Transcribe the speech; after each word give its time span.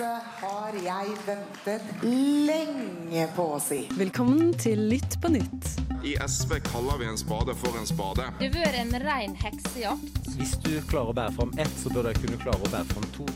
Dette 0.00 0.20
har 0.40 0.76
jeg 0.80 1.14
ventet 1.26 2.04
lenge 2.08 3.24
på 3.36 3.44
å 3.52 3.58
si. 3.60 3.82
Velkommen 3.98 4.54
til 4.56 4.80
Lytt 4.88 5.18
på 5.20 5.28
nytt. 5.34 5.66
I 6.00 6.14
SV 6.24 6.54
kaller 6.70 7.02
vi 7.02 7.08
en 7.10 7.20
spade 7.20 7.52
for 7.60 7.76
en 7.76 7.84
spade. 7.84 8.30
Det 8.38 8.48
har 8.48 8.54
vært 8.54 8.78
en 8.80 8.96
rein 9.02 9.36
heksejakt. 9.36 10.30
Hvis 10.38 10.54
du 10.64 10.70
klarer 10.88 11.12
å 11.12 11.16
bære 11.18 11.36
fram 11.36 11.52
ett, 11.60 11.76
så 11.82 11.92
bør 11.92 12.08
du 12.08 12.22
kunne 12.22 12.40
klare 12.40 12.64
å 12.64 12.72
bære 12.72 12.88
fram 12.94 13.10
to. 13.18 13.28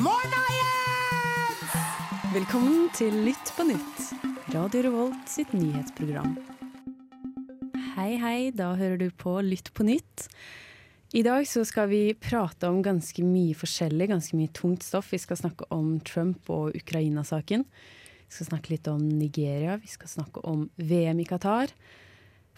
Morna, 0.00 0.40
Jens! 0.56 1.76
Velkommen 2.32 2.88
til 2.96 3.20
Lytt 3.28 3.52
på 3.52 3.68
nytt. 3.74 4.04
Radio 4.56 4.86
Revolt 4.88 5.36
sitt 5.36 5.52
nyhetsprogram. 5.52 6.38
Hei, 7.98 8.14
hei, 8.24 8.38
da 8.56 8.72
hører 8.72 9.04
du 9.04 9.10
på 9.20 9.36
Lytt 9.44 9.74
på 9.76 9.84
nytt. 9.92 10.30
I 11.14 11.22
dag 11.22 11.44
så 11.46 11.60
skal 11.62 11.86
vi 11.92 12.14
prate 12.18 12.66
om 12.66 12.80
ganske 12.82 13.22
mye 13.22 13.54
forskjellig, 13.54 14.08
ganske 14.10 14.34
mye 14.34 14.50
tungt 14.50 14.82
stoff. 14.82 15.12
Vi 15.14 15.20
skal 15.22 15.38
snakke 15.38 15.68
om 15.70 16.00
Trump 16.02 16.50
og 16.50 16.74
Ukraina-saken. 16.74 17.62
Vi 17.62 18.34
skal 18.34 18.48
snakke 18.48 18.72
litt 18.72 18.90
om 18.90 18.98
Nigeria, 18.98 19.76
vi 19.78 19.92
skal 19.92 20.10
snakke 20.10 20.42
om 20.42 20.64
VM 20.74 21.22
i 21.22 21.28
Qatar. 21.28 21.70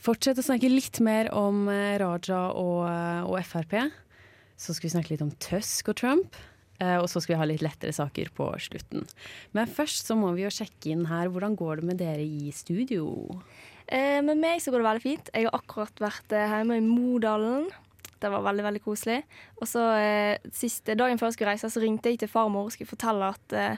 Fortsett 0.00 0.40
å 0.40 0.46
snakke 0.48 0.72
litt 0.72 1.02
mer 1.04 1.28
om 1.36 1.66
eh, 1.68 1.98
Raja 2.00 2.40
og, 2.56 2.80
eh, 2.88 3.28
og 3.28 3.36
Frp. 3.44 3.76
Så 4.56 4.72
skal 4.72 4.88
vi 4.88 4.94
snakke 4.94 5.12
litt 5.12 5.28
om 5.28 5.36
Tusk 5.36 5.92
og 5.92 6.00
Trump. 6.00 6.42
Eh, 6.80 6.96
og 6.96 7.10
så 7.12 7.20
skal 7.20 7.36
vi 7.36 7.42
ha 7.44 7.52
litt 7.52 7.64
lettere 7.66 7.92
saker 7.92 8.32
på 8.40 8.50
slutten. 8.70 9.04
Men 9.52 9.68
først 9.68 10.08
så 10.08 10.16
må 10.16 10.32
vi 10.32 10.48
jo 10.48 10.56
sjekke 10.62 10.96
inn 10.96 11.10
her. 11.12 11.28
Hvordan 11.28 11.60
går 11.60 11.82
det 11.82 11.90
med 11.92 12.00
dere 12.00 12.24
i 12.24 12.48
studio? 12.56 13.42
Eh, 13.84 14.22
med 14.24 14.40
meg 14.40 14.64
så 14.64 14.72
går 14.72 14.80
det 14.80 14.94
veldig 14.94 15.10
fint. 15.10 15.34
Jeg 15.36 15.50
har 15.50 15.60
akkurat 15.60 16.08
vært 16.08 16.40
hjemme 16.40 16.80
i 16.80 16.88
Modalen. 16.88 17.68
Det 18.20 18.30
var 18.32 18.44
veldig 18.46 18.64
veldig 18.64 18.82
koselig. 18.84 19.18
Og 19.60 19.68
så 19.68 19.82
eh, 20.00 20.52
siste 20.56 20.96
dagen 20.98 21.18
før 21.20 21.30
jeg 21.30 21.36
skulle 21.36 21.52
reise, 21.52 21.70
så 21.72 21.82
ringte 21.82 22.12
jeg 22.12 22.22
til 22.22 22.30
farmor 22.32 22.68
og 22.68 22.72
skulle 22.74 22.88
fortelle 22.88 23.28
at 23.34 23.56
eh, 23.56 23.76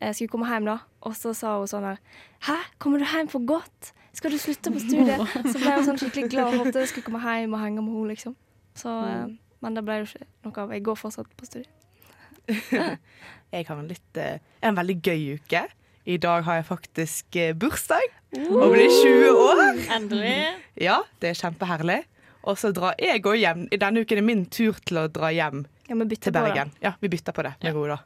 jeg 0.00 0.18
skulle 0.18 0.32
komme 0.32 0.48
hjem. 0.48 0.70
da. 0.70 0.78
Og 1.04 1.16
så 1.18 1.34
sa 1.36 1.58
hun 1.58 1.68
sånn 1.70 1.86
her 1.88 2.00
Hæ, 2.48 2.56
kommer 2.82 3.02
du 3.02 3.06
hjem 3.08 3.30
for 3.32 3.44
godt? 3.48 3.92
Skal 4.14 4.30
du 4.30 4.38
slutte 4.38 4.70
på 4.70 4.80
studiet? 4.82 5.20
Så 5.50 5.58
ble 5.58 5.72
hun 5.74 5.86
sånn 5.88 5.98
skikkelig 5.98 6.28
glad 6.30 6.52
og 6.52 6.60
håpte 6.62 6.84
jeg 6.84 6.92
skulle 6.92 7.08
komme 7.08 7.22
hjem 7.24 7.56
og 7.56 7.64
henge 7.64 7.82
med 7.82 7.96
henne, 7.96 8.10
liksom. 8.14 8.36
Så, 8.78 8.92
eh, 9.08 9.24
men 9.64 9.78
det 9.78 9.82
ble 9.86 10.00
jo 10.02 10.10
ikke 10.10 10.28
noe 10.46 10.60
av. 10.62 10.74
Jeg 10.76 10.84
går 10.86 11.00
fortsatt 11.00 11.32
på 11.34 11.48
studiet. 11.48 11.80
Jeg 13.54 13.66
har 13.68 13.78
en, 13.78 13.86
litt, 13.88 14.18
eh, 14.18 14.42
en 14.66 14.76
veldig 14.76 14.96
gøy 15.00 15.36
uke. 15.38 15.60
I 16.04 16.16
dag 16.20 16.42
har 16.44 16.58
jeg 16.58 16.66
faktisk 16.68 17.36
eh, 17.40 17.52
bursdag 17.56 18.02
og 18.50 18.74
blir 18.74 18.90
20 18.90 19.38
år. 19.40 19.60
Endelig. 19.94 20.34
Ja, 20.82 20.98
det 21.22 21.30
er 21.30 21.38
kjempeherlig. 21.38 22.00
Og 22.44 22.58
så 22.60 22.72
drar 22.76 22.96
jeg 23.00 23.22
òg 23.24 23.38
hjem. 23.40 23.68
I 23.72 23.78
denne 23.80 24.02
uken 24.04 24.20
er 24.20 24.26
min 24.26 24.44
tur 24.52 24.76
til 24.84 25.00
å 25.00 25.06
dra 25.08 25.30
hjem 25.32 25.64
Ja, 25.88 25.96
til 25.96 26.18
på. 26.18 26.32
Bergen. 26.32 26.72
Ja, 26.82 26.94
Vi 27.00 27.08
bytter 27.08 27.32
på 27.32 27.44
det. 27.46 27.54
Ja. 27.64 27.72
Gode, 27.72 27.98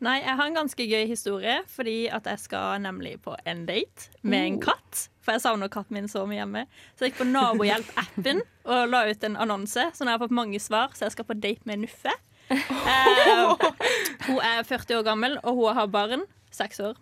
Nei, 0.00 0.20
jeg 0.22 0.36
har 0.38 0.46
en 0.46 0.54
ganske 0.54 0.84
gøy 0.86 1.08
historie, 1.10 1.56
fordi 1.66 2.06
at 2.14 2.26
jeg 2.30 2.38
skal 2.38 2.78
nemlig 2.84 3.16
på 3.24 3.32
en 3.50 3.64
date 3.66 4.12
med 4.22 4.44
en 4.46 4.60
katt. 4.62 5.08
For 5.26 5.34
jeg 5.34 5.42
savner 5.42 5.68
katten 5.68 5.96
min 5.96 6.06
så 6.10 6.22
mye 6.28 6.38
hjemme. 6.38 6.62
Så 6.94 7.04
jeg 7.06 7.12
gikk 7.12 7.24
på 7.24 7.26
Nabohjelp-appen 7.32 8.44
og 8.70 8.92
la 8.92 9.00
ut 9.10 9.26
en 9.26 9.36
annonse. 9.42 9.88
Så 9.94 10.04
nå 10.06 10.12
har 10.12 10.18
jeg 10.20 10.28
fått 10.28 10.36
mange 10.38 10.60
svar, 10.62 10.94
så 10.94 11.08
jeg 11.08 11.16
skal 11.16 11.26
på 11.26 11.38
date 11.38 11.66
med 11.66 11.84
Nuffe. 11.86 12.14
Eh, 12.88 13.50
hun 14.24 14.38
er 14.40 14.62
40 14.64 14.96
år 15.00 15.02
gammel, 15.04 15.34
og 15.42 15.58
hun 15.58 15.76
har 15.76 15.90
barn. 15.92 16.22
Seks 16.54 16.80
år. 16.80 16.94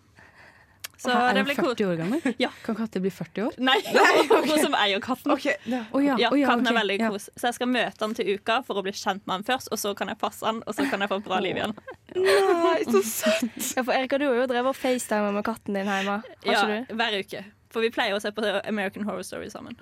Så 0.97 1.13
er 1.13 1.35
det 1.37 1.43
hun 1.43 1.49
blir 1.51 1.59
40 1.61 1.87
år 1.91 1.97
gammel? 2.01 2.35
Ja. 2.41 2.49
Kan 2.65 2.77
katter 2.79 3.03
bli 3.05 3.11
40 3.13 3.43
år? 3.47 3.57
Nei, 3.61 3.75
hun 4.31 4.53
som 4.63 4.77
eier 4.79 5.01
katten. 5.05 5.33
Okay. 5.35 5.57
ja. 5.69 5.83
Ja, 5.93 6.15
Ja, 6.17 6.31
ja, 6.33 6.47
katten 6.49 6.71
er 6.71 6.77
veldig 6.79 6.97
ja. 7.03 7.11
kos. 7.13 7.27
Så 7.37 7.51
jeg 7.51 7.57
skal 7.59 7.69
møte 7.69 8.01
han 8.07 8.15
til 8.17 8.31
uka 8.39 8.63
for 8.65 8.81
å 8.81 8.85
bli 8.87 8.95
kjent 8.97 9.27
med 9.29 9.35
han 9.39 9.45
først, 9.45 9.69
og 9.75 9.79
så 9.83 9.93
kan 9.99 10.09
jeg 10.13 10.19
passe 10.23 10.47
han, 10.49 10.63
og 10.67 10.77
så 10.79 10.87
kan 10.89 11.05
jeg 11.05 11.13
få 11.13 11.19
et 11.21 11.27
bra 11.29 11.41
liv 11.45 11.61
igjen. 11.61 11.77
Nei, 12.17 12.79
så 12.89 13.03
søtt! 13.05 13.61
Ja, 13.77 13.85
for 13.85 13.93
Erika, 13.93 14.17
du 14.21 14.25
har 14.31 14.39
jo 14.41 14.47
drevet 14.49 14.73
og 14.73 14.79
facetimet 14.79 15.37
med 15.37 15.45
katten 15.45 15.77
din 15.77 15.91
hjemme. 15.93 16.17
Har 16.25 16.49
Ja, 16.49 16.65
du? 16.89 16.95
hver 16.97 17.19
uke. 17.21 17.45
For 17.75 17.85
vi 17.85 17.91
pleier 17.93 18.17
å 18.17 18.23
se 18.23 18.33
på 18.33 18.45
American 18.65 19.05
Horror 19.05 19.27
Story 19.27 19.51
sammen. 19.53 19.77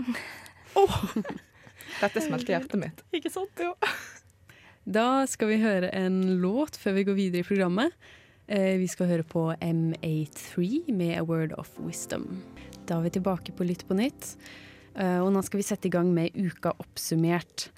Dette 2.01 2.21
smelter 2.25 2.57
hjertet 2.57 2.81
mitt. 2.81 3.03
Ikke 3.15 3.31
sant? 3.31 3.61
Da 4.85 5.07
skal 5.31 5.49
vi 5.53 5.61
høre 5.63 5.89
en 5.95 6.19
låt 6.43 6.77
før 6.81 6.97
vi 6.99 7.05
går 7.07 7.17
videre 7.19 7.45
i 7.45 7.47
programmet. 7.47 7.95
Eh, 8.47 8.77
vi 8.77 8.89
skal 8.91 9.09
høre 9.09 9.25
på 9.25 9.47
M83 9.57 10.93
med 10.93 11.17
A 11.17 11.25
Word 11.25 11.55
of 11.57 11.71
Wisdom. 11.81 12.27
Da 12.85 12.99
er 12.99 13.07
vi 13.07 13.15
tilbake 13.17 13.55
på 13.57 13.65
Lytt 13.65 13.87
på 13.89 13.97
nytt, 13.97 14.35
eh, 14.95 15.19
og 15.19 15.33
nå 15.33 15.43
skal 15.45 15.63
vi 15.63 15.65
sette 15.65 15.89
i 15.89 15.95
gang 15.95 16.13
med 16.13 16.37
Uka 16.37 16.75
oppsummert. 16.77 17.71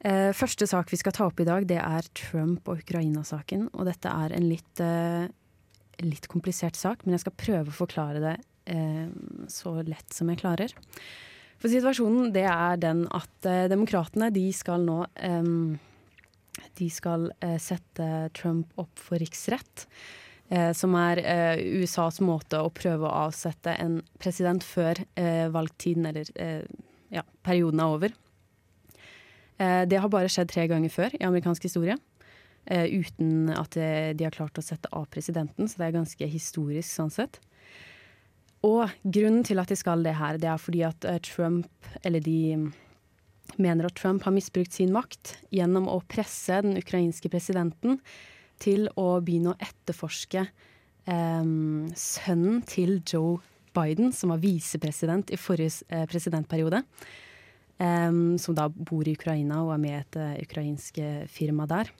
Eh, 0.00 0.30
første 0.30 0.68
sak 0.70 0.92
vi 0.92 1.00
skal 1.00 1.12
ta 1.12 1.26
opp 1.26 1.40
i 1.40 1.48
dag, 1.48 1.66
det 1.66 1.80
er 1.82 2.06
Trump 2.14 2.68
og 2.68 2.84
Ukraina-saken. 2.84 3.70
Og 3.74 3.86
dette 3.86 4.06
er 4.06 4.36
en 4.36 4.48
litt, 4.48 4.80
litt 5.98 6.28
komplisert 6.28 6.76
sak, 6.76 7.04
men 7.04 7.16
jeg 7.16 7.26
skal 7.26 7.40
prøve 7.40 7.72
å 7.72 7.80
forklare 7.86 8.22
det 8.22 8.36
så 9.48 9.80
lett 9.82 10.12
som 10.12 10.28
jeg 10.28 10.38
klarer. 10.42 10.74
For 11.58 11.70
situasjonen 11.72 12.30
det 12.34 12.46
er 12.46 12.78
den 12.78 13.04
at 13.14 13.46
eh, 13.48 13.66
demokratene 13.70 14.30
de 14.34 14.46
skal 14.54 14.84
nå 14.86 15.00
eh, 15.26 15.48
de 16.78 16.88
skal 16.92 17.28
eh, 17.44 17.58
sette 17.62 18.28
Trump 18.36 18.72
opp 18.80 19.00
for 19.00 19.20
riksrett, 19.20 19.86
eh, 20.50 20.70
som 20.76 20.94
er 20.98 21.20
eh, 21.22 21.62
USAs 21.80 22.20
måte 22.24 22.60
å 22.62 22.72
prøve 22.74 23.08
å 23.08 23.26
avsette 23.26 23.74
en 23.78 24.00
president 24.22 24.64
før 24.64 25.02
valgtiden, 25.52 26.08
eller 26.08 26.30
ja, 27.12 27.24
perioden 27.46 27.80
er 27.82 27.94
over. 27.94 28.16
Det 29.58 29.98
har 29.98 30.10
bare 30.12 30.30
skjedd 30.30 30.52
tre 30.52 30.68
ganger 30.70 30.92
før 30.92 31.14
i 31.16 31.24
amerikansk 31.26 31.64
historie, 31.66 31.96
uten 32.68 33.48
at 33.50 33.74
de 33.74 34.22
har 34.22 34.34
klart 34.36 34.60
å 34.60 34.62
sette 34.62 34.90
av 34.94 35.08
presidenten, 35.10 35.66
så 35.66 35.80
det 35.80 35.88
er 35.88 35.96
ganske 35.96 36.28
historisk 36.30 36.86
sånn 36.92 37.10
sett. 37.10 37.40
Og 38.62 38.92
grunnen 39.02 39.42
til 39.48 39.58
at 39.58 39.72
de 39.72 39.78
skal 39.80 40.04
det 40.06 40.14
her, 40.20 40.38
det 40.38 40.52
er 40.52 40.62
fordi 40.62 40.84
at 40.86 41.08
Trump, 41.26 41.90
eller 42.06 42.22
de 42.22 42.70
mener 43.56 43.88
at 43.88 43.96
Trump 43.96 44.22
har 44.26 44.34
misbrukt 44.34 44.72
sin 44.76 44.92
makt 44.92 45.36
gjennom 45.54 45.88
å 45.88 46.00
presse 46.10 46.60
den 46.62 46.76
ukrainske 46.78 47.30
presidenten 47.32 48.00
til 48.62 48.88
å 48.98 49.20
begynne 49.24 49.54
å 49.54 49.60
etterforske 49.62 50.42
eh, 50.44 51.46
sønnen 51.94 52.60
til 52.68 52.98
Joe 53.06 53.38
Biden, 53.76 54.12
som 54.12 54.32
var 54.34 54.42
visepresident 54.42 55.30
i 55.30 55.38
forrige 55.38 55.86
eh, 55.88 56.04
presidentperiode. 56.10 56.82
eh, 57.78 58.12
som 58.38 58.54
da 58.54 58.68
bor 58.68 59.06
i 59.08 59.14
Ukraina 59.14 59.62
og 59.64 59.72
er 59.74 59.82
med 59.82 59.94
i 59.94 60.00
et 60.00 60.16
eh, 60.18 60.42
ukrainsk 60.44 60.98
eh, 60.98 61.26
firma 61.30 61.66
der. 61.66 61.90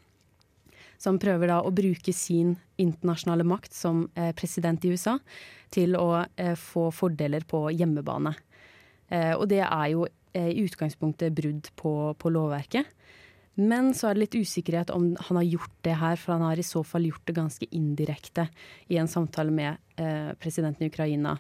Som 0.99 1.21
prøver 1.23 1.47
da 1.47 1.61
å 1.63 1.71
bruke 1.71 2.13
sin 2.13 2.57
internasjonale 2.77 3.47
makt 3.47 3.75
som 3.75 4.09
eh, 4.15 4.33
president 4.35 4.85
i 4.85 4.91
USA 4.91 5.19
til 5.71 5.95
å 5.95 6.25
få 6.57 6.89
fordeler 6.91 7.45
på 7.45 7.69
hjemmebane. 7.77 8.33
Og 9.37 9.43
det 9.51 9.61
er 9.61 9.89
jo 9.93 10.07
i 10.37 10.65
utgangspunktet 10.65 11.33
brudd 11.37 11.71
på, 11.79 11.93
på 12.19 12.33
lovverket. 12.35 12.89
Men 13.59 13.91
så 13.97 14.09
er 14.09 14.15
det 14.15 14.23
litt 14.23 14.37
usikkerhet 14.39 14.93
om 14.95 15.11
han 15.19 15.41
har 15.41 15.47
gjort 15.47 15.79
det 15.83 15.97
her, 15.99 16.19
for 16.21 16.37
han 16.37 16.45
har 16.47 16.61
i 16.61 16.67
så 16.67 16.85
fall 16.87 17.09
gjort 17.09 17.25
det 17.27 17.35
ganske 17.35 17.67
indirekte 17.75 18.45
i 18.87 19.01
en 19.03 19.11
samtale 19.11 19.51
med 19.51 19.81
eh, 19.99 20.31
presidenten 20.39 20.87
i 20.87 20.91
Ukraina. 20.93 21.35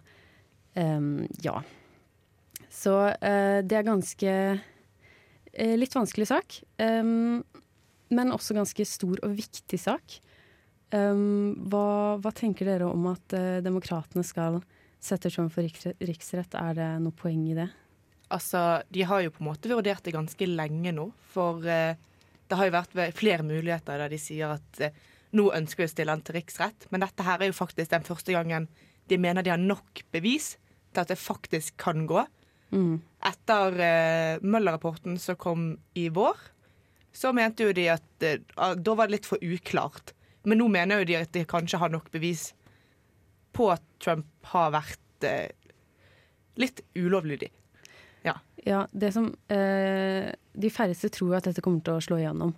Um, 0.74 1.28
ja. 1.46 1.60
Så 2.74 2.96
eh, 3.14 3.60
det 3.62 3.78
er 3.78 3.86
ganske 3.86 4.34
eh, 4.34 5.76
litt 5.78 5.94
vanskelig 5.94 6.26
sak. 6.32 6.58
Um, 6.82 7.44
men 8.10 8.34
også 8.34 8.56
ganske 8.56 8.88
stor 8.88 9.22
og 9.22 9.38
viktig 9.38 9.78
sak. 9.78 10.18
Um, 10.90 11.54
hva, 11.70 12.16
hva 12.18 12.32
tenker 12.34 12.66
dere 12.66 12.90
om 12.90 13.12
at 13.12 13.34
eh, 13.36 13.60
demokratene 13.62 14.26
skal 14.26 14.58
sette 14.98 15.30
Trump 15.30 15.54
for 15.54 15.62
riksrett? 15.62 16.58
Er 16.58 16.74
det 16.74 16.94
noe 17.04 17.14
poeng 17.14 17.46
i 17.46 17.58
det? 17.58 17.70
Altså, 18.34 18.82
De 18.90 19.02
har 19.08 19.22
jo 19.24 19.32
på 19.32 19.42
en 19.42 19.50
måte 19.50 19.70
vurdert 19.70 20.04
det 20.04 20.16
ganske 20.16 20.48
lenge 20.48 20.92
nå. 20.94 21.08
For 21.32 21.64
eh, 21.64 21.96
det 22.48 22.58
har 22.58 22.68
jo 22.68 22.76
vært 22.76 22.98
flere 23.16 23.46
muligheter 23.46 24.00
der 24.02 24.12
de 24.12 24.20
sier 24.20 24.56
at 24.58 24.82
eh, 24.84 24.96
nå 25.36 25.50
ønsker 25.52 25.84
vi 25.84 25.88
å 25.88 25.92
stille 25.92 26.14
han 26.14 26.24
til 26.24 26.38
riksrett. 26.38 26.88
Men 26.92 27.04
dette 27.04 27.24
her 27.24 27.40
er 27.40 27.50
jo 27.50 27.56
faktisk 27.56 27.92
den 27.92 28.06
første 28.06 28.34
gangen 28.36 28.68
de 29.08 29.20
mener 29.20 29.44
de 29.44 29.52
har 29.54 29.60
nok 29.60 30.02
bevis 30.12 30.56
til 30.92 31.02
at 31.02 31.12
det 31.12 31.20
faktisk 31.20 31.76
kan 31.80 32.06
gå. 32.08 32.24
Mm. 32.72 33.00
Etter 33.24 33.80
eh, 33.80 34.44
Møller-rapporten 34.44 35.16
som 35.20 35.40
kom 35.40 35.70
i 35.96 36.08
vår, 36.12 36.36
så 37.16 37.32
mente 37.34 37.64
jo 37.64 37.74
de 37.74 37.88
at 37.90 38.28
ah, 38.60 38.76
da 38.76 38.94
var 38.94 39.08
det 39.08 39.18
litt 39.18 39.28
for 39.28 39.42
uklart. 39.42 40.12
Men 40.44 40.60
nå 40.60 40.68
mener 40.72 41.00
jo 41.00 41.08
de 41.08 41.16
at 41.18 41.32
de 41.34 41.48
kanskje 41.48 41.80
har 41.80 41.92
nok 41.92 42.12
bevis 42.12 42.52
på 43.56 43.70
at 43.72 43.84
Trump 44.02 44.28
har 44.52 44.72
vært 44.76 45.26
eh, 45.26 45.50
litt 46.60 46.82
ulovlydig. 46.94 47.50
Ja, 48.66 48.84
det 48.92 49.12
som 49.14 49.30
eh, 49.52 50.28
De 50.52 50.70
færreste 50.72 51.10
tror 51.14 51.38
at 51.38 51.46
dette 51.48 51.62
kommer 51.64 51.84
til 51.84 51.96
å 51.96 52.04
slå 52.04 52.18
igjennom. 52.20 52.54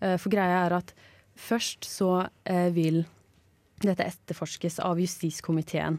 Eh, 0.00 0.16
for 0.20 0.32
greia 0.32 0.64
er 0.64 0.76
at 0.78 0.94
først 1.40 1.88
så 1.88 2.12
eh, 2.44 2.70
vil 2.74 3.02
dette 3.80 4.06
etterforskes 4.06 4.78
av 4.84 5.00
justiskomiteen. 5.00 5.98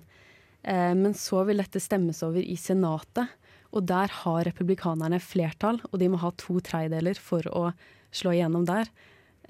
Eh, 0.63 0.93
men 0.97 1.13
så 1.17 1.43
vil 1.47 1.61
dette 1.61 1.81
stemmes 1.81 2.21
over 2.25 2.41
i 2.41 2.57
Senatet, 2.59 3.37
og 3.71 3.87
der 3.87 4.11
har 4.21 4.45
republikanerne 4.45 5.21
flertall, 5.23 5.79
og 5.89 5.99
de 6.01 6.09
må 6.11 6.19
ha 6.21 6.31
to 6.37 6.59
tredjedeler 6.63 7.19
for 7.19 7.47
å 7.55 7.69
slå 8.11 8.35
igjennom 8.35 8.65
der. 8.67 8.89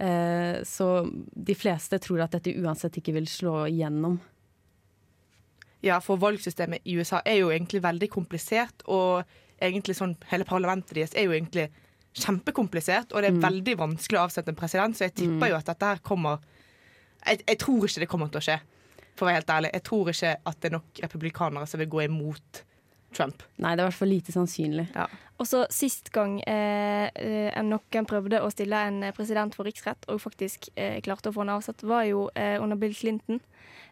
Eh, 0.01 0.62
så 0.68 1.09
de 1.12 1.56
fleste 1.57 2.00
tror 2.01 2.23
at 2.23 2.38
dette 2.38 2.53
uansett 2.62 3.01
ikke 3.01 3.15
vil 3.18 3.29
slå 3.29 3.65
igjennom. 3.69 4.19
Ja, 5.81 5.97
for 6.01 6.21
valgsystemet 6.21 6.85
i 6.85 7.00
USA 7.00 7.23
er 7.25 7.39
jo 7.41 7.50
egentlig 7.50 7.81
veldig 7.81 8.12
komplisert, 8.13 8.85
og 8.85 9.25
egentlig 9.62 9.96
sånn 9.98 10.16
hele 10.31 10.44
parlamentet 10.48 10.96
deres 10.98 11.13
er 11.16 11.28
jo 11.30 11.31
egentlig 11.38 11.69
kjempekomplisert, 12.18 13.13
og 13.13 13.22
det 13.22 13.30
er 13.31 13.38
Mm. 13.38 13.42
veldig 13.42 13.78
vanskelig 13.78 14.19
å 14.19 14.25
avsette 14.28 14.50
en 14.50 14.56
president, 14.56 14.96
så 14.98 15.06
jeg 15.08 15.16
tipper 15.16 15.48
Mm. 15.48 15.50
jo 15.50 15.56
at 15.56 15.66
dette 15.66 15.86
her 15.86 15.98
kommer 16.04 16.40
jeg, 17.25 17.44
jeg 17.48 17.58
tror 17.60 17.84
ikke 17.86 18.00
det 18.00 18.10
kommer 18.10 18.28
til 18.31 18.40
å 18.42 18.44
skje, 18.44 18.60
for 19.16 19.25
å 19.25 19.30
være 19.30 19.36
helt 19.36 19.48
ærlig. 19.50 19.72
Jeg 19.74 19.84
tror 19.84 20.10
ikke 20.10 20.36
at 20.46 20.60
det 20.62 20.72
er 20.72 20.78
nok 20.78 21.02
republikanere 21.04 21.68
som 21.68 21.78
vil 21.80 21.88
gå 21.88 22.04
imot 22.06 22.63
Trump. 23.13 23.44
Nei, 23.60 23.75
det 23.75 23.81
er 23.84 23.86
i 23.86 23.90
hvert 23.90 24.00
fall 24.00 24.08
lite 24.08 24.31
sannsynlig. 24.31 24.88
Og 25.40 25.46
så 25.46 25.66
Sist 25.69 26.12
gang 26.12 26.42
eh, 26.48 27.10
eh, 27.16 27.62
noen 27.62 28.06
prøvde 28.07 28.42
å 28.42 28.50
stille 28.52 28.74
en 28.88 29.04
eh, 29.04 29.12
president 29.12 29.54
for 29.54 29.66
riksrett, 29.66 30.06
og 30.07 30.22
faktisk 30.22 30.69
eh, 30.75 31.00
klarte 31.02 31.30
å 31.30 31.34
få 31.34 31.46
han 31.46 31.50
avsatt, 31.60 31.84
var 31.84 32.04
jo 32.06 32.30
eh, 32.36 32.57
under 32.62 32.75
Bill 32.78 32.94
Clinton. 32.96 33.40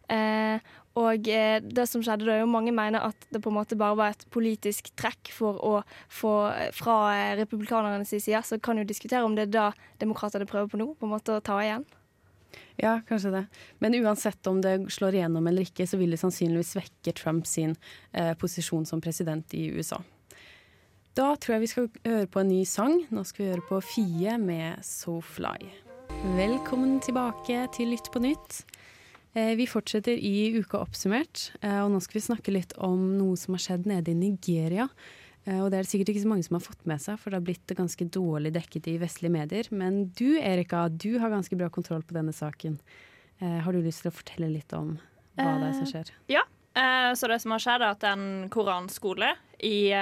Eh, 0.10 0.60
og 1.00 1.30
eh, 1.30 1.60
det 1.62 1.86
som 1.88 2.02
skjedde 2.04 2.28
da, 2.28 2.40
jo 2.42 2.50
mange 2.50 2.74
mener 2.76 3.04
at 3.12 3.28
det 3.30 3.42
på 3.44 3.52
en 3.52 3.60
måte 3.60 3.78
bare 3.80 3.98
var 4.00 4.16
et 4.16 4.26
politisk 4.34 4.90
trekk 5.00 5.32
for 5.36 5.62
å 5.64 5.74
få 6.12 6.34
eh, 6.50 6.74
fra 6.76 6.98
republikanernes 7.40 8.12
side. 8.12 8.42
Så 8.46 8.60
kan 8.64 8.82
jo 8.82 8.88
diskutere 8.88 9.24
om 9.24 9.38
det 9.38 9.48
er 9.48 9.54
da 9.54 9.70
demokratene 10.02 10.50
prøver 10.50 10.72
på 10.72 10.82
nå, 10.82 10.92
på 11.00 11.08
en 11.08 11.14
måte 11.14 11.38
å 11.38 11.46
ta 11.46 11.62
igjen. 11.64 11.86
Ja, 12.80 13.02
kanskje 13.08 13.32
det. 13.32 13.44
Men 13.84 13.96
uansett 14.00 14.48
om 14.48 14.62
det 14.64 14.78
slår 14.92 15.20
igjennom 15.20 15.48
eller 15.48 15.68
ikke, 15.68 15.86
så 15.88 16.00
vil 16.00 16.16
det 16.16 16.22
sannsynligvis 16.22 16.74
svekke 16.76 17.14
Trumps 17.16 17.58
eh, 17.60 18.34
posisjon 18.40 18.88
som 18.88 19.04
president 19.04 19.54
i 19.54 19.68
USA. 19.76 20.00
Da 21.18 21.34
tror 21.36 21.58
jeg 21.58 21.66
vi 21.66 21.70
skal 21.70 21.90
høre 22.06 22.30
på 22.32 22.42
en 22.42 22.52
ny 22.52 22.64
sang. 22.70 23.02
Nå 23.12 23.26
skal 23.28 23.44
vi 23.44 23.52
høre 23.52 23.66
på 23.68 23.82
Fie 23.84 24.38
med 24.40 24.86
So 24.88 25.20
Fly. 25.22 25.70
Velkommen 26.38 27.00
tilbake 27.04 27.66
til 27.76 27.92
Lytt 27.94 28.08
på 28.14 28.22
nytt. 28.24 28.64
Eh, 29.34 29.56
vi 29.56 29.68
fortsetter 29.70 30.18
i 30.18 30.58
Uka 30.58 30.80
oppsummert, 30.82 31.52
eh, 31.62 31.80
og 31.84 31.92
nå 31.94 32.02
skal 32.02 32.18
vi 32.18 32.26
snakke 32.26 32.54
litt 32.54 32.74
om 32.82 33.12
noe 33.20 33.38
som 33.38 33.54
har 33.54 33.62
skjedd 33.62 33.86
nede 33.90 34.14
i 34.14 34.18
Nigeria. 34.18 34.88
Eh, 35.46 35.60
og 35.62 35.70
det 35.70 35.80
er 35.80 35.86
det 35.86 35.92
sikkert 35.92 36.14
ikke 36.16 36.24
så 36.24 36.32
mange 36.32 36.48
som 36.48 36.58
har 36.58 36.66
fått 36.66 36.88
med 36.90 37.04
seg, 37.04 37.20
for 37.22 37.30
det 37.30 37.38
har 37.38 37.46
blitt 37.46 37.76
ganske 37.78 38.08
dårlig 38.10 38.54
dekket 38.58 38.90
i 38.90 38.98
vestlige 39.02 39.36
medier. 39.36 39.70
Men 39.70 40.08
du 40.18 40.40
Erika, 40.42 40.88
du 40.90 41.20
har 41.22 41.30
ganske 41.30 41.60
bra 41.60 41.70
kontroll 41.70 42.02
på 42.02 42.18
denne 42.18 42.34
saken. 42.34 42.80
Har 43.40 43.72
du 43.72 43.80
lyst 43.80 44.04
til 44.04 44.12
å 44.12 44.18
fortelle 44.18 44.50
litt 44.52 44.74
om 44.76 44.98
hva 45.40 45.54
det 45.62 45.70
er 45.70 45.76
som 45.78 45.86
skjer? 45.88 46.10
Ja, 46.28 46.42
så 47.16 47.30
det 47.32 47.38
som 47.40 47.54
har 47.56 47.62
skjedd 47.64 47.86
er 47.86 47.94
at 47.94 48.04
en 48.04 48.50
koranskole 48.52 49.30
i 49.64 49.94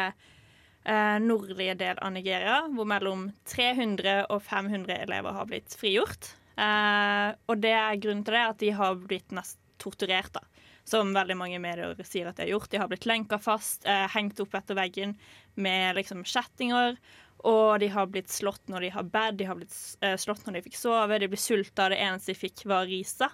nordlige 1.22 1.76
del 1.78 2.02
av 2.02 2.16
Nigeria, 2.16 2.64
hvor 2.74 2.90
mellom 2.90 3.28
300 3.46 4.24
og 4.34 4.42
500 4.42 5.04
elever 5.04 5.38
har 5.38 5.46
blitt 5.52 5.78
frigjort. 5.78 6.32
Eh, 6.58 7.30
og 7.48 7.62
det 7.62 7.74
er 7.78 8.02
grunnen 8.02 8.26
til 8.26 8.38
det 8.38 8.46
at 8.50 8.62
de 8.64 8.74
har 8.80 8.98
blitt 9.02 9.36
nest 9.36 9.60
torturert, 9.82 10.34
da. 10.34 10.44
Som 10.88 11.12
veldig 11.14 11.36
mange 11.38 11.60
medier 11.62 11.98
sier 12.08 12.30
at 12.30 12.38
de 12.38 12.46
har 12.46 12.54
gjort. 12.56 12.72
De 12.72 12.82
har 12.82 12.90
blitt 12.90 13.08
lenka 13.10 13.40
fast, 13.42 13.86
eh, 13.86 14.08
hengt 14.14 14.40
opp 14.40 14.56
etter 14.56 14.78
veggen 14.78 15.18
med 15.56 15.98
liksom 16.00 16.24
kjettinger. 16.24 16.98
Og 17.46 17.80
de 17.80 17.90
har 17.94 18.08
blitt 18.10 18.32
slått 18.34 18.72
når 18.72 18.88
de 18.88 18.94
har 18.96 19.04
bad, 19.04 19.38
de 19.38 19.46
har 19.46 19.60
blitt 19.60 19.76
eh, 20.02 20.16
slått 20.18 20.48
når 20.48 20.58
de 20.58 20.64
fikk 20.70 20.80
sove, 20.80 21.20
de 21.20 21.30
ble 21.30 21.38
sulta. 21.38 21.90
Det 21.92 22.00
eneste 22.02 22.34
de 22.34 22.40
fikk, 22.40 22.66
var 22.66 22.88
risa. 22.90 23.30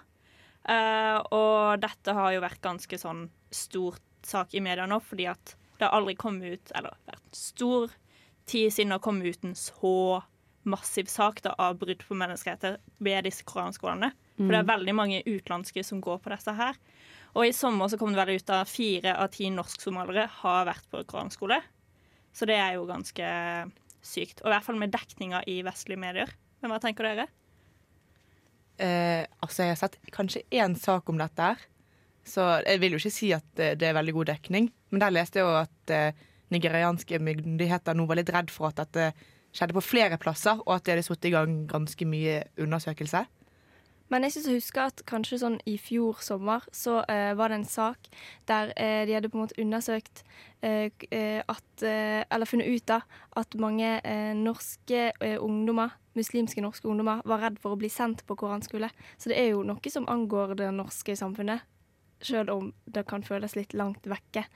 Eh, 0.68 1.18
og 1.32 1.80
dette 1.80 2.12
har 2.16 2.34
jo 2.34 2.44
vært 2.44 2.62
ganske 2.64 2.98
sånn 3.00 3.28
stor 3.54 3.96
sak 4.24 4.54
i 4.56 4.62
media 4.64 4.86
nå, 4.88 5.00
fordi 5.04 5.28
at 5.30 5.56
det 5.78 5.86
har 5.86 5.96
aldri 5.96 6.14
kommet 6.16 6.58
ut, 6.58 6.72
eller 6.76 6.96
vært 7.08 7.36
stor 7.38 7.92
tid 8.48 8.72
siden 8.72 8.92
det 8.92 8.98
har 8.98 9.04
kommet 9.04 9.28
ut 9.28 9.44
en 9.44 9.56
så 9.58 9.96
massiv 10.68 11.08
sak 11.12 11.42
da, 11.44 11.54
av 11.58 11.78
brudd 11.80 12.02
på 12.06 12.16
menneskerettigheter 12.18 12.80
ved 13.04 13.26
disse 13.28 13.46
koranskolene. 13.48 14.12
For 14.38 14.50
det 14.50 14.60
er 14.60 14.70
veldig 14.72 14.94
mange 14.96 15.22
utenlandske 15.26 15.84
som 15.86 16.00
går 16.02 16.18
på 16.24 16.32
disse 16.32 16.54
her. 16.58 16.78
Og 17.34 17.48
i 17.48 17.54
sommer 17.54 17.90
så 17.90 17.98
kom 17.98 18.14
det 18.14 18.20
vel 18.20 18.38
ut 18.38 18.52
at 18.54 18.70
fire 18.70 19.14
av 19.18 19.30
ti 19.34 19.48
norsk-somaliere 19.50 20.26
har 20.40 20.66
vært 20.68 20.86
på 20.90 21.02
koranskole. 21.10 21.60
Så 22.34 22.46
det 22.50 22.58
er 22.58 22.76
jo 22.76 22.88
ganske 22.88 23.30
sykt. 24.04 24.42
Og 24.42 24.50
i 24.50 24.54
hvert 24.54 24.66
fall 24.66 24.78
med 24.80 24.94
dekninga 24.94 25.42
i 25.50 25.60
vestlige 25.66 26.00
medier. 26.00 26.30
Men 26.62 26.72
hva 26.72 26.80
tenker 26.82 27.06
dere? 27.06 27.28
Eh, 28.82 29.22
altså, 29.42 29.62
jeg 29.62 29.74
har 29.74 29.80
sett 29.82 29.98
kanskje 30.14 30.42
én 30.54 30.74
sak 30.78 31.10
om 31.10 31.18
dette 31.20 31.50
her. 31.50 31.66
Så 32.24 32.42
jeg 32.64 32.80
vil 32.80 32.96
jo 32.96 33.02
ikke 33.02 33.12
si 33.12 33.30
at 33.36 33.60
eh, 33.60 33.76
det 33.78 33.90
er 33.90 33.98
veldig 33.98 34.16
god 34.16 34.30
dekning. 34.32 34.70
Men 34.90 35.02
der 35.02 35.14
leste 35.14 35.40
jeg 35.40 35.46
jo 35.46 35.58
at 35.60 35.94
eh, 35.94 36.24
nigerianske 36.54 37.20
myndigheter 37.22 37.96
nå 37.96 38.06
var 38.08 38.18
litt 38.18 38.32
redd 38.34 38.50
for 38.52 38.70
at 38.70 38.82
dette 38.82 39.12
skjedde 39.54 39.76
på 39.76 39.84
flere 39.84 40.18
plasser, 40.20 40.60
og 40.66 40.76
at 40.76 40.84
de 40.84 40.94
hadde 40.94 41.06
satt 41.06 41.24
i 41.28 41.32
gang 41.34 41.64
ganske 41.70 42.08
mye 42.08 42.42
undersøkelse. 42.60 43.24
Men 44.12 44.26
jeg 44.26 44.34
syns 44.34 44.48
jeg 44.50 44.58
husker 44.60 44.82
at 44.90 45.02
kanskje 45.08 45.38
sånn 45.40 45.56
i 45.66 45.78
fjor 45.80 46.20
sommer 46.22 46.64
så 46.76 46.98
uh, 47.08 47.32
var 47.38 47.50
det 47.50 47.56
en 47.62 47.68
sak 47.68 48.10
der 48.50 48.74
uh, 48.76 49.02
de 49.08 49.14
hadde 49.16 49.30
på 49.32 49.38
en 49.38 49.44
måte 49.46 49.56
undersøkt 49.60 50.20
uh, 50.64 50.90
at 51.50 51.84
Eller 51.84 52.48
funnet 52.48 52.70
ut 52.70 52.84
da 52.88 53.00
at 53.36 53.56
mange 53.58 53.88
norske 54.38 55.08
ungdommer, 55.42 55.96
muslimske 56.14 56.62
norske 56.62 56.86
ungdommer, 56.88 57.24
var 57.26 57.42
redd 57.42 57.58
for 57.60 57.74
å 57.74 57.80
bli 57.80 57.90
sendt 57.92 58.22
på 58.28 58.36
koranskole. 58.38 58.88
Så 59.18 59.32
det 59.32 59.40
er 59.40 59.50
jo 59.50 59.64
noe 59.66 59.92
som 59.92 60.06
angår 60.08 60.54
det 60.60 60.70
norske 60.72 61.16
samfunnet, 61.18 61.66
sjøl 62.24 62.52
om 62.54 62.70
det 62.86 63.04
kan 63.10 63.26
føles 63.26 63.58
litt 63.58 63.74
langt 63.74 64.06
vekke 64.08 64.46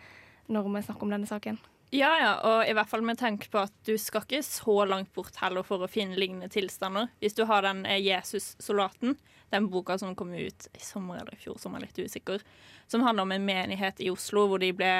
når 0.48 0.70
vi 0.70 0.86
snakker 0.86 1.08
om 1.08 1.12
denne 1.16 1.28
saken. 1.28 1.58
Ja, 1.90 2.10
ja, 2.20 2.32
og 2.44 2.68
i 2.68 2.74
hvert 2.76 2.90
fall 2.90 3.00
med 3.06 3.16
tanke 3.16 3.48
på 3.48 3.62
at 3.62 3.72
du 3.88 3.94
skal 3.96 4.26
ikke 4.26 4.42
så 4.44 4.82
langt 4.84 5.08
bort 5.16 5.38
heller 5.40 5.64
for 5.64 5.80
å 5.80 5.88
finne 5.88 6.18
lignende 6.20 6.50
tilstander. 6.52 7.08
Hvis 7.22 7.36
du 7.38 7.46
har 7.48 7.64
den 7.64 7.86
eh, 7.88 8.02
Jesus-soldaten, 8.04 9.16
den 9.48 9.70
boka 9.72 9.96
som 9.96 10.12
kom 10.18 10.34
ut 10.36 10.66
i 10.76 10.82
sommer 10.84 11.22
eller 11.22 11.32
i 11.32 11.40
fjor, 11.40 11.56
som 11.56 11.72
er 11.74 11.86
litt 11.86 11.96
usikker, 11.96 12.44
som 12.92 13.06
handler 13.06 13.24
om 13.24 13.32
en 13.32 13.48
menighet 13.48 14.02
i 14.04 14.10
Oslo 14.12 14.44
hvor 14.50 14.60
ble, 14.60 14.92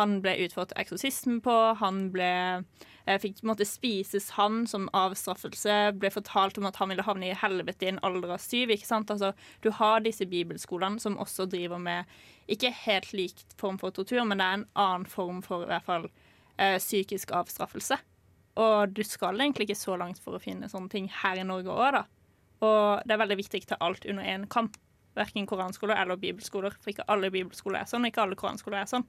han 0.00 0.16
ble 0.24 0.36
utført 0.46 0.72
eksorsisme 0.80 1.42
på, 1.44 1.56
han 1.76 2.06
ble 2.14 2.32
fikk 3.22 3.40
måtte 3.48 3.64
spises 3.64 4.30
han 4.36 4.66
som 4.68 4.88
avstraffelse, 4.96 5.76
ble 5.96 6.10
fortalt 6.12 6.58
om 6.60 6.66
at 6.68 6.76
han 6.76 6.90
ville 6.92 7.06
havne 7.06 7.30
i 7.30 7.36
helvete 7.36 7.86
i 7.86 7.92
en 7.92 8.00
alder 8.04 8.34
av 8.36 8.42
syv. 8.44 8.74
ikke 8.74 8.88
sant? 8.88 9.10
Altså, 9.14 9.32
du 9.64 9.70
har 9.78 10.02
disse 10.04 10.26
bibelskolene 10.28 11.00
som 11.00 11.16
også 11.16 11.48
driver 11.48 11.80
med 11.80 12.10
ikke 12.52 12.72
helt 12.84 13.12
lik 13.16 13.44
form 13.60 13.78
for 13.80 13.94
tortur, 13.94 14.24
men 14.24 14.40
det 14.40 14.46
er 14.46 14.58
en 14.58 14.68
annen 14.84 15.08
form 15.08 15.40
for 15.44 15.64
i 15.64 15.70
hvert 15.70 15.88
fall 15.88 16.08
eh, 16.58 16.76
psykisk 16.76 17.32
avstraffelse. 17.36 17.96
Og 18.58 18.92
du 18.92 19.04
skal 19.06 19.38
egentlig 19.40 19.68
ikke 19.68 19.78
så 19.78 19.96
langt 20.00 20.20
for 20.20 20.36
å 20.36 20.42
finne 20.42 20.68
sånne 20.70 20.90
ting 20.92 21.08
her 21.22 21.38
i 21.38 21.46
Norge 21.46 21.72
òg, 21.72 22.00
da. 22.00 22.04
Og 22.66 23.06
det 23.06 23.14
er 23.14 23.22
veldig 23.22 23.38
viktig 23.38 23.62
å 23.62 23.70
ta 23.72 23.82
alt 23.86 24.06
under 24.08 24.26
én 24.26 24.48
kamp. 24.50 24.76
Verken 25.18 25.46
koranskoler 25.50 25.98
eller 25.98 26.18
bibelskoler. 26.18 26.74
For 26.82 26.92
ikke 26.92 27.06
alle 27.10 27.30
bibelskoler 27.34 27.82
er 27.82 27.90
sånn, 27.90 28.04
og 28.04 28.10
ikke 28.12 28.24
alle 28.24 28.38
koranskoler 28.38 28.82
er 28.82 28.90
sånn. 28.90 29.06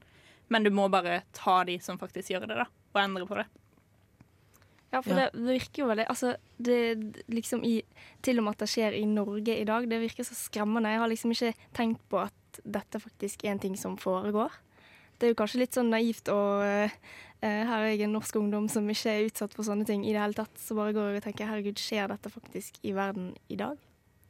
Men 0.54 0.66
du 0.66 0.72
må 0.74 0.88
bare 0.90 1.24
ta 1.38 1.64
de 1.66 1.78
som 1.82 2.00
faktisk 2.02 2.34
gjør 2.34 2.48
det, 2.50 2.60
da, 2.62 2.68
og 2.94 3.02
endre 3.02 3.28
på 3.30 3.38
det. 3.38 3.48
Ja, 4.90 5.02
for 5.02 5.14
Ja. 5.14 5.30
Det, 5.30 5.42
det 5.46 5.56
virker 5.60 5.84
jo 5.84 5.90
veldig 5.92 6.06
Altså, 6.10 6.36
det 6.58 6.80
liksom 7.30 7.64
i 7.64 7.84
Til 8.26 8.40
og 8.40 8.44
med 8.44 8.58
at 8.58 8.64
det 8.64 8.70
skjer 8.70 8.98
i 8.98 9.06
Norge 9.06 9.54
i 9.54 9.68
dag, 9.68 9.90
det 9.90 10.02
virker 10.02 10.26
så 10.26 10.36
skremmende. 10.36 10.90
Jeg 10.90 11.00
har 11.00 11.08
liksom 11.08 11.32
ikke 11.32 11.54
tenkt 11.74 12.02
på 12.10 12.20
at 12.20 12.34
dette 12.66 13.00
faktisk 13.00 13.46
er 13.46 13.54
en 13.54 13.62
ting 13.62 13.78
som 13.78 13.98
foregår. 13.98 14.52
Det 15.20 15.28
er 15.28 15.34
jo 15.34 15.40
kanskje 15.40 15.62
litt 15.62 15.76
sånn 15.76 15.92
naivt 15.92 16.32
og 16.32 16.64
eh, 16.64 16.96
eh, 17.44 17.64
Her 17.68 17.84
er 17.84 17.92
jeg 17.92 18.08
en 18.08 18.16
norsk 18.16 18.36
ungdom 18.40 18.70
som 18.72 18.88
ikke 18.90 19.12
er 19.12 19.28
utsatt 19.28 19.54
for 19.56 19.68
sånne 19.68 19.86
ting 19.88 20.06
i 20.08 20.14
det 20.16 20.22
hele 20.22 20.38
tatt. 20.38 20.56
Så 20.60 20.76
bare 20.76 20.96
går 20.96 21.12
jeg 21.12 21.22
og 21.22 21.28
tenker 21.28 21.50
herregud, 21.52 21.80
skjer 21.80 22.10
dette 22.12 22.32
faktisk 22.34 22.80
i 22.84 22.96
verden 22.96 23.34
i 23.52 23.60
dag? 23.60 23.78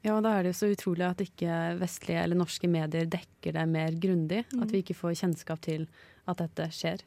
Ja, 0.05 0.15
og 0.15 0.23
da 0.23 0.37
er 0.37 0.45
det 0.45 0.53
jo 0.53 0.59
så 0.61 0.71
utrolig 0.71 1.03
at 1.03 1.21
ikke 1.23 1.55
vestlige 1.79 2.21
eller 2.23 2.39
norske 2.39 2.69
medier 2.71 3.07
dekker 3.11 3.57
det 3.57 3.65
mer 3.67 3.95
grundig. 3.99 4.45
At 4.61 4.71
vi 4.71 4.81
ikke 4.83 4.97
får 4.97 5.17
kjennskap 5.23 5.61
til 5.65 5.89
at 6.29 6.39
dette 6.39 6.69
skjer. 6.75 7.03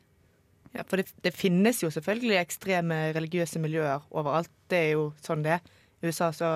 Ja, 0.73 0.85
for 0.89 1.01
det, 1.01 1.13
det 1.25 1.35
finnes 1.37 1.83
jo 1.83 1.91
selvfølgelig 1.93 2.39
ekstreme 2.41 3.01
religiøse 3.13 3.61
miljøer 3.61 4.05
overalt. 4.11 4.51
Det 4.73 4.79
er 4.79 4.91
jo 4.95 5.11
sånn 5.21 5.45
det 5.45 5.59
er. 5.59 5.67
I 6.01 6.09
USA 6.09 6.31
så 6.33 6.53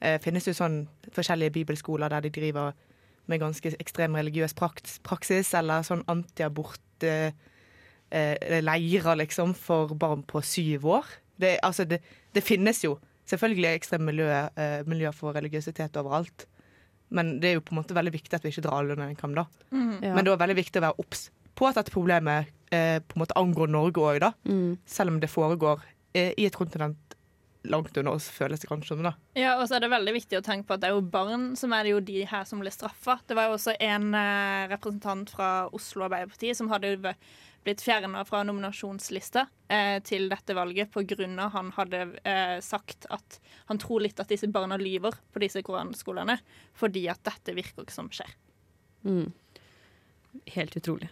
eh, 0.00 0.18
finnes 0.22 0.44
jo 0.48 0.54
sånn 0.56 0.82
forskjellige 1.14 1.54
bibelskoler 1.56 2.12
der 2.12 2.26
de 2.26 2.32
driver 2.34 2.74
med 3.30 3.40
ganske 3.40 3.72
ekstrem 3.80 4.16
religiøs 4.18 4.52
praksis, 4.56 5.54
eller 5.56 5.86
sånn 5.86 6.04
antiabort 6.12 7.06
eh, 7.08 7.32
eh, 8.12 9.16
liksom, 9.16 9.54
for 9.54 9.94
barn 9.96 10.22
på 10.22 10.42
syv 10.44 10.86
år. 10.86 11.06
Det, 11.40 11.58
altså, 11.62 11.84
det, 11.84 12.02
det 12.34 12.44
finnes 12.44 12.84
jo 12.84 12.98
selvfølgelig 13.24 13.70
ekstreme 13.72 14.12
miljøer, 14.12 14.50
eh, 14.56 14.82
miljøer 14.86 15.16
for 15.16 15.32
religiøsitet 15.32 15.96
overalt. 15.96 16.46
Men 17.08 17.38
det 17.40 17.48
er 17.48 17.54
jo 17.54 17.64
på 17.64 17.72
en 17.72 17.80
måte 17.80 17.96
veldig 17.96 18.12
viktig 18.12 18.36
at 18.36 18.44
vi 18.44 18.52
ikke 18.52 18.66
drar 18.66 18.82
alle 18.82 18.92
under 18.92 19.08
en 19.08 19.16
kam, 19.16 19.34
da. 19.34 19.46
Ja. 19.72 20.12
Men 20.12 20.24
det 20.24 20.32
er 20.32 20.44
veldig 20.44 20.60
viktig 20.60 20.80
å 20.80 20.84
være 20.88 21.00
obs 21.00 21.30
på 21.54 21.68
at 21.68 21.78
dette 21.78 21.94
problemet 21.94 22.50
eh, 22.74 22.98
på 23.00 23.16
en 23.16 23.24
måte 23.24 23.38
angår 23.38 23.70
Norge 23.70 24.02
òg, 24.02 24.20
da. 24.24 24.34
Mm. 24.48 24.76
Selv 24.86 25.14
om 25.14 25.20
det 25.22 25.30
foregår 25.32 25.82
eh, 26.14 26.32
i 26.36 26.48
et 26.48 26.58
kontinent 26.58 26.98
langt 27.64 27.96
under 27.96 28.12
oss, 28.12 28.28
føles 28.28 28.60
det 28.60 28.68
kanskje 28.68 28.92
som. 28.92 29.02
da. 29.06 29.14
Ja, 29.38 29.56
og 29.56 29.66
så 29.68 29.78
er 29.78 29.84
det 29.84 29.92
veldig 29.94 30.14
viktig 30.18 30.38
å 30.38 30.44
tenke 30.44 30.68
på 30.68 30.76
at 30.76 30.82
det 30.82 30.90
er 30.90 30.98
jo 30.98 31.06
barn 31.14 31.54
som 31.58 31.72
er 31.72 31.86
det 31.86 31.94
jo 31.94 32.02
de 32.04 32.20
her 32.28 32.44
som 32.48 32.60
blir 32.60 32.74
straffa. 32.74 33.18
Det 33.26 33.36
var 33.38 33.48
jo 33.48 33.56
også 33.56 33.76
en 33.80 34.12
eh, 34.18 34.68
representant 34.72 35.32
fra 35.32 35.50
Oslo 35.74 36.06
Arbeiderparti 36.06 36.52
som 36.56 36.70
hadde 36.72 37.14
blitt 37.64 37.80
fjerna 37.80 38.24
fra 38.28 38.42
nominasjonslista 38.44 39.46
eh, 39.72 39.96
til 40.04 40.28
dette 40.28 40.56
valget 40.56 40.92
pga. 40.92 41.48
han 41.54 41.72
hadde 41.78 42.02
eh, 42.24 42.58
sagt 42.60 43.06
at 43.08 43.40
han 43.70 43.80
tror 43.80 44.04
litt 44.04 44.20
at 44.20 44.28
disse 44.28 44.50
barna 44.52 44.76
lyver 44.76 45.16
på 45.32 45.40
disse 45.40 45.62
koranskolene, 45.64 46.36
fordi 46.76 47.08
at 47.08 47.24
dette 47.24 47.56
virker 47.56 47.86
ikke 47.86 47.96
som 47.96 48.12
skjer. 48.12 48.36
Mm. 49.04 49.32
Helt 50.52 50.76
utrolig. 50.76 51.08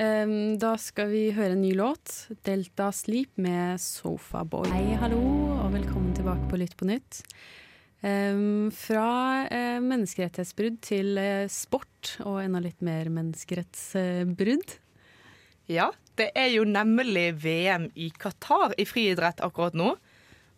Um, 0.00 0.56
da 0.56 0.78
skal 0.80 1.10
vi 1.12 1.26
høre 1.36 1.52
en 1.52 1.60
ny 1.60 1.74
låt. 1.76 2.30
'Delta 2.40 2.88
Sleep' 2.88 3.36
med 3.36 3.76
Sofaboy. 3.76 4.70
Hei, 4.72 4.94
hallo, 4.96 5.20
og 5.60 5.74
velkommen 5.74 6.14
tilbake 6.16 6.46
på 6.48 6.56
Lytt 6.56 6.72
på 6.80 6.86
nytt. 6.88 7.18
Um, 8.00 8.70
fra 8.72 9.44
uh, 9.44 9.76
menneskerettighetsbrudd 9.84 10.78
til 10.80 11.20
uh, 11.20 11.44
sport, 11.52 12.14
og 12.24 12.38
enda 12.40 12.62
litt 12.64 12.80
mer 12.80 13.10
menneskerettsbrudd. 13.12 14.72
Ja, 15.68 15.90
det 16.16 16.30
er 16.32 16.48
jo 16.54 16.64
nemlig 16.64 17.26
VM 17.42 17.90
i 17.92 18.08
Qatar 18.16 18.72
i 18.80 18.86
friidrett 18.88 19.44
akkurat 19.44 19.76
nå. 19.76 19.90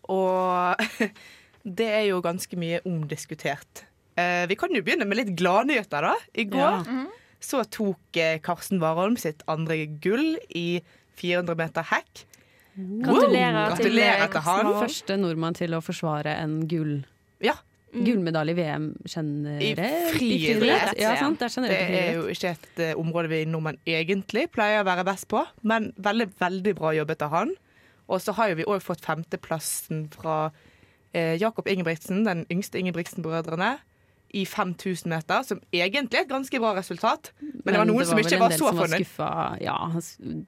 Og 0.06 0.86
det 1.80 1.88
er 1.96 2.06
jo 2.12 2.22
ganske 2.22 2.60
mye 2.62 2.78
omdiskutert. 2.86 3.88
Uh, 4.14 4.46
vi 4.46 4.54
kan 4.60 4.70
jo 4.70 4.84
begynne 4.86 5.08
med 5.10 5.18
litt 5.18 5.34
gladnyheter, 5.34 6.12
da. 6.12 6.14
I 6.30 6.46
går 6.46 6.86
Ja. 6.86 7.02
Så 7.42 7.64
tok 7.66 8.18
eh, 8.20 8.38
Karsten 8.44 8.80
Warholm 8.82 9.18
sitt 9.20 9.42
andre 9.50 9.82
gull 10.02 10.36
i 10.48 10.82
400 11.20 11.58
meter 11.58 11.88
hekk. 11.90 12.24
Gratulerer, 12.72 13.74
til, 13.76 13.90
Gratulerer 13.90 14.14
eh, 14.14 14.24
til 14.24 14.32
Karsten 14.38 14.70
han. 14.70 14.78
Første 14.80 15.18
nordmann 15.20 15.58
til 15.58 15.76
å 15.76 15.82
forsvare 15.84 16.38
en 16.40 16.62
gull. 16.70 17.00
Ja, 17.44 17.58
gullmedalje 17.92 18.54
i 18.54 18.56
VM 18.56 18.86
generelt. 19.04 19.62
I 19.62 19.74
friidrett, 20.14 20.94
Ja, 21.00 21.12
det 21.28 21.50
det 21.68 21.76
er 21.76 22.14
jo 22.16 22.26
ikke 22.32 22.54
et 22.54 22.80
uh, 22.80 23.00
område 23.00 23.28
vi 23.28 23.44
nordmenn 23.44 23.78
egentlig 23.84 24.48
pleier 24.52 24.80
å 24.80 24.88
være 24.88 25.04
best 25.04 25.28
på, 25.28 25.44
men 25.62 25.92
veldig, 25.96 26.30
veldig 26.40 26.74
bra 26.78 26.94
jobbet 26.96 27.22
av 27.26 27.34
han. 27.36 27.54
Og 28.08 28.20
så 28.20 28.32
har 28.36 28.52
jo 28.52 28.60
vi 28.62 28.68
òg 28.68 28.80
fått 28.84 29.04
femteplassen 29.04 30.06
fra 30.14 30.36
uh, 30.48 31.34
Jakob 31.36 31.68
Ingebrigtsen, 31.68 32.24
den 32.24 32.46
yngste 32.52 32.80
Ingebrigtsen-brødrene, 32.80 33.76
i 34.32 34.44
5000 34.48 35.10
meter, 35.12 35.42
som 35.44 35.58
egentlig 35.72 36.18
er 36.18 36.22
et 36.24 36.28
ganske 36.30 36.58
bra 36.62 36.70
resultat. 36.78 37.32
Men, 37.40 37.74
det 37.74 37.78
var 37.78 37.84
noen 37.90 38.06
som 38.08 38.18
ikke 38.18 38.38
var 38.40 38.54
så 38.56 38.70
var 38.70 38.78
fornøyd. 38.78 39.02
skuffa. 39.04 39.28
Ja, 39.60 39.74
han 39.92 40.46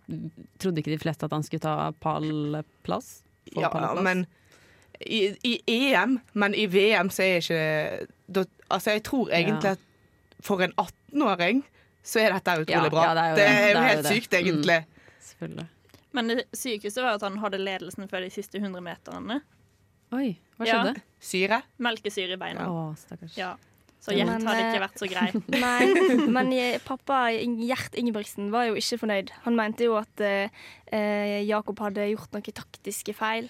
trodde 0.59 0.81
ikke 0.81 0.95
de 0.95 0.99
fleste 1.03 1.27
at 1.29 1.33
han 1.37 1.43
skulle 1.45 1.61
ta 1.61 1.91
pallplass. 2.01 3.23
Ja, 3.55 3.69
pallplass. 3.69 4.01
men 4.07 4.25
i, 5.05 5.35
i 5.45 5.59
EM, 5.93 6.19
men 6.33 6.55
i 6.55 6.65
VM 6.71 7.11
så 7.13 7.23
er 7.27 7.43
ikke 7.43 8.07
da, 8.33 8.45
Altså, 8.71 8.91
jeg 8.97 9.03
tror 9.05 9.29
egentlig 9.29 9.65
Ja. 9.65 9.73
at 9.77 9.79
for 10.41 10.63
en 10.65 10.73
18-åring 10.81 11.63
så 12.05 12.21
er 12.21 12.33
dette 12.33 12.51
utrolig 12.63 12.89
Ja, 12.89 12.89
bra. 12.93 13.05
ja, 13.05 13.15
det 13.15 13.23
er 13.25 13.31
jo 13.31 13.37
det, 13.37 13.45
det. 13.45 13.49
er 13.49 13.61
jo 13.61 13.67
Det 13.67 13.77
er 13.77 13.83
jo 13.83 13.89
helt 13.89 14.03
det. 14.09 14.13
sykt, 14.15 14.35
egentlig. 14.35 14.79
Selvfølgelig. 15.21 15.67
Men 16.13 16.29
det 16.29 16.45
sykeste 16.55 17.03
var 17.03 17.15
at 17.19 17.23
han 17.23 17.39
hadde 17.39 17.59
ledelsen 17.59 18.09
før 18.09 18.21
de 18.25 18.31
siste 18.31 18.59
100 18.61 18.81
meterne. 18.81 19.41
Oi, 20.13 20.39
hva 20.59 20.67
Ja. 20.67 20.81
skjedde? 20.85 21.01
Syre. 21.21 21.63
Melkesyre 21.79 22.33
i 22.33 22.37
beina. 22.37 22.67
Å, 22.69 22.95
stakkars. 22.97 23.37
Ja. 23.37 23.55
Så 24.05 24.13
Gjert 24.13 24.29
men, 24.29 24.45
hadde 24.45 24.65
ikke 24.67 24.77
eh, 24.77 24.83
vært 24.83 25.01
så 25.01 25.07
grei. 25.09 25.29
Nei, 25.65 26.27
men 26.29 26.51
pappa 26.85 27.23
Gjert 27.33 27.97
Ingebrigtsen 27.97 28.51
var 28.53 28.69
jo 28.69 28.77
ikke 28.77 29.01
fornøyd. 29.01 29.33
Han 29.47 29.57
mente 29.57 29.87
jo 29.89 29.97
at 29.97 30.21
eh, 30.21 30.65
eh, 30.93 31.41
Jakob 31.49 31.81
hadde 31.81 32.11
gjort 32.11 32.37
noen 32.37 32.59
taktiske 32.61 33.17
feil. 33.17 33.49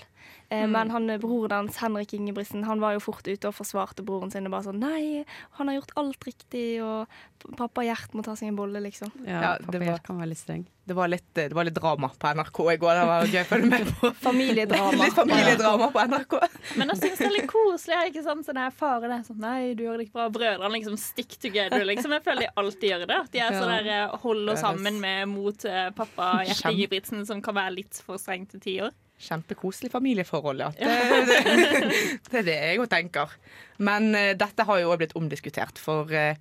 Eh, 0.51 0.65
Mm. 0.65 0.71
Men 0.73 0.91
han, 0.91 1.11
eh, 1.11 1.19
broren 1.19 1.51
hans, 1.51 1.77
Henrik 1.81 2.13
Ingebrigtsen, 2.15 2.65
han 2.65 2.79
var 2.81 2.93
jo 2.95 3.01
fort 3.01 3.27
ute 3.27 3.49
og 3.49 3.55
forsvarte 3.55 4.05
broren 4.05 4.31
sin. 4.31 4.45
Og 4.47 4.53
bare 4.53 4.63
sånn 4.69 4.79
Nei, 4.79 5.25
han 5.59 5.69
har 5.69 5.81
gjort 5.81 5.93
alt 5.97 6.21
riktig, 6.29 6.81
og 6.85 7.09
pappa 7.57 7.83
Gjert 7.83 8.13
må 8.15 8.23
ta 8.23 8.33
seg 8.37 8.49
en 8.49 8.57
bolle, 8.57 8.79
liksom. 8.83 9.11
Ja, 9.27 9.41
Ja, 9.41 9.57
pappa 9.59 9.73
det 9.73 9.81
var- 9.81 9.87
Gjert 9.99 10.03
kan 10.05 10.19
være 10.21 10.29
litt 10.29 10.39
streng. 10.39 10.67
Det 10.87 10.95
var, 10.95 11.09
litt, 11.09 11.25
det 11.33 11.53
var 11.55 11.65
litt 11.65 11.73
drama 11.75 12.11
på 12.21 12.29
NRK 12.37 12.59
i 12.75 12.77
går. 12.77 12.95
Det 13.01 13.07
var 13.09 13.25
gøy 13.25 13.41
å 13.41 13.47
følge 13.49 13.71
med 13.71 13.87
på. 13.87 14.11
Familiedrama. 14.29 14.93
Litt 15.05 15.15
familiedrama 15.17 15.89
på 15.91 16.01
NRK. 16.07 16.35
Men 16.77 16.89
jeg 16.89 16.99
syns 17.01 17.19
det 17.19 17.27
er 17.27 17.33
litt 17.41 17.49
koselig. 17.51 18.01
Ikke 18.13 18.23
sant? 18.23 18.45
Sånn 18.47 18.59
her 18.61 18.71
Faren 18.71 19.11
er 19.11 19.23
sånn 19.25 19.41
Nei, 19.41 19.73
du 19.75 19.83
gjør 19.85 19.97
det 19.97 20.09
ikke 20.11 20.13
bra. 20.21 20.29
Brødrene 20.29 20.71
liksom 20.77 20.99
stick 21.01 21.39
together. 21.41 21.81
Liksom. 21.89 22.13
Jeg 22.13 22.23
føler 22.23 22.41
de 22.45 22.51
alltid 22.61 22.91
gjør 22.91 23.07
det. 23.09 23.17
At 23.17 23.33
de 23.33 23.39
er 23.41 23.51
sånn 23.57 23.73
der 23.73 23.89
eh, 24.05 24.17
holder 24.27 24.57
sammen 24.61 25.01
med 25.01 25.27
mot 25.29 25.57
pappa 25.97 26.45
Gjert 26.45 26.69
Ingebrigtsen, 26.71 27.25
som 27.27 27.41
kan 27.41 27.55
være 27.55 27.75
litt 27.81 28.03
for 28.05 28.17
streng 28.21 28.45
til 28.51 28.61
tider. 28.61 28.93
Kjempekoselig 29.25 29.91
familieforhold, 29.93 30.61
ja. 30.61 30.71
Det, 30.77 31.39
det, 32.31 32.41
er 32.41 32.47
det 32.47 32.57
jeg 32.59 32.83
òg 32.83 32.91
tenker. 32.93 33.37
Men 33.83 34.11
eh, 34.19 34.35
dette 34.39 34.67
har 34.69 34.83
jo 34.83 34.93
òg 34.93 35.01
blitt 35.03 35.17
omdiskutert, 35.19 35.81
for 35.81 36.13
eh, 36.15 36.37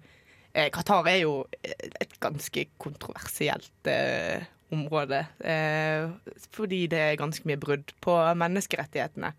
eh, 0.53 0.69
Qatar 0.73 1.07
er 1.11 1.21
jo 1.23 1.37
et 1.63 2.17
ganske 2.23 2.67
kontroversielt 2.81 3.91
eh, 3.91 4.43
område. 4.73 5.23
Eh, 5.39 6.09
fordi 6.51 6.85
det 6.91 6.99
er 6.99 7.21
ganske 7.21 7.47
mye 7.47 7.61
brudd 7.61 7.93
på 8.03 8.17
menneskerettighetene. 8.39 9.33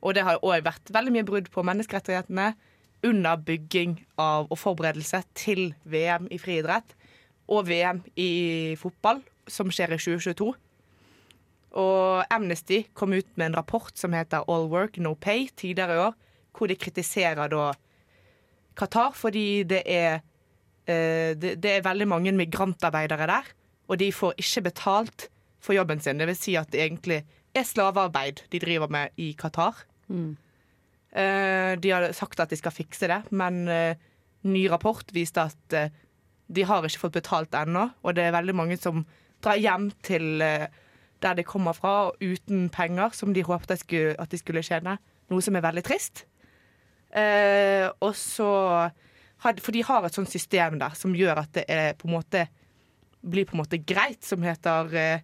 Og 0.00 0.16
det 0.16 0.24
har 0.24 0.40
òg 0.42 0.64
vært 0.64 0.92
veldig 0.92 1.14
mye 1.14 1.28
brudd 1.28 1.50
på 1.52 1.64
menneskerettighetene 1.66 2.52
under 3.06 3.36
bygging 3.44 3.98
av 4.20 4.48
og 4.50 4.58
forberedelse 4.60 5.22
til 5.38 5.70
VM 5.88 6.28
i 6.32 6.38
friidrett 6.40 6.96
og 7.50 7.66
VM 7.68 8.02
i 8.20 8.76
fotball, 8.78 9.22
som 9.50 9.72
skjer 9.74 9.96
i 9.96 9.98
2022. 10.00 10.52
Og 11.78 12.24
Amnesty 12.34 12.82
kom 12.98 13.12
ut 13.14 13.28
med 13.38 13.50
en 13.50 13.60
rapport 13.60 13.94
som 13.98 14.14
heter 14.16 14.46
All 14.50 14.66
Work 14.72 14.98
No 14.98 15.14
Pay 15.14 15.48
tidligere 15.56 15.94
i 15.94 16.02
år, 16.08 16.16
hvor 16.56 16.70
de 16.70 16.76
kritiserer 16.78 17.50
da 17.50 17.70
Qatar 18.78 19.14
fordi 19.14 19.62
det 19.68 19.82
er, 19.86 20.20
eh, 20.86 21.36
det, 21.38 21.58
det 21.62 21.76
er 21.76 21.86
veldig 21.86 22.08
mange 22.10 22.32
migrantarbeidere 22.34 23.28
der, 23.30 23.52
og 23.88 24.00
de 24.02 24.10
får 24.12 24.38
ikke 24.38 24.66
betalt 24.70 25.28
for 25.60 25.76
jobben 25.76 26.00
sin. 26.00 26.18
Det 26.18 26.26
vil 26.30 26.38
si 26.38 26.56
at 26.58 26.70
det 26.72 26.82
egentlig 26.82 27.22
er 27.54 27.66
slavearbeid 27.66 28.46
de 28.50 28.62
driver 28.62 28.90
med 28.90 29.14
i 29.18 29.32
Qatar. 29.38 29.84
Mm. 30.08 30.36
Eh, 31.12 31.72
de 31.78 31.90
har 31.90 32.10
sagt 32.16 32.40
at 32.40 32.50
de 32.50 32.58
skal 32.58 32.74
fikse 32.74 33.10
det, 33.10 33.22
men 33.30 33.66
eh, 33.68 33.94
ny 34.42 34.66
rapport 34.70 35.06
viste 35.14 35.50
at 35.50 35.80
de 36.50 36.62
har 36.66 36.82
ikke 36.82 37.06
fått 37.06 37.18
betalt 37.20 37.54
ennå, 37.54 37.90
og 38.02 38.14
det 38.16 38.26
er 38.26 38.34
veldig 38.34 38.54
mange 38.58 38.78
som 38.80 39.04
drar 39.42 39.60
hjem 39.60 39.90
til 40.02 40.42
der 41.22 41.36
de 41.38 41.44
kommer 41.46 41.76
fra, 41.76 42.10
og 42.10 42.16
uten 42.22 42.68
penger, 42.72 43.14
som 43.16 43.34
de 43.34 43.44
håpet 43.44 43.70
at 43.70 44.30
de 44.30 44.38
skulle 44.40 44.64
tjene. 44.64 44.96
Noe 45.30 45.44
som 45.44 45.56
er 45.56 45.64
veldig 45.64 45.84
trist. 45.86 46.24
Eh, 47.10 47.88
og 48.00 48.14
så 48.14 48.90
For 49.40 49.72
de 49.72 49.82
har 49.82 50.04
et 50.04 50.14
sånt 50.14 50.30
system 50.30 50.76
der 50.78 50.92
som 50.94 51.14
gjør 51.16 51.40
at 51.40 51.54
det 51.56 51.64
er 51.68 51.94
på 51.98 52.06
en 52.06 52.12
måte 52.18 52.44
blir 53.20 53.46
på 53.48 53.56
en 53.56 53.62
måte 53.62 53.80
greit, 53.84 54.22
som 54.24 54.42
heter 54.44 54.94
eh, 54.96 55.20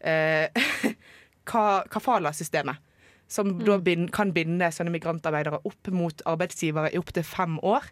eh, 0.00 0.94
kafala-systemet. 1.92 2.82
Som 3.28 3.56
da 3.58 3.78
bind, 3.82 4.12
kan 4.14 4.32
binde 4.34 4.70
sånne 4.70 4.92
migrantarbeidere 4.94 5.62
opp 5.66 5.90
mot 5.94 6.22
arbeidsgivere 6.26 6.92
i 6.94 6.98
opptil 7.00 7.26
fem 7.26 7.58
år. 7.58 7.88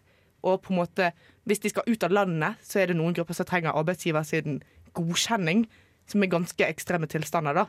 Og 0.47 0.61
på 0.63 0.71
en 0.71 0.79
måte, 0.79 1.09
hvis 1.43 1.63
de 1.63 1.71
skal 1.73 1.87
ut 1.87 2.03
av 2.07 2.13
landet, 2.15 2.61
så 2.63 2.81
er 2.81 2.91
det 2.91 2.99
noen 2.99 3.15
grupper 3.17 3.35
som 3.35 3.47
trenger 3.47 3.75
arbeidsgiver 3.75 4.23
sin 4.27 4.61
godkjenning, 4.95 5.65
som 6.09 6.23
er 6.23 6.31
ganske 6.31 6.67
ekstreme 6.67 7.09
tilstander. 7.11 7.53
da. 7.53 7.65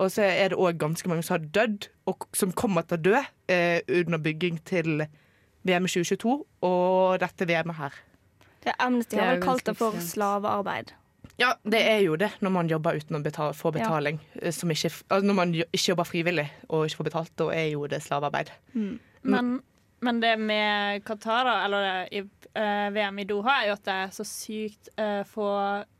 Og 0.00 0.12
så 0.14 0.22
er 0.22 0.52
det 0.52 0.58
òg 0.58 0.78
ganske 0.78 1.08
mange 1.10 1.24
som 1.26 1.38
har 1.38 1.48
dødd, 1.54 1.88
og 2.06 2.28
som 2.36 2.52
kommer 2.52 2.86
til 2.86 2.98
å 2.98 3.02
dø 3.02 3.16
eh, 3.50 3.80
under 3.88 4.22
bygging 4.22 4.60
til 4.64 5.04
VM 5.66 5.88
2022 5.90 6.36
og 6.62 7.20
dette 7.20 7.48
VM-et 7.48 7.76
her. 7.76 7.98
Amnesty 8.78 9.16
Det 9.16 9.20
er 9.20 9.26
har 9.26 9.34
jo 9.34 9.40
vel 9.40 9.46
kalt 9.48 9.66
det 9.66 9.76
for 9.76 10.00
slavearbeid. 10.04 10.92
Ja, 11.40 11.54
det 11.64 11.80
er 11.88 12.02
jo 12.04 12.16
det 12.20 12.30
når 12.44 12.52
man 12.52 12.68
jobber 12.68 12.98
uten 13.00 13.16
å 13.16 13.22
betale, 13.24 13.56
få 13.56 13.72
betaling. 13.72 14.20
Ja. 14.36 14.52
Som 14.52 14.72
ikke, 14.72 14.92
altså 15.08 15.26
når 15.26 15.38
man 15.38 15.54
ikke 15.56 15.86
jobber 15.88 16.08
frivillig 16.08 16.46
og 16.68 16.84
ikke 16.86 17.00
får 17.00 17.08
betalt, 17.08 17.32
da 17.40 17.48
er 17.56 17.66
jo 17.72 17.86
det 17.88 18.02
slavearbeid. 18.04 18.52
Men, 19.22 19.60
men 20.00 20.20
det 20.22 20.34
med 20.40 21.04
Qatar, 21.04 21.48
eller 21.64 22.08
i 22.14 22.22
uh, 22.24 22.88
VM 22.94 23.18
i 23.20 23.26
Doha, 23.28 23.60
er 23.60 23.70
jo 23.70 23.76
at 23.76 23.84
det 23.84 23.96
er 24.06 24.14
så 24.16 24.26
sykt 24.26 24.88
uh, 24.96 25.22
få 25.28 25.48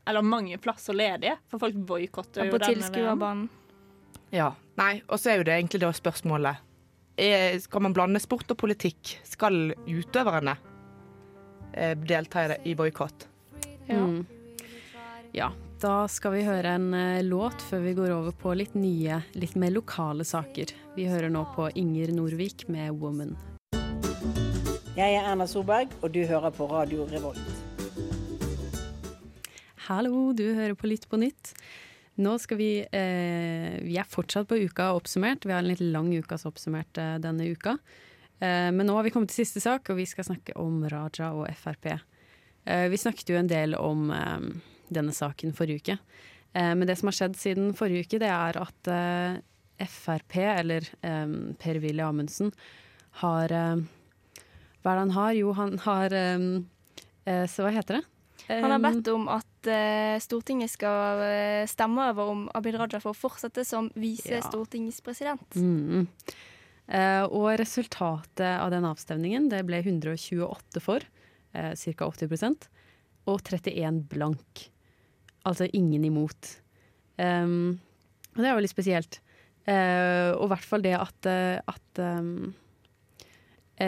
Eller 0.09 0.25
mange 0.27 0.59
plasser 0.59 0.97
ledige. 0.97 1.37
For 1.51 1.63
folk 1.63 1.77
boikotter 1.77 2.49
jo 2.49 2.59
denne 2.59 2.91
VM. 2.91 3.49
Ja. 4.35 4.53
Nei, 4.81 5.03
og 5.07 5.21
så 5.21 5.33
er 5.33 5.41
jo 5.41 5.47
det 5.47 5.59
egentlig 5.59 5.83
da 5.83 5.91
spørsmålet 5.93 6.67
er, 7.21 7.59
Skal 7.61 7.85
man 7.85 7.95
blande 7.95 8.21
sport 8.23 8.51
og 8.51 8.59
politikk? 8.63 9.19
Skal 9.29 9.75
utøverne 9.87 10.57
eh, 11.73 11.97
delta 11.99 12.45
i, 12.45 12.53
det, 12.53 12.61
i 12.65 12.77
boikott? 12.79 13.27
Ja. 13.87 14.01
Mm. 14.01 14.25
ja. 15.37 15.51
Da 15.81 16.05
skal 16.13 16.35
vi 16.37 16.43
høre 16.45 16.75
en 16.77 16.91
eh, 16.95 17.23
låt 17.25 17.63
før 17.65 17.85
vi 17.85 17.95
går 17.97 18.15
over 18.17 18.37
på 18.37 18.55
litt 18.57 18.75
nye, 18.77 19.23
litt 19.33 19.57
mer 19.61 19.73
lokale 19.77 20.27
saker. 20.29 20.75
Vi 20.97 21.09
hører 21.09 21.33
nå 21.33 21.47
på 21.57 21.71
Inger 21.75 22.13
Norvik 22.17 22.69
med 22.69 22.93
'Woman'. 22.93 23.37
Jeg 25.01 25.15
er 25.17 25.25
Erna 25.31 25.47
Solberg, 25.49 25.95
og 26.05 26.11
du 26.13 26.19
hører 26.29 26.53
på 26.53 26.67
Radio 26.69 27.07
Revolt. 27.09 27.41
Hallo, 29.87 30.35
du 30.37 30.43
hører 30.59 30.75
på 30.77 30.91
Lytt 30.91 31.07
på 31.09 31.17
nytt. 31.17 31.55
Nå 32.21 32.35
skal 32.43 32.59
vi 32.59 32.67
eh, 32.85 33.79
Vi 33.81 33.95
er 33.97 34.11
fortsatt 34.11 34.51
på 34.51 34.59
uka 34.61 34.91
oppsummert. 34.99 35.47
Vi 35.47 35.55
har 35.55 35.63
en 35.63 35.71
litt 35.71 35.81
lang 35.81 36.11
ukas 36.13 36.45
oppsummert 36.45 37.01
eh, 37.01 37.15
denne 37.23 37.47
uka. 37.49 37.79
Eh, 38.45 38.69
men 38.77 38.85
nå 38.85 38.99
har 38.99 39.07
vi 39.07 39.13
kommet 39.15 39.33
til 39.33 39.41
siste 39.41 39.63
sak, 39.65 39.89
og 39.89 39.97
vi 40.03 40.05
skal 40.11 40.27
snakke 40.29 40.53
om 40.61 40.83
Raja 40.93 41.31
og 41.33 41.49
Frp. 41.57 41.95
Eh, 42.69 42.85
vi 42.93 43.01
snakket 43.01 43.33
jo 43.33 43.39
en 43.41 43.49
del 43.49 43.79
om 43.79 44.11
eh, 44.13 44.51
denne 44.93 45.15
saken 45.17 45.57
forrige 45.57 45.81
uke. 45.81 45.97
Eh, 46.53 46.75
men 46.75 46.85
det 46.85 46.99
som 47.01 47.09
har 47.09 47.17
skjedd 47.23 47.39
siden 47.41 47.73
forrige 47.79 48.05
uke, 48.05 48.21
det 48.21 48.29
er 48.35 48.61
at 48.61 48.93
Frp, 49.81 50.37
eller 50.45 50.93
Per-Willy 51.01 52.05
Amundsen, 52.05 52.53
har 53.23 53.57
Hva 54.81 54.93
er 54.93 54.97
det 54.97 55.05
han 55.09 55.17
har? 55.17 55.33
Jo, 55.37 55.53
han 55.59 55.77
har 55.85 56.15
um, 56.41 56.49
Så 57.49 57.67
hva 57.67 57.73
heter 57.75 58.01
det? 58.01 58.05
Han 58.49 58.71
har 58.71 58.79
Eh, 58.79 58.85
bedt 58.91 59.09
om 59.13 59.29
at 59.31 59.69
uh, 59.69 60.17
Stortinget 60.23 60.73
skal 60.73 61.21
eh, 61.23 61.67
stemme 61.71 62.09
over 62.11 62.33
om 62.33 62.47
Abid 62.57 62.79
Raja 62.81 63.01
får 63.03 63.15
fortsette 63.15 63.65
som 63.67 63.91
Ja. 63.95 64.01
visestortingspresident. 64.01 65.55
Mm. 65.57 66.09
Uh, 66.91 67.25
og 67.31 67.53
resultatet 67.61 68.43
av 68.59 68.71
den 68.73 68.85
avstemningen 68.89 69.49
det 69.53 69.63
ble 69.69 69.79
128 69.85 70.83
for, 70.83 71.05
uh, 71.55 71.73
ca. 71.77 72.09
80% 72.09 72.67
og 73.31 73.45
31 73.45 74.09
blank. 74.11 74.71
Altså 75.47 75.69
ingen 75.73 76.05
imot. 76.05 76.57
Um, 77.17 77.79
og 78.35 78.43
det 78.43 78.49
er 78.49 78.57
jo 78.57 78.65
litt 78.65 78.75
spesielt. 78.75 79.21
Uh, 79.69 80.35
og 80.35 80.49
i 80.49 80.51
hvert 80.55 80.67
fall 80.67 80.83
det 80.83 80.97
at, 80.99 81.27
at 81.31 82.01
um, 82.03 82.51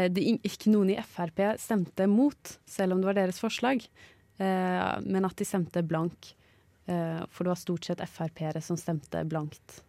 det 0.08 0.24
ikke 0.48 0.72
noen 0.72 0.90
i 0.94 0.98
Frp 1.04 1.42
stemte 1.60 2.06
mot, 2.08 2.56
selv 2.66 2.94
om 2.96 3.02
det 3.02 3.10
var 3.10 3.18
deres 3.20 3.40
forslag. 3.42 3.84
Eh, 4.38 4.92
men 5.04 5.26
at 5.28 5.36
de 5.36 5.44
stemte 5.46 5.82
blank. 5.84 6.32
Eh, 6.86 7.20
for 7.30 7.44
det 7.44 7.52
var 7.52 7.60
stort 7.60 7.84
sett 7.90 8.00
Frp-ere 8.08 8.62
som 8.64 8.78
stemte 8.80 9.20
blankt. 9.28 9.82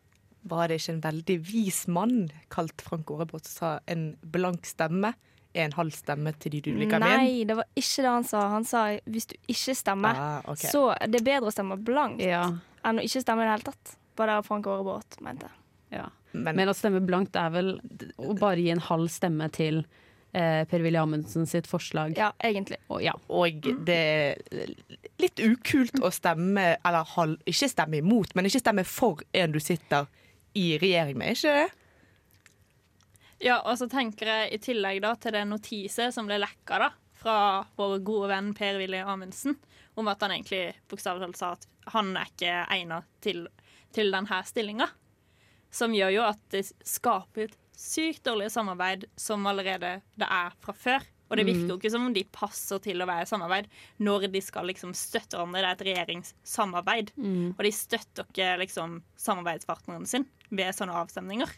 Var 0.43 0.67
det 0.67 0.81
ikke 0.81 0.93
en 0.97 1.03
veldig 1.05 1.37
vis 1.47 1.85
mann 1.87 2.25
kalt 2.51 2.83
Frank 2.83 3.09
Aarebrot 3.13 3.47
som 3.47 3.55
sa 3.55 3.69
en 3.87 4.09
blank 4.21 4.67
stemme 4.67 5.13
er 5.53 5.67
en 5.69 5.75
halv 5.77 5.93
stemme 5.95 6.33
til 6.41 6.51
de 6.55 6.61
du 6.65 6.71
liker 6.75 6.99
min? 6.99 7.07
Nei, 7.13 7.43
det 7.47 7.55
var 7.55 7.67
ikke 7.77 8.03
det 8.03 8.11
han 8.11 8.27
sa. 8.27 8.41
Han 8.51 8.65
sa 8.67 8.83
hvis 9.05 9.29
du 9.29 9.35
ikke 9.47 9.75
stemmer, 9.77 10.17
Ah, 10.19 10.39
okay. 10.49 10.67
så 10.73 10.89
det 11.07 11.21
er 11.21 11.27
bedre 11.29 11.47
å 11.51 11.53
stemme 11.55 11.77
blankt 11.79 12.25
Ja, 12.25 12.47
enn 12.83 12.99
å 12.99 13.05
ikke 13.05 13.21
stemme 13.23 13.45
i 13.45 13.47
det 13.47 13.53
hele 13.55 13.69
tatt. 13.71 13.95
Var 14.19 14.29
det 14.29 14.39
Frank 14.49 14.67
Aarebrot 14.67 15.19
mente. 15.25 15.49
Ja. 15.93 16.09
Men, 16.33 16.57
Men 16.57 16.71
å 16.71 16.73
stemme 16.73 17.01
blankt 17.05 17.37
er 17.37 17.51
vel 17.53 17.75
å 18.17 18.33
bare 18.39 18.61
gi 18.61 18.71
en 18.73 18.81
halv 18.81 19.11
stemme 19.13 19.47
til 19.53 19.83
eh, 20.33 20.63
Per-Willy 20.69 20.97
Amundsen 20.97 21.45
sitt 21.49 21.69
forslag. 21.69 22.15
Ja, 22.17 22.31
egentlig. 22.41 22.79
Og, 22.89 23.03
ja. 23.05 23.13
og 23.29 23.67
det 23.85 23.99
er 23.99 24.73
litt 25.21 25.43
ukult 25.43 26.01
å 26.01 26.09
stemme, 26.13 26.73
eller 26.81 27.13
halv, 27.13 27.37
ikke 27.49 27.69
stemme 27.69 28.01
imot, 28.01 28.33
men 28.33 28.49
ikke 28.49 28.63
stemme 28.63 28.85
for 28.87 29.21
en 29.37 29.53
du 29.53 29.61
sitter 29.61 30.09
i 30.57 30.73
regjering 30.81 31.17
med, 31.21 31.37
ikke 31.37 31.53
det? 31.61 31.69
Ja, 33.43 33.59
og 33.59 33.75
så 33.77 33.89
tenker 33.91 34.29
jeg 34.29 34.55
i 34.55 34.61
tillegg 34.63 35.01
da 35.03 35.13
til 35.19 35.35
det 35.35 35.43
notiset 35.49 36.15
som 36.15 36.29
ble 36.29 36.39
lekka 36.41 36.79
da, 36.79 36.89
fra 37.19 37.37
vår 37.77 37.97
gode 38.05 38.29
venn 38.31 38.53
Per-Willy 38.57 39.01
Amundsen, 39.03 39.57
om 39.99 40.09
at 40.09 40.23
han 40.23 40.33
egentlig 40.33 40.77
bokstavelig 40.89 41.27
talt 41.27 41.39
sa 41.39 41.53
at 41.57 41.67
han 41.93 42.13
er 42.15 42.29
ikke 42.31 42.53
egnet 42.73 43.09
til, 43.23 43.45
til 43.93 44.13
denne 44.15 44.39
stillinga. 44.47 44.87
Som 45.73 45.95
gjør 45.97 46.13
jo 46.13 46.23
at 46.27 46.39
det 46.53 46.67
skaper 46.85 47.47
et 47.47 47.57
sykt 47.79 48.23
dårlig 48.27 48.51
samarbeid 48.53 49.07
som 49.19 49.45
allerede 49.49 49.97
det 50.19 50.29
er 50.29 50.53
fra 50.61 50.75
før. 50.77 51.09
Og 51.31 51.39
det 51.39 51.47
virker 51.47 51.71
jo 51.71 51.79
ikke 51.79 51.89
som 51.89 52.03
om 52.05 52.13
de 52.13 52.21
passer 52.29 52.81
til 52.83 53.01
å 53.01 53.07
være 53.09 53.25
i 53.25 53.29
samarbeid 53.29 53.69
når 54.05 54.27
de 54.35 54.41
skal 54.43 54.67
liksom 54.69 54.91
støtte 54.93 55.39
hverandre. 55.39 55.63
Det 55.63 55.65
er 55.65 55.77
et 55.77 55.85
regjeringssamarbeid. 55.87 57.13
Og 57.55 57.63
de 57.65 57.71
støtter 57.73 58.27
ikke 58.29 58.49
liksom 58.61 58.99
samarbeidspartneren 59.17 60.05
sin 60.09 60.27
ved 60.53 60.75
sånne 60.77 60.93
avstemninger. 61.01 61.49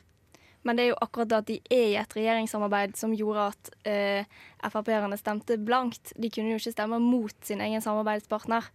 Men 0.65 0.79
det 0.79 0.85
er 0.85 0.89
jo 0.93 1.01
akkurat 1.03 1.29
det 1.29 1.41
at 1.41 1.49
de 1.49 1.59
er 1.75 1.83
i 1.91 1.97
et 1.99 2.15
regjeringssamarbeid 2.17 2.95
som 2.97 3.13
gjorde 3.13 3.49
at 3.51 3.73
eh, 3.85 4.39
Frp-erne 4.63 5.19
stemte 5.19 5.59
blankt. 5.61 6.15
De 6.17 6.31
kunne 6.33 6.55
jo 6.55 6.61
ikke 6.61 6.73
stemme 6.73 6.97
mot 7.03 7.35
sin 7.45 7.61
egen 7.61 7.83
samarbeidspartner. 7.85 8.71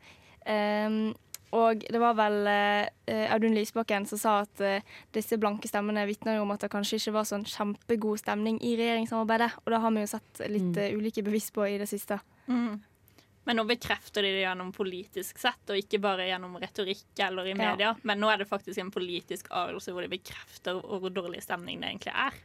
Ehm, 0.46 1.14
og 1.56 1.82
det 1.82 1.98
var 1.98 2.14
vel 2.18 2.46
eh, 2.46 3.32
Audun 3.34 3.56
Lysbakken 3.56 4.06
som 4.06 4.20
sa 4.20 4.34
at 4.44 4.62
eh, 4.62 4.84
disse 5.14 5.38
blanke 5.40 5.68
stemmene 5.70 6.04
vitner 6.06 6.38
om 6.42 6.52
at 6.54 6.62
det 6.62 6.70
kanskje 6.70 7.00
ikke 7.00 7.16
var 7.18 7.26
sånn 7.26 7.46
kjempegod 7.48 8.22
stemning 8.22 8.60
i 8.62 8.76
regjeringssamarbeidet. 8.78 9.50
Og 9.64 9.74
det 9.74 9.80
har 9.82 9.96
vi 9.96 10.04
jo 10.04 10.12
sett 10.12 10.44
litt 10.46 10.78
mm. 10.78 11.00
ulike 11.00 11.24
bevis 11.26 11.50
på 11.54 11.66
i 11.66 11.80
det 11.80 11.88
siste. 11.90 12.20
Mm. 12.46 12.78
Men 13.48 13.58
nå 13.58 13.64
bekrefter 13.66 14.22
de 14.22 14.30
det 14.36 14.44
gjennom 14.44 14.70
politisk 14.76 15.40
sett, 15.42 15.62
og 15.72 15.80
ikke 15.80 15.98
bare 16.02 16.28
gjennom 16.28 16.54
retorikk 16.60 17.22
eller 17.24 17.48
i 17.48 17.54
Ja. 17.54 17.58
media. 17.58 17.94
Men 18.06 18.20
nå 18.22 18.30
er 18.30 18.38
det 18.38 18.50
faktisk 18.50 18.78
en 18.78 18.92
politisk 18.94 19.50
avgjørelse 19.50 19.94
hvor 19.96 20.06
de 20.06 20.12
bekrefter 20.12 20.78
hvor 20.78 21.10
dårlig 21.10 21.42
stemning 21.42 21.80
det 21.80 21.90
egentlig 21.90 22.14
er. 22.14 22.36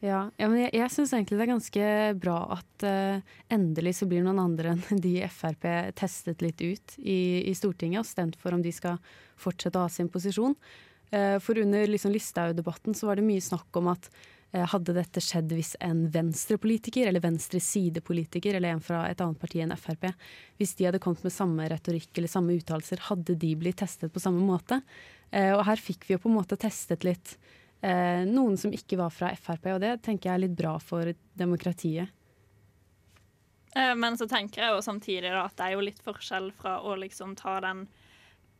Ja, 0.00 0.30
ja, 0.40 0.48
men 0.48 0.62
jeg, 0.62 0.70
jeg 0.78 0.92
syns 0.94 1.10
egentlig 1.12 1.36
det 1.36 1.44
er 1.44 1.50
ganske 1.50 1.88
bra 2.22 2.36
at 2.56 2.84
uh, 2.88 3.34
endelig 3.52 3.98
så 3.98 4.08
blir 4.08 4.24
noen 4.24 4.40
andre 4.40 4.72
enn 4.72 5.02
de 5.04 5.18
i 5.20 5.28
Frp 5.28 5.66
testet 5.98 6.40
litt 6.40 6.62
ut 6.64 6.94
i, 6.96 7.44
i 7.44 7.52
Stortinget 7.56 8.00
og 8.00 8.08
stemt 8.08 8.38
for 8.40 8.56
om 8.56 8.64
de 8.64 8.72
skal 8.72 8.96
fortsette 9.40 9.76
å 9.76 9.84
ha 9.84 9.92
sin 9.92 10.08
posisjon. 10.12 10.56
Uh, 11.12 11.36
for 11.44 11.60
under 11.60 11.84
liksom 11.84 12.14
Listhaug-debatten 12.16 12.96
så 12.96 13.10
var 13.10 13.20
det 13.20 13.26
mye 13.28 13.44
snakk 13.44 13.76
om 13.76 13.92
at 13.92 14.08
eh, 14.54 14.64
hadde 14.72 14.96
dette 14.96 15.20
skjedd 15.20 15.52
hvis 15.52 15.74
en 15.84 16.06
venstrepolitiker 16.14 17.10
eller 17.10 17.26
venstresidepolitiker 17.26 18.56
eller 18.56 18.72
en 18.72 18.84
fra 18.84 19.04
et 19.10 19.20
annet 19.20 19.42
parti 19.42 19.60
enn 19.60 19.76
Frp, 19.76 20.14
hvis 20.56 20.78
de 20.80 20.88
hadde 20.88 21.02
kommet 21.04 21.28
med 21.28 21.36
samme 21.36 21.68
retorikk 21.68 22.14
eller 22.14 22.32
samme 22.38 22.56
uttalelser, 22.56 23.04
hadde 23.10 23.36
de 23.36 23.52
blitt 23.58 23.82
testet 23.84 24.16
på 24.16 24.22
samme 24.22 24.40
måte? 24.48 24.80
Og 25.30 25.60
her 25.62 25.78
fikk 25.78 26.08
vi 26.08 26.16
jo 26.16 26.22
på 26.24 26.26
en 26.26 26.40
måte 26.40 26.56
testet 26.58 27.04
litt 27.06 27.36
eh, 27.82 28.22
noen 28.28 28.56
som 28.60 28.72
ikke 28.74 28.98
var 29.00 29.12
fra 29.14 29.32
Frp, 29.36 29.70
og 29.74 29.80
det 29.84 29.96
tenker 30.06 30.30
jeg 30.30 30.38
er 30.38 30.44
litt 30.46 30.56
bra 30.58 30.76
for 30.82 31.12
demokratiet. 31.38 32.08
Eh, 33.76 33.94
Men 33.94 34.16
så 34.18 34.28
tenker 34.28 34.62
jeg 34.64 34.74
jo 34.74 34.82
samtidig 34.82 35.30
da 35.30 35.46
at 35.46 35.56
det 35.56 35.66
er 35.68 35.76
jo 35.78 35.84
litt 35.86 36.00
forskjell 36.04 36.52
fra 36.58 36.80
å 36.82 36.96
liksom 36.98 37.36
ta 37.38 37.60
den 37.64 37.86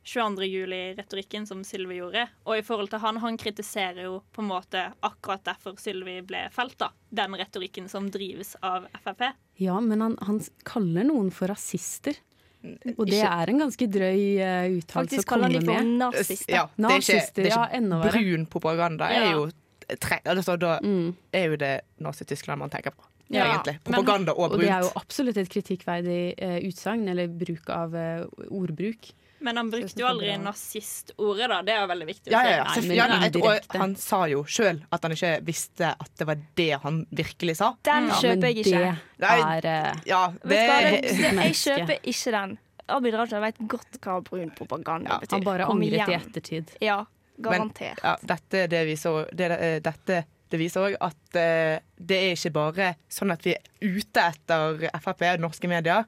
22. 0.06 0.46
juli-retorikken 0.48 1.44
som 1.46 1.60
Sylvi 1.66 1.98
gjorde, 1.98 2.22
og 2.48 2.56
i 2.56 2.62
forhold 2.64 2.88
til 2.88 3.02
han, 3.02 3.18
han 3.20 3.36
kritiserer 3.36 4.06
jo 4.06 4.22
på 4.32 4.40
en 4.40 4.48
måte 4.48 4.86
akkurat 5.04 5.44
derfor 5.44 5.76
Sylvi 5.76 6.22
ble 6.24 6.46
felt, 6.54 6.78
da. 6.80 6.88
Den 7.10 7.36
retorikken 7.36 7.88
som 7.92 8.08
drives 8.10 8.54
av 8.64 8.86
Frp. 9.04 9.26
Ja, 9.60 9.76
men 9.84 10.00
han, 10.00 10.16
han 10.24 10.40
kaller 10.64 11.04
noen 11.04 11.28
for 11.34 11.52
rasister. 11.52 12.16
Og 12.62 13.06
det 13.06 13.14
Ikke- 13.16 13.30
er 13.40 13.48
en 13.48 13.58
ganske 13.58 13.86
drøy 13.88 14.20
uh, 14.40 14.78
uttalelse 14.78 14.84
å 14.84 14.92
Faktisk 14.92 15.26
kaller 15.28 15.48
de 15.48 15.60
for 15.64 15.72
med. 15.80 15.86
nazister. 15.98 16.52
Ja, 16.54 16.66
det 16.76 16.84
er 16.90 16.98
ikke, 17.00 17.34
det 17.34 17.46
er 17.46 17.50
ikke 17.50 17.80
ja, 17.80 18.10
brun 18.10 18.46
propaganda. 18.46 19.08
er 19.10 19.32
jo 19.32 19.50
tre, 19.98 20.18
altså, 20.26 20.58
Da 20.58 20.78
Mm. 20.82 21.14
er 21.32 21.44
jo 21.48 21.56
det 21.56 21.80
Nazi-Tyskland 22.00 22.58
man 22.58 22.70
tenker 22.70 22.90
på, 22.90 23.02
Ja, 23.30 23.44
egentlig. 23.56 23.78
men- 23.84 23.94
Propaganda 23.94 24.32
og 24.32 24.52
Og 24.52 24.60
det 24.60 24.68
er 24.68 24.80
jo 24.82 24.90
absolutt 24.94 25.36
et 25.38 25.48
kritikkverdig 25.48 26.34
uh, 26.42 26.58
utsagn, 26.68 27.08
eller 27.08 27.28
bruk 27.28 27.68
av 27.70 27.94
uh, 27.94 28.26
ordbruk. 28.50 29.10
Men 29.40 29.56
han 29.56 29.70
brukte 29.72 30.00
jo 30.02 30.06
aldri 30.08 30.34
nazistordet, 30.36 31.48
da. 31.48 31.58
Det 31.64 31.72
er 31.74 31.80
jo 31.80 31.88
veldig 31.90 32.06
viktig 32.10 32.28
å 32.28 32.32
Ja, 32.34 32.40
si. 32.42 32.50
ja, 32.50 32.56
ja. 32.60 32.82
Men 32.84 32.96
ja, 32.96 33.06
nei, 33.08 33.28
og 33.40 33.76
han 33.80 33.94
sa 33.96 34.18
jo 34.28 34.42
sjøl 34.44 34.82
at 34.92 35.06
han 35.06 35.14
ikke 35.16 35.30
visste 35.46 35.92
at 35.94 36.10
det 36.20 36.26
var 36.28 36.42
det 36.60 36.70
han 36.82 36.98
virkelig 37.10 37.56
sa. 37.62 37.70
Den 37.88 38.10
Ja, 38.10 38.18
kjøper 38.20 38.50
jeg 38.50 38.58
ikke. 38.66 38.82
det 39.16 39.24
Nei, 39.24 39.38
er 39.56 39.70
eh, 39.70 40.02
Ja, 40.10 40.20
det, 40.44 40.58
jeg 40.60 41.54
kjøper 41.62 41.96
ikke 42.02 42.34
den. 42.36 42.58
Abid 42.90 43.14
Raja 43.14 43.40
vet 43.40 43.62
godt 43.70 44.00
hva 44.02 44.18
brun 44.26 44.50
propaganda 44.58 45.14
Ja, 45.14 45.18
betyr. 45.22 45.36
Han 45.38 45.44
bare 45.46 45.68
angret 45.70 46.08
i 46.10 46.18
ettertid. 46.18 46.72
Ja, 46.82 47.04
garantert. 47.40 48.00
ja, 48.02 48.16
dette, 48.22 48.66
det 48.68 48.84
viser, 48.88 49.24
det, 49.32 49.50
eh, 49.56 49.80
dette 49.80 50.24
det 50.50 50.58
viser 50.58 50.82
òg 50.82 50.96
at 50.98 51.36
uh, 51.38 51.76
det 51.94 52.16
er 52.18 52.32
ikke 52.34 52.50
bare 52.50 52.86
sånn 53.08 53.30
at 53.30 53.44
vi 53.46 53.52
er 53.54 53.62
ute 53.86 54.18
etter 54.32 54.80
Frp 54.98 55.22
og 55.28 55.44
norske 55.44 55.68
medier. 55.70 56.02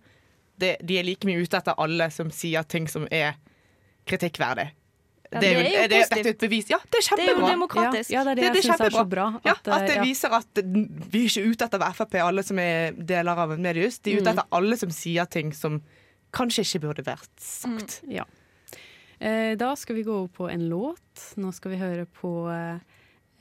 Det, 0.59 0.77
de 0.85 0.99
er 0.99 1.03
like 1.05 1.25
mye 1.27 1.41
ute 1.43 1.57
etter 1.57 1.75
alle 1.79 2.11
som 2.11 2.31
sier 2.31 2.62
ting 2.69 2.87
som 2.88 3.07
er 3.11 3.35
kritikkverdig. 4.07 4.69
Ja, 5.33 5.41
det, 5.41 5.49
er 5.49 5.55
jo, 5.57 5.62
det 5.65 5.73
er 5.73 5.83
jo 5.83 6.01
positivt. 6.03 6.27
er 6.27 6.31
et 6.35 6.38
bevis. 6.43 6.67
Ja, 6.71 6.77
det 6.83 6.85
er 6.85 6.91
Det 6.93 6.99
er 6.99 7.01
jo 7.01 7.33
kjempebra. 7.33 7.51
demokratisk. 7.51 8.11
Ja, 8.11 8.19
ja, 8.19 8.25
det 8.25 8.31
er 8.31 8.35
det, 8.35 8.43
Det- 8.43 8.53
det 8.53 8.53
er 8.53 8.55
jeg 8.55 8.65
syns 8.65 8.81
er 8.87 8.91
så 8.99 9.09
bra. 9.09 9.27
At, 9.45 9.69
eh, 9.69 9.75
at 9.77 9.87
det 9.88 9.97
ja. 9.97 10.03
viser 10.03 10.29
at 10.37 10.61
vi 11.12 11.23
er 11.25 11.29
ikke 11.31 11.51
ute 11.51 11.65
etter 11.65 11.93
Frp, 11.95 12.15
alle 12.21 12.43
som 12.43 12.59
er 12.59 12.93
deler 12.93 13.38
av 13.38 13.59
mediehus. 13.59 13.99
De 13.99 14.12
er 14.12 14.17
ute 14.21 14.29
Mm. 14.29 14.33
etter 14.38 14.45
alle 14.53 14.77
som 14.77 14.91
sier 14.91 15.25
ting 15.25 15.53
som 15.55 15.81
kanskje 16.33 16.61
ikke 16.67 16.81
burde 16.85 17.03
vært 17.05 17.31
sagt. 17.41 18.03
Ja. 18.07 18.25
Eh, 19.21 19.55
da 19.55 19.75
skal 19.75 19.97
vi 19.97 20.03
gå 20.05 20.12
over 20.12 20.29
på 20.29 20.51
en 20.53 20.69
låt. 20.69 21.35
Nå 21.38 21.53
skal 21.55 21.71
vi 21.71 21.77
høre 21.79 22.07
på 22.07 22.49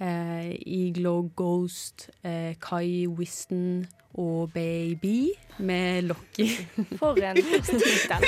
eh, 0.01 0.55
Iglo 0.65 1.29
Ghost, 1.35 2.09
eh, 2.23 2.55
Kai 2.59 3.07
Wiston 3.07 3.85
og 4.13 4.51
Baby 4.53 5.29
med 5.57 6.01
Locky. 6.01 6.49
For 6.99 7.15
en 7.21 7.35
tittel. 7.35 8.25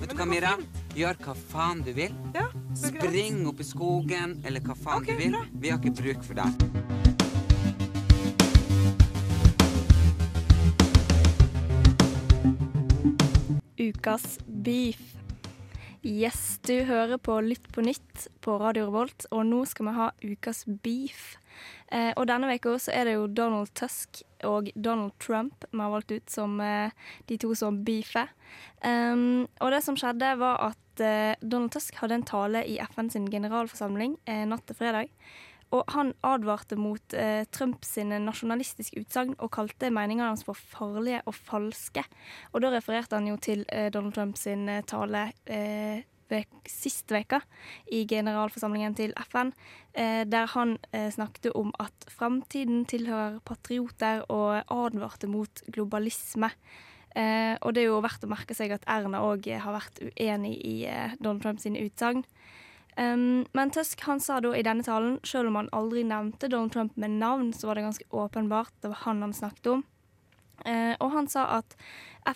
Vet 0.00 0.10
du 0.10 0.16
hva, 0.16 0.26
Mira? 0.28 0.56
Gjør 0.94 1.18
hva 1.24 1.34
faen 1.34 1.82
du 1.82 1.92
vil. 1.96 2.14
Spring 2.78 3.44
opp 3.50 3.60
i 3.60 3.66
skogen, 3.66 4.38
eller 4.46 4.62
hva 4.62 4.76
faen 4.78 5.06
du 5.06 5.14
vil. 5.18 5.36
Vi 5.58 5.72
har 5.72 5.80
ikke 5.82 5.94
bruk 6.02 6.22
for 6.26 6.38
deg. 6.38 6.50
Ukas 13.84 14.38
beef. 14.46 15.23
Yes, 16.04 16.58
du 16.60 16.82
hører 16.84 17.16
på 17.16 17.38
Lytt 17.40 17.70
på 17.72 17.80
nytt 17.80 18.26
på 18.44 18.58
Radio 18.60 18.90
Revolt, 18.90 19.24
og 19.32 19.46
nå 19.48 19.62
skal 19.64 19.86
vi 19.88 19.94
ha 19.96 20.08
ukas 20.20 20.58
beef. 20.84 21.38
Eh, 21.88 22.10
og 22.12 22.26
denne 22.28 22.50
uka 22.52 22.74
så 22.76 22.92
er 22.92 23.08
det 23.08 23.14
jo 23.14 23.30
Donald 23.32 23.72
Tusk 23.72 24.20
og 24.44 24.68
Donald 24.76 25.14
Trump 25.16 25.64
vi 25.70 25.80
har 25.80 25.94
valgt 25.94 26.12
ut 26.12 26.28
som 26.28 26.60
eh, 26.60 26.92
de 27.24 27.38
to 27.40 27.54
som 27.56 27.78
beefer. 27.86 28.28
Um, 28.84 29.46
og 29.64 29.72
det 29.72 29.80
som 29.86 29.96
skjedde, 29.96 30.34
var 30.44 30.60
at 30.66 31.00
eh, 31.00 31.40
Donald 31.40 31.72
Tusk 31.72 31.96
hadde 32.02 32.20
en 32.20 32.28
tale 32.28 32.66
i 32.68 32.76
FN 32.84 33.08
sin 33.08 33.30
generalforsamling 33.32 34.18
eh, 34.28 34.44
natt 34.50 34.68
til 34.68 34.76
fredag. 34.76 35.08
Og 35.72 35.84
han 35.94 36.12
advarte 36.26 36.76
mot 36.78 37.14
eh, 37.16 37.44
Trumps 37.54 37.96
nasjonalistiske 38.04 39.00
utsagn 39.00 39.34
og 39.38 39.52
kalte 39.54 39.90
meningene 39.94 40.30
hans 40.32 40.44
for 40.46 40.58
farlige 40.58 41.22
og 41.26 41.34
falske. 41.34 42.04
Og 42.52 42.62
da 42.64 42.72
refererte 42.74 43.16
han 43.18 43.30
jo 43.30 43.38
til 43.42 43.64
eh, 43.68 43.90
Donald 43.94 44.14
Trumps 44.14 44.46
eh, 44.46 44.82
tale 44.86 45.28
eh, 45.46 46.04
sist 46.70 47.12
veka 47.12 47.40
i 47.92 48.04
generalforsamlingen 48.08 48.96
til 48.96 49.12
FN, 49.28 49.52
eh, 49.92 50.24
der 50.26 50.48
han 50.54 50.78
eh, 50.92 51.10
snakket 51.12 51.52
om 51.54 51.72
at 51.78 52.08
framtiden 52.10 52.84
tilhører 52.90 53.40
patrioter 53.44 54.24
og 54.28 54.64
advarte 54.72 55.28
mot 55.30 55.62
globalisme. 55.72 56.50
Eh, 57.14 57.54
og 57.62 57.74
det 57.74 57.84
er 57.84 57.92
jo 57.92 58.02
verdt 58.02 58.24
å 58.26 58.30
merke 58.30 58.56
seg 58.56 58.74
at 58.74 58.86
Erna 58.90 59.22
òg 59.22 59.46
har 59.46 59.76
vært 59.76 60.00
uenig 60.02 60.56
i 60.66 60.76
eh, 60.90 61.14
Donald 61.20 61.44
Trumps 61.44 61.66
utsagn. 61.66 62.24
Um, 62.96 63.42
men 63.52 63.72
Tusk 63.74 64.04
han 64.06 64.20
sa 64.22 64.38
da 64.40 64.52
i 64.54 64.62
denne 64.62 64.84
talen, 64.86 65.16
selv 65.26 65.50
om 65.50 65.58
han 65.58 65.72
aldri 65.74 66.04
nevnte 66.06 66.50
Donald 66.50 66.72
Trump 66.74 66.96
med 67.00 67.16
navn, 67.18 67.50
så 67.52 67.66
var 67.66 67.78
det 67.78 67.88
ganske 67.88 68.06
åpenbart 68.10 68.70
det 68.82 68.92
var 68.92 69.02
han 69.02 69.22
han 69.24 69.34
snakket 69.34 69.72
om. 69.72 69.82
Uh, 70.62 70.94
og 71.02 71.10
han 71.10 71.26
sa 71.28 71.48
at 71.56 71.74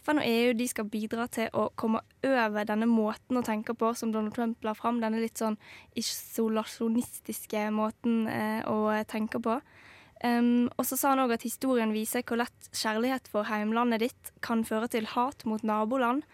FN 0.03 0.19
og 0.19 0.27
EU 0.27 0.57
de 0.59 0.67
skal 0.69 0.89
bidra 0.91 1.29
til 1.31 1.47
å 1.55 1.69
komme 1.79 2.03
over 2.27 2.67
denne 2.67 2.89
måten 2.91 3.39
å 3.39 3.45
tenke 3.47 3.77
på 3.79 3.93
som 3.97 4.11
Donald 4.13 4.35
Trump 4.35 4.67
la 4.67 4.75
fram. 4.75 4.99
Denne 5.01 5.23
litt 5.23 5.39
sånn 5.39 5.57
isolasjonistiske 5.97 7.69
måten 7.73 8.27
uh, 8.27 8.67
å 8.67 8.79
tenke 9.09 9.41
på. 9.45 9.61
Um, 10.25 10.67
og 10.75 10.83
så 10.89 10.99
sa 10.99 11.13
han 11.13 11.23
òg 11.23 11.37
at 11.37 11.47
historien 11.47 11.95
viser 11.95 12.25
hvor 12.27 12.41
lett 12.41 12.71
kjærlighet 12.75 13.31
for 13.31 13.47
heimlandet 13.47 14.03
ditt 14.03 14.33
kan 14.43 14.65
føre 14.67 14.91
til 14.91 15.07
hat 15.15 15.47
mot 15.47 15.63
naboland. 15.63 16.27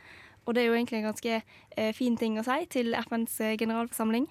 Og 0.44 0.54
det 0.54 0.62
er 0.62 0.70
jo 0.70 0.78
egentlig 0.78 1.00
en 1.00 1.10
ganske 1.10 1.40
eh, 1.40 1.92
fin 1.96 2.16
ting 2.20 2.38
å 2.38 2.46
si 2.46 2.64
til 2.72 2.94
FNs 2.98 3.38
eh, 3.40 3.56
generalforsamling. 3.60 4.28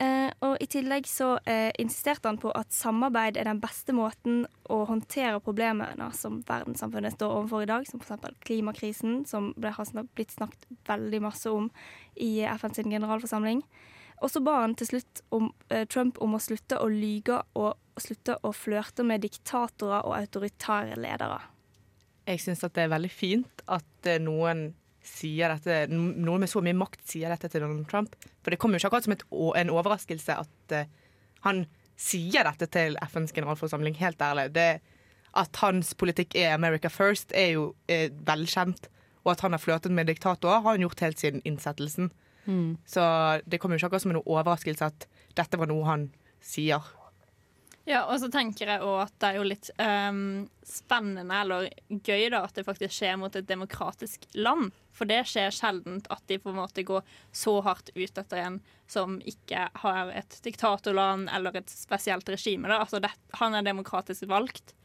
Eh, 0.00 0.30
og 0.46 0.54
i 0.64 0.68
tillegg 0.70 1.04
så 1.04 1.34
eh, 1.44 1.68
insisterte 1.82 2.30
han 2.30 2.38
på 2.40 2.52
at 2.56 2.72
samarbeid 2.72 3.36
er 3.36 3.44
den 3.50 3.58
beste 3.60 3.92
måten 3.92 4.46
å 4.72 4.78
håndtere 4.88 5.42
problemene 5.44 6.06
som 6.16 6.38
verdenssamfunnet 6.48 7.18
står 7.18 7.34
overfor 7.36 7.66
i 7.66 7.68
dag, 7.68 7.84
som 7.88 8.00
f.eks. 8.00 8.38
klimakrisen, 8.48 9.18
som 9.28 9.50
ble, 9.60 9.74
har 9.76 9.88
snak 9.88 10.08
blitt 10.16 10.32
snakket 10.32 10.64
veldig 10.88 11.20
masse 11.26 11.52
om 11.52 11.68
i 12.16 12.38
FNs 12.48 12.80
generalforsamling. 12.86 13.60
Og 14.20 14.32
så 14.32 14.40
ba 14.44 14.58
han 14.62 14.76
til 14.76 14.88
slutt 14.88 15.22
om, 15.36 15.52
eh, 15.68 15.84
Trump 15.84 16.20
om 16.24 16.36
å 16.36 16.40
slutte 16.40 16.80
å 16.80 16.88
lyge 16.88 17.42
og 17.56 17.76
slutte 18.00 18.38
å 18.40 18.52
flørte 18.56 19.04
med 19.04 19.20
diktatorer 19.24 20.04
og 20.04 20.16
autoritære 20.16 20.96
ledere. 20.96 21.40
Jeg 22.28 22.40
syns 22.40 22.60
det 22.64 22.78
er 22.78 22.92
veldig 22.92 23.12
fint 23.12 23.64
at 23.68 24.08
eh, 24.08 24.20
noen 24.20 24.70
sier 25.10 25.52
dette, 25.52 25.82
noen 25.92 26.44
med 26.44 26.50
så 26.50 26.62
mye 26.64 26.76
makt 26.76 27.02
sier 27.08 27.32
dette 27.32 27.50
til 27.50 27.64
Donald 27.64 27.88
Trump. 27.90 28.14
For 28.44 28.52
det 28.52 28.60
kommer 28.62 28.78
jo 28.78 28.84
ikke 28.84 28.92
akkurat 28.92 29.08
som 29.08 29.16
et, 29.16 29.26
en 29.62 29.72
overraskelse 29.74 30.38
at 30.44 30.76
uh, 30.76 30.86
han 31.46 31.64
sier 32.00 32.46
dette 32.48 32.68
til 32.72 32.96
FNs 33.04 33.34
generalforsamling. 33.36 33.98
Helt 34.00 34.22
ærlig. 34.24 34.48
Det, 34.56 34.70
at 35.36 35.60
hans 35.62 35.92
politikk 35.98 36.36
er 36.38 36.54
America 36.54 36.88
first, 36.92 37.34
er 37.36 37.54
jo 37.56 37.66
er 37.90 38.08
velkjent. 38.26 38.88
Og 39.24 39.34
at 39.34 39.44
han 39.44 39.52
har 39.52 39.60
flørtet 39.60 39.92
med 39.92 40.08
diktatorer, 40.08 40.62
har 40.64 40.78
han 40.78 40.86
gjort 40.86 41.04
helt 41.04 41.20
siden 41.20 41.44
innsettelsen. 41.44 42.08
Mm. 42.46 42.78
Så 42.88 43.02
det 43.44 43.60
kommer 43.60 43.76
jo 43.76 43.82
ikke 43.82 43.90
akkurat 43.90 44.06
som 44.06 44.14
en 44.14 44.22
overraskelse 44.24 44.88
at 44.88 45.06
dette 45.36 45.60
var 45.60 45.68
noe 45.68 45.84
han 45.88 46.08
sier. 46.40 46.80
Ja, 47.90 48.04
og 48.06 48.20
så 48.22 48.28
tenker 48.30 48.68
jeg 48.70 48.82
også 48.86 49.06
at 49.08 49.14
det 49.18 49.28
er 49.28 49.36
jo 49.40 49.46
litt 49.48 49.68
um, 49.82 50.18
spennende 50.66 51.38
eller 51.42 51.64
gøy 51.90 52.28
da 52.30 52.44
at 52.46 52.54
det 52.54 52.62
faktisk 52.68 52.94
skjer 52.94 53.16
mot 53.18 53.34
et 53.34 53.48
demokratisk 53.48 54.28
land. 54.38 54.70
For 54.94 55.10
det 55.10 55.24
skjer 55.26 55.50
sjelden 55.54 55.98
at 56.12 56.22
de 56.30 56.38
på 56.38 56.52
en 56.52 56.60
måte 56.60 56.84
går 56.86 57.02
så 57.34 57.56
hardt 57.66 57.90
ut 57.96 58.22
etter 58.22 58.42
en 58.44 58.60
som 58.90 59.18
ikke 59.26 59.66
har 59.82 60.12
et 60.14 60.38
diktatorland 60.44 61.32
eller 61.34 61.58
et 61.58 61.72
spesielt 61.72 62.30
regime. 62.30 62.70
Da. 62.70 62.78
Altså 62.84 63.02
det, 63.02 63.10
han 63.40 63.58
er 63.58 63.66
demokratisk 63.66 64.28
valgt, 64.30 64.76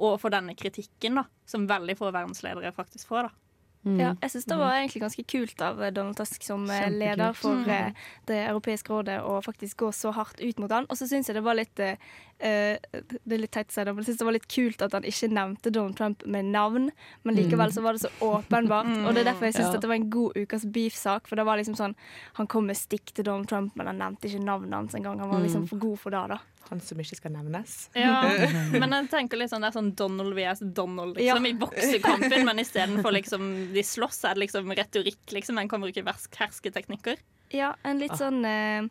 og 0.00 0.16
får 0.22 0.38
denne 0.38 0.56
kritikken 0.56 1.20
da, 1.20 1.28
som 1.44 1.68
veldig 1.68 1.98
få 2.00 2.14
verdensledere 2.16 2.72
faktisk 2.76 3.12
får. 3.12 3.28
da. 3.28 3.43
Mm. 3.84 3.98
Ja, 4.00 4.10
jeg 4.22 4.32
syns 4.32 4.46
det 4.48 4.56
var 4.56 4.78
egentlig 4.78 5.02
ganske 5.02 5.22
kult 5.28 5.60
av 5.60 5.80
Donald 5.92 6.16
Tusk 6.16 6.44
som 6.46 6.62
Kjempekult. 6.64 6.98
leder 7.02 7.34
for 7.36 7.58
mm. 7.60 7.98
Det 8.30 8.38
europeiske 8.46 8.92
rådet 8.92 9.18
å 9.20 9.34
faktisk 9.44 9.82
gå 9.82 9.90
så 9.92 10.12
hardt 10.16 10.40
ut 10.40 10.62
mot 10.62 10.72
han. 10.72 10.88
Og 10.88 10.96
så 10.96 11.08
syns 11.10 11.28
jeg 11.28 11.36
det 11.36 11.44
var 11.44 11.58
litt 11.58 11.82
uh, 11.82 11.92
Det 12.40 13.36
er 13.36 13.42
litt 13.42 13.52
teit 13.52 13.68
å 13.68 13.76
si 13.76 13.84
det, 13.84 13.92
men 13.92 14.00
jeg 14.00 14.08
syns 14.08 14.22
det 14.22 14.28
var 14.30 14.36
litt 14.38 14.48
kult 14.48 14.86
at 14.86 14.96
han 14.96 15.08
ikke 15.08 15.28
nevnte 15.36 15.72
Donald 15.74 15.98
Trump 16.00 16.24
med 16.24 16.48
navn, 16.54 16.88
men 17.22 17.36
likevel 17.36 17.70
mm. 17.70 17.76
så 17.76 17.84
var 17.84 17.96
det 17.96 18.04
så 18.06 18.12
åpenbart. 18.24 18.90
Og 19.04 19.12
det 19.12 19.22
er 19.22 19.30
derfor 19.30 19.50
jeg 19.50 19.58
syns 19.58 19.68
ja. 19.74 19.82
det 19.84 19.92
var 19.92 20.00
en 20.00 20.10
god 20.16 20.40
ukas 20.40 20.64
beef-sak, 20.64 21.28
for 21.28 21.40
det 21.40 21.46
var 21.46 21.60
liksom 21.60 21.76
sånn 21.78 21.94
Han 22.40 22.48
kom 22.50 22.66
med 22.70 22.80
stikk 22.80 23.12
til 23.12 23.28
Donald 23.28 23.52
Trump, 23.52 23.76
men 23.76 23.92
han 23.92 24.00
nevnte 24.00 24.30
ikke 24.30 24.42
navnet 24.42 24.78
hans 24.78 24.96
engang. 24.96 25.20
Han 25.20 25.30
var 25.30 25.44
liksom 25.44 25.68
for 25.68 25.82
god 25.82 26.00
for 26.00 26.16
det, 26.16 26.24
da. 26.32 26.40
Han 26.70 26.80
som 26.80 27.00
ikke 27.02 27.18
skal 27.18 27.34
nevnes. 27.34 27.76
Ja, 27.98 28.22
men 28.80 28.96
jeg 28.96 29.08
tenker 29.12 29.40
litt 29.40 29.52
sånn, 29.52 29.64
Det 29.64 29.70
er 29.70 29.76
sånn 29.76 29.92
Donald 29.98 30.34
vs. 30.36 30.64
Donald 30.76 31.18
liksom, 31.18 31.46
ja. 31.46 31.52
i 31.52 31.58
boksekampen, 31.60 32.44
men 32.48 32.62
istedenfor 32.62 33.14
liksom, 33.14 33.48
de 33.74 33.84
slåss, 33.84 34.22
er 34.24 34.38
det 34.38 34.46
liksom 34.46 34.72
retorikk. 34.72 35.22
Liksom. 35.36 35.60
En 35.60 35.70
kan 35.70 35.84
bruke 35.84 36.04
hersketeknikker. 36.38 37.20
Ja, 37.54 37.74
en 37.84 38.00
litt 38.00 38.14
ah. 38.16 38.22
sånn 38.24 38.40
eh, 38.48 38.88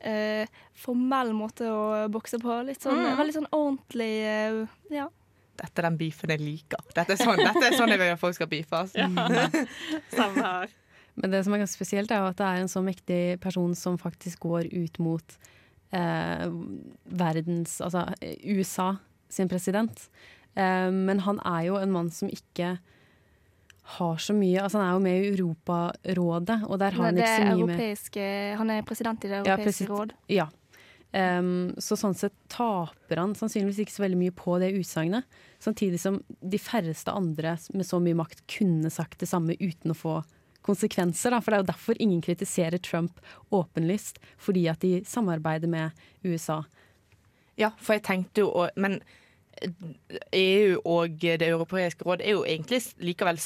eh, 0.00 0.58
formell 0.78 1.34
måte 1.36 1.68
å 1.72 2.08
bokse 2.12 2.40
på. 2.42 2.60
Litt 2.68 2.84
sånn, 2.84 3.02
mm. 3.02 3.16
Veldig 3.18 3.38
sånn 3.40 3.50
ordentlig 3.52 4.12
eh, 4.24 4.60
Ja. 4.94 5.08
Dette 5.58 5.82
er 5.82 5.88
den 5.88 5.96
beefen 5.98 6.30
jeg 6.30 6.38
liker. 6.38 6.82
Dette 6.94 7.16
er 7.16 7.18
sånn, 7.18 7.40
dette 7.42 7.64
er 7.66 7.74
sånn 7.74 7.90
jeg 7.90 7.98
vil 7.98 8.12
at 8.12 8.20
folk 8.20 8.36
skal 8.36 8.46
beefes. 8.50 8.92
Ja. 8.94 9.08
Samme 10.18 10.44
her. 10.44 10.74
Men 11.18 11.32
det 11.34 11.40
som 11.42 11.54
er 11.54 11.64
ganske 11.64 11.74
spesielt, 11.74 12.12
er 12.14 12.22
jo 12.22 12.28
at 12.30 12.38
det 12.38 12.46
er 12.46 12.60
en 12.62 12.70
så 12.70 12.82
mektig 12.86 13.22
person 13.42 13.72
som 13.74 13.96
faktisk 13.98 14.46
går 14.46 14.68
ut 14.70 15.00
mot 15.02 15.34
eh, 15.94 16.46
verdens 17.04 17.78
Altså 17.84 18.04
USA 18.44 18.94
sin 19.28 19.48
president. 19.48 20.08
Eh, 20.54 20.90
men 20.92 21.24
han 21.26 21.40
er 21.46 21.66
jo 21.68 21.80
en 21.80 21.92
mann 21.94 22.12
som 22.14 22.30
ikke 22.32 22.76
har 23.98 24.20
så 24.20 24.34
mye 24.36 24.60
Altså 24.60 24.80
Han 24.82 24.86
er 24.88 24.92
jo 24.92 25.02
med 25.04 25.18
i 25.18 25.28
Europarådet, 25.32 26.60
og 26.68 26.78
der 26.80 26.96
har 26.96 27.08
han 27.08 27.18
ikke 27.18 27.34
så 27.34 27.50
mye 27.56 27.68
med 27.72 28.56
Han 28.60 28.70
er 28.70 28.88
president 28.88 29.24
i 29.24 29.28
Det 29.28 29.42
europeiske 29.42 29.86
ja, 29.86 29.92
råd. 29.92 30.16
Ja. 30.28 30.48
Um, 31.08 31.70
så 31.80 31.96
sånn 31.96 32.12
sett 32.12 32.34
taper 32.52 33.16
han 33.16 33.30
sannsynligvis 33.32 33.78
ikke 33.80 33.94
så 33.94 34.02
veldig 34.04 34.18
mye 34.20 34.34
på 34.36 34.58
det 34.60 34.74
utsagnet. 34.76 35.38
Samtidig 35.62 36.02
som 36.02 36.18
de 36.28 36.60
færreste 36.60 37.14
andre 37.16 37.54
med 37.72 37.88
så 37.88 38.00
mye 38.02 38.18
makt 38.18 38.42
kunne 38.58 38.92
sagt 38.92 39.22
det 39.22 39.30
samme 39.30 39.56
uten 39.56 39.94
å 39.94 39.96
få 39.96 40.18
konsekvenser. 40.66 41.34
Da. 41.34 41.40
For 41.40 41.50
det 41.50 41.58
er 41.58 41.64
jo 41.64 41.70
derfor 41.72 42.02
ingen 42.02 42.20
kritiserer 42.24 42.78
Trump 42.78 43.20
åpenlyst, 43.54 44.18
fordi 44.38 44.66
at 44.68 44.82
de 44.84 45.02
samarbeider 45.06 45.70
med 45.70 45.90
USA. 46.24 46.62
Ja, 47.58 47.72
for 47.78 47.96
jeg 47.96 48.04
tenkte 48.06 48.44
jo 48.44 48.68
Men 48.76 49.00
EU 50.32 50.78
og 50.84 51.18
Det 51.18 51.42
europeiske 51.42 52.04
råd 52.06 52.22
er 52.22 52.36
jo 52.36 52.44
egentlig 52.46 52.78
likevel 53.02 53.40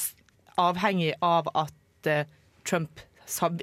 avhengig 0.61 1.15
av 1.21 1.47
at 1.57 2.07
uh, 2.07 2.27
Trump 2.65 2.99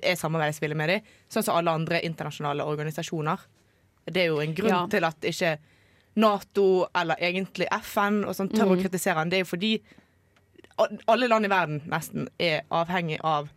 er 0.02 0.16
samarbeidsvillig 0.18 0.76
med 0.76 0.88
dem, 0.90 1.10
sånn 1.30 1.44
som 1.46 1.60
alle 1.60 1.70
andre 1.70 2.00
internasjonale 2.02 2.64
organisasjoner. 2.66 3.44
Det 4.10 4.24
er 4.24 4.32
jo 4.32 4.40
en 4.42 4.54
grunn 4.56 4.72
ja. 4.72 4.80
til 4.90 5.06
at 5.06 5.28
ikke 5.30 5.52
Nato 6.18 6.88
eller 6.96 7.20
egentlig 7.22 7.68
FN 7.84 8.24
og 8.24 8.34
sånn 8.34 8.50
tør 8.50 8.66
mm. 8.66 8.72
å 8.74 8.78
kritisere 8.80 9.20
han. 9.20 9.30
Det 9.30 9.38
er 9.38 9.44
jo 9.44 9.50
fordi 9.52 9.72
alle 11.10 11.28
land 11.30 11.46
i 11.46 11.52
verden 11.52 11.80
nesten 11.90 12.28
er 12.38 12.62
avhengig 12.68 13.20
av 13.26 13.48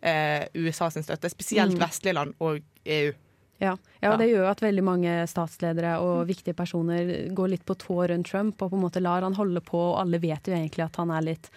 eh, 0.00 0.46
USA 0.54 0.90
sin 0.90 1.04
støtte. 1.06 1.30
Spesielt 1.30 1.76
mm. 1.76 1.82
vestlige 1.82 2.16
land 2.16 2.38
og 2.38 2.62
EU. 2.84 3.12
Ja. 3.60 3.74
ja, 4.00 4.14
og 4.14 4.16
det 4.22 4.30
gjør 4.30 4.46
at 4.48 4.62
veldig 4.64 4.82
mange 4.84 5.14
statsledere 5.28 5.98
og 6.00 6.22
viktige 6.30 6.56
personer 6.56 7.28
går 7.36 7.52
litt 7.52 7.66
på 7.68 7.76
tå 7.76 7.98
rundt 8.08 8.30
Trump 8.30 8.62
og 8.62 8.72
på 8.72 8.78
en 8.78 8.84
måte 8.86 9.02
lar 9.04 9.26
han 9.26 9.36
holde 9.36 9.60
på, 9.60 9.76
og 9.90 9.98
alle 10.00 10.20
vet 10.22 10.48
jo 10.48 10.54
egentlig 10.56 10.86
at 10.86 10.96
han 10.96 11.12
er 11.12 11.26
litt 11.26 11.50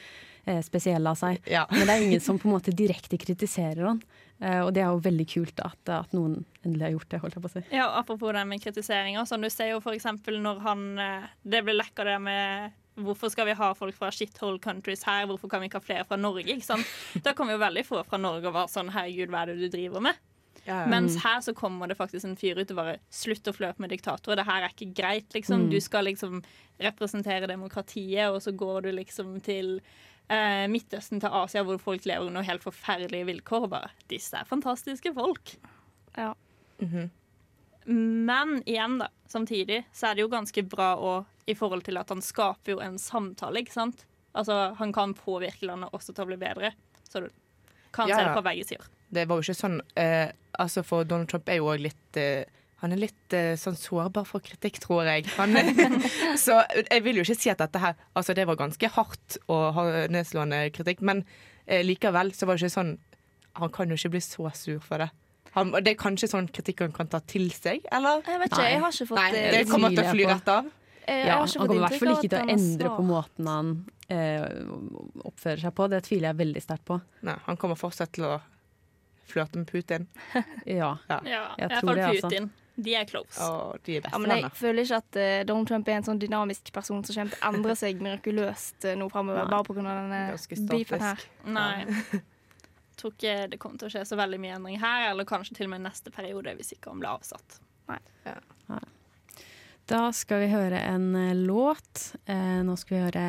eh, 0.43 0.60
spesiell 0.65 1.08
av 1.08 1.15
seg. 1.15 1.39
Ja. 1.47 1.63
Men 1.71 1.88
det 1.88 1.95
er 1.95 2.06
ingen 2.10 2.23
som 2.23 2.39
på 2.41 2.49
en 2.49 2.58
måte 2.58 2.75
direkte 2.75 3.19
kritiserer 3.21 3.88
han. 3.88 4.03
Eh, 4.43 4.60
og 4.60 4.73
det 4.75 4.84
er 4.84 4.91
jo 4.91 4.99
veldig 5.06 5.27
kult 5.32 5.63
at, 5.63 5.79
at, 5.88 6.12
noen 6.12 6.41
endelig 6.65 6.89
har 6.89 6.95
gjort 6.97 7.10
det. 7.13 7.21
holdt 7.23 7.38
jeg 7.38 7.45
på 7.45 7.51
å 7.51 7.56
si. 7.56 7.65
Ja, 7.71 7.88
Apropos 8.01 8.36
det 8.36 8.43
med 8.51 8.63
kritiseringer. 8.63 9.23
Sånn, 9.29 9.47
du 9.47 9.51
ser 9.53 9.71
jo 9.71 9.79
f.eks. 9.79 10.10
når 10.27 10.63
han 10.65 10.88
eh, 10.99 11.29
Det 11.56 11.63
ble 11.63 11.77
lekka 11.79 12.08
det 12.08 12.19
med 12.23 12.75
Hvorfor 12.95 13.32
skal 13.34 13.47
vi 13.49 13.56
ha 13.58 13.71
folk 13.73 13.95
fra 13.97 14.12
shithole 14.13 14.60
countries 14.62 15.01
her? 15.08 15.25
Hvorfor 15.29 15.49
kan 15.49 15.63
vi 15.63 15.69
ikke 15.69 15.82
ha 15.82 15.86
flere 15.86 16.06
fra 16.06 16.17
Norge? 16.19 16.45
Ikke 16.45 16.67
sant? 16.67 16.89
Da 17.25 17.34
kommer 17.34 17.56
jo 17.56 17.63
veldig 17.63 17.86
få 17.88 18.03
fra 18.06 18.19
Norge 18.21 18.51
og 18.51 18.53
var 18.53 18.69
sånn 18.69 18.91
Herregud, 18.93 19.34
hva 19.34 19.43
er 19.43 19.53
det 19.53 19.63
du 19.63 19.73
driver 19.73 20.03
med? 20.03 20.19
Ja, 20.63 20.84
ja. 20.84 20.88
Mens 20.88 21.17
her 21.23 21.41
så 21.43 21.51
kommer 21.58 21.89
det 21.91 21.97
faktisk 21.99 22.27
en 22.27 22.38
fyr 22.39 22.62
ut 22.62 22.71
og 22.71 22.77
bare 22.79 22.99
Slutt 23.12 23.49
å 23.49 23.56
flørte 23.56 23.84
med 23.84 23.91
diktatorer. 23.91 24.39
Det 24.39 24.47
her 24.47 24.63
er 24.63 24.75
ikke 24.75 24.93
greit, 24.95 25.34
liksom. 25.36 25.65
Mm. 25.65 25.73
Du 25.73 25.79
skal 25.84 26.08
liksom 26.08 26.39
representere 26.84 27.49
demokratiet, 27.51 28.29
og 28.29 28.39
så 28.45 28.53
går 28.56 28.86
du 28.86 28.91
liksom 28.95 29.36
til 29.43 29.75
eh, 30.29 30.63
Midtøsten, 30.71 31.19
til 31.23 31.36
Asia, 31.41 31.65
hvor 31.67 31.82
folk 31.82 32.08
lever 32.10 32.29
under 32.29 32.45
helt 32.47 32.63
forferdelige 32.63 33.27
vilkår. 33.32 33.67
Bare 33.73 33.91
Disse 34.12 34.39
er 34.39 34.47
fantastiske 34.47 35.13
folk. 35.17 35.58
Ja. 36.15 36.34
Mm 36.79 36.89
-hmm. 36.89 37.10
Men 37.89 38.61
igjen, 38.65 38.97
da, 39.01 39.09
samtidig 39.27 39.83
så 39.93 40.09
er 40.09 40.15
det 40.15 40.23
jo 40.25 40.31
ganske 40.31 40.63
bra 40.69 40.93
òg 40.95 41.49
i 41.51 41.55
forhold 41.59 41.83
til 41.83 41.97
at 41.99 42.09
han 42.13 42.21
skaper 42.23 42.75
jo 42.75 42.81
en 42.83 42.97
samtale, 43.01 43.63
ikke 43.63 43.75
sant? 43.75 44.05
Altså, 44.33 44.73
han 44.79 44.93
kan 44.95 45.13
påvirke 45.17 45.67
landet 45.67 45.93
også 45.93 46.13
til 46.15 46.25
å 46.25 46.29
bli 46.31 46.39
bedre. 46.41 46.71
Så 47.05 47.25
du 47.25 47.29
kan 47.93 48.09
Ja, 48.09 48.17
se 48.17 48.25
det 48.25 48.33
fra 48.33 48.45
begge 48.45 48.65
sider. 48.65 48.87
Det 49.13 49.27
var 49.29 49.37
jo 49.37 49.45
ikke 49.45 49.59
sånn 49.59 49.81
eh, 49.99 50.31
Altså, 50.57 50.81
for 50.85 51.05
Donald 51.05 51.29
Trump 51.29 51.49
er 51.49 51.59
jo 51.59 51.67
òg 51.69 51.83
litt 51.83 52.17
eh, 52.17 52.45
Han 52.81 52.95
er 52.95 53.01
litt 53.03 53.33
eh, 53.37 53.53
sånn 53.59 53.77
sårbar 53.77 54.25
for 54.25 54.41
kritikk, 54.41 54.79
tror 54.81 55.05
jeg. 55.05 55.27
Han, 55.37 55.53
så 56.45 56.63
jeg 56.81 57.03
vil 57.05 57.19
jo 57.19 57.25
ikke 57.27 57.37
si 57.37 57.51
at 57.53 57.61
dette 57.61 57.81
her 57.83 57.93
Altså, 58.17 58.33
det 58.33 58.47
var 58.49 58.57
ganske 58.57 58.89
hardt 58.95 59.37
og 59.53 59.77
nedslående 60.13 60.63
kritikk, 60.73 61.03
men 61.05 61.21
eh, 61.67 61.83
likevel 61.85 62.33
så 62.33 62.49
var 62.49 62.57
det 62.57 62.65
ikke 62.65 62.77
sånn 62.79 62.95
Han 63.61 63.73
kan 63.75 63.93
jo 63.93 63.99
ikke 63.99 64.15
bli 64.15 64.23
så 64.25 64.49
sur 64.57 64.81
for 64.81 65.03
det. 65.03 65.11
Han, 65.53 65.71
det 65.85 65.91
er 65.93 65.97
kanskje 65.99 66.29
sånn 66.31 66.47
kritikk 66.49 66.79
han 66.81 66.93
kan 66.95 67.09
ta 67.11 67.19
til 67.29 67.51
seg, 67.53 67.83
eller? 67.93 68.23
Jeg 68.25 68.39
vet 68.41 68.53
ikke, 68.55 68.69
jeg 68.71 68.79
har 68.81 68.95
ikke 68.95 69.09
fått 69.11 69.19
Nei, 69.19 69.27
eh, 69.37 69.51
det 69.53 69.67
kommer 69.69 69.93
til 69.93 70.01
å 70.01 70.13
fly 70.15 70.25
rett 70.31 70.47
av. 70.49 70.71
eh, 71.05 71.27
Ja, 71.27 71.35
han 71.43 71.51
kommer 71.53 71.75
i 71.75 71.83
hvert 71.83 71.99
fall 71.99 72.13
ikke 72.15 72.31
til 72.31 72.39
å 72.39 72.55
endre 72.55 72.93
på 72.95 73.05
måten 73.05 73.51
han 73.51 73.69
eh, 74.09 74.47
oppfører 75.29 75.61
seg 75.67 75.75
på. 75.77 75.87
Det 75.93 76.01
tviler 76.07 76.31
jeg 76.31 76.39
veldig 76.41 76.63
sterkt 76.65 76.85
på. 76.89 76.97
Nei, 77.29 77.37
han 77.45 77.61
kommer 77.61 77.77
fortsatt 77.77 78.11
til 78.17 78.25
å 78.31 78.33
flørte 79.29 79.61
med 79.61 79.69
Putin. 79.69 80.09
Ja, 80.65 80.95
Ja, 81.07 81.21
jeg 81.59 81.69
tror 81.79 81.95
det, 81.95 82.09
altså. 82.09 82.29
Putin. 82.33 82.51
De 82.75 82.95
er 82.97 83.05
close. 83.05 83.37
Og 83.37 83.77
de 83.85 83.99
er 83.99 84.07
Ja, 84.09 84.17
men 84.17 84.31
jeg 84.33 84.49
føler 84.57 84.81
ikke 84.81 84.97
at 84.97 85.17
uh, 85.21 85.43
Donald 85.45 85.67
Trump 85.69 85.87
er 85.93 85.99
en 85.99 86.05
sånn 86.07 86.17
dynamisk 86.17 86.71
person 86.73 87.03
som 87.05 87.13
kommer 87.13 87.35
til 87.35 87.43
å 87.45 87.51
endre 87.53 87.75
seg 87.77 88.01
mirakuløst 88.01 88.87
uh, 88.89 88.95
nå 88.97 89.11
framover, 89.13 89.45
bare 89.51 89.67
pga. 89.67 89.83
denne 89.85 90.21
beefen 90.71 91.05
her. 91.05 91.21
Nei. 91.45 91.85
Tror 92.99 93.13
ikke 93.15 93.36
det 93.51 93.60
kommer 93.62 93.82
til 93.82 93.89
å 93.89 93.93
skje 93.95 94.06
så 94.08 94.17
veldig 94.19 94.39
mye 94.41 94.58
endring 94.58 94.82
her, 94.82 95.10
eller 95.12 95.27
kanskje 95.27 95.58
til 95.58 95.69
og 95.69 95.75
med 95.75 95.86
neste 95.88 96.13
periode, 96.13 96.56
hvis 96.60 96.75
ikke 96.75 96.93
han 96.93 97.01
blir 97.01 97.15
avsatt. 97.15 97.60
Nei. 97.89 97.99
Da 99.91 100.06
skal 100.15 100.45
vi 100.45 100.51
høre 100.53 100.79
en 100.79 101.10
eh, 101.19 101.36
låt. 101.36 102.13
Eh, 102.32 102.62
nå 102.63 102.75
skal 102.79 102.95
vi 102.95 103.01
høre 103.03 103.25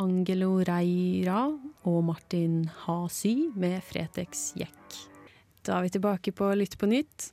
Angelo 0.00 0.54
Reira 0.64 1.42
og 1.84 1.98
Martin 2.06 2.62
Hasy 2.86 3.50
med 3.52 3.82
Fretex 3.84 4.54
Jekk. 4.56 4.96
Da 5.68 5.76
er 5.76 5.84
vi 5.84 5.92
tilbake 5.98 6.32
på 6.32 6.48
Lytt 6.56 6.78
på 6.80 6.88
nytt. 6.88 7.28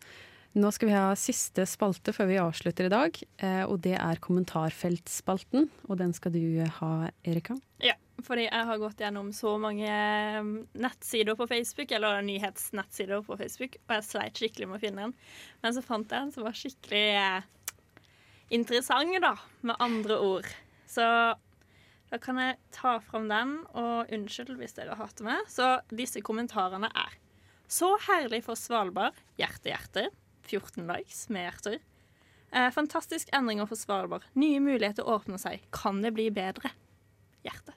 Nå 0.59 0.73
skal 0.75 0.91
vi 0.91 0.95
ha 0.95 1.15
siste 1.19 1.63
spalte 1.67 2.11
før 2.15 2.27
vi 2.29 2.39
avslutter 2.39 2.89
i 2.89 2.91
dag, 2.91 3.17
eh, 3.43 3.63
og 3.63 3.79
det 3.87 3.95
er 3.95 4.19
kommentarfeltspalten. 4.23 5.69
Og 5.87 5.99
den 5.99 6.11
skal 6.15 6.35
du 6.35 6.43
ha, 6.81 6.91
Erika. 7.23 7.55
Ja, 7.85 7.93
fordi 8.25 8.47
jeg 8.47 8.67
har 8.69 8.79
gått 8.81 9.01
gjennom 9.03 9.31
så 9.35 9.55
mange 9.61 9.89
um, 10.39 10.53
nettsider 10.81 11.37
på 11.37 11.47
Facebook, 11.51 11.91
eller 11.93 12.23
nyhetsnettsider 12.25 13.21
på 13.27 13.37
Facebook, 13.37 13.77
og 13.85 13.97
jeg 13.97 14.07
sleit 14.07 14.41
skikkelig 14.41 14.69
med 14.71 14.79
å 14.79 14.83
finne 14.85 15.07
en. 15.07 15.15
Men 15.61 15.75
så 15.75 15.83
fant 15.85 16.09
jeg 16.09 16.25
en 16.25 16.31
som 16.33 16.47
var 16.47 16.57
skikkelig 16.57 17.03
eh, 17.19 17.49
interessant, 18.57 19.19
da, 19.21 19.35
med 19.61 19.77
andre 19.83 20.17
ord. 20.17 20.49
Så 20.89 21.05
da 22.09 22.19
kan 22.21 22.39
jeg 22.41 22.57
ta 22.73 22.95
fram 23.03 23.27
den, 23.29 23.57
og 23.77 24.13
unnskyld 24.13 24.55
hvis 24.61 24.77
dere 24.77 24.97
hater 24.97 25.27
meg. 25.27 25.45
Så 25.51 25.75
disse 25.93 26.23
kommentarene 26.25 26.89
er 26.93 27.19
Så 27.67 27.95
herlig 28.05 28.43
for 28.45 28.57
Svalbard. 28.57 29.17
Hjerte, 29.41 29.71
hjerte. 29.73 30.07
14 30.45 30.85
likes 30.85 31.23
med 31.33 31.47
hjerter. 31.47 31.79
Eh, 32.53 32.69
fantastisk 32.71 33.29
endringer 33.33 33.65
for 33.65 33.75
Svalbard. 33.75 34.25
Nye 34.37 34.61
muligheter 34.61 35.07
åpner 35.09 35.41
seg. 35.41 35.65
Kan 35.73 36.03
det 36.05 36.13
bli 36.15 36.29
bedre? 36.33 36.69
Hjerte. 37.45 37.75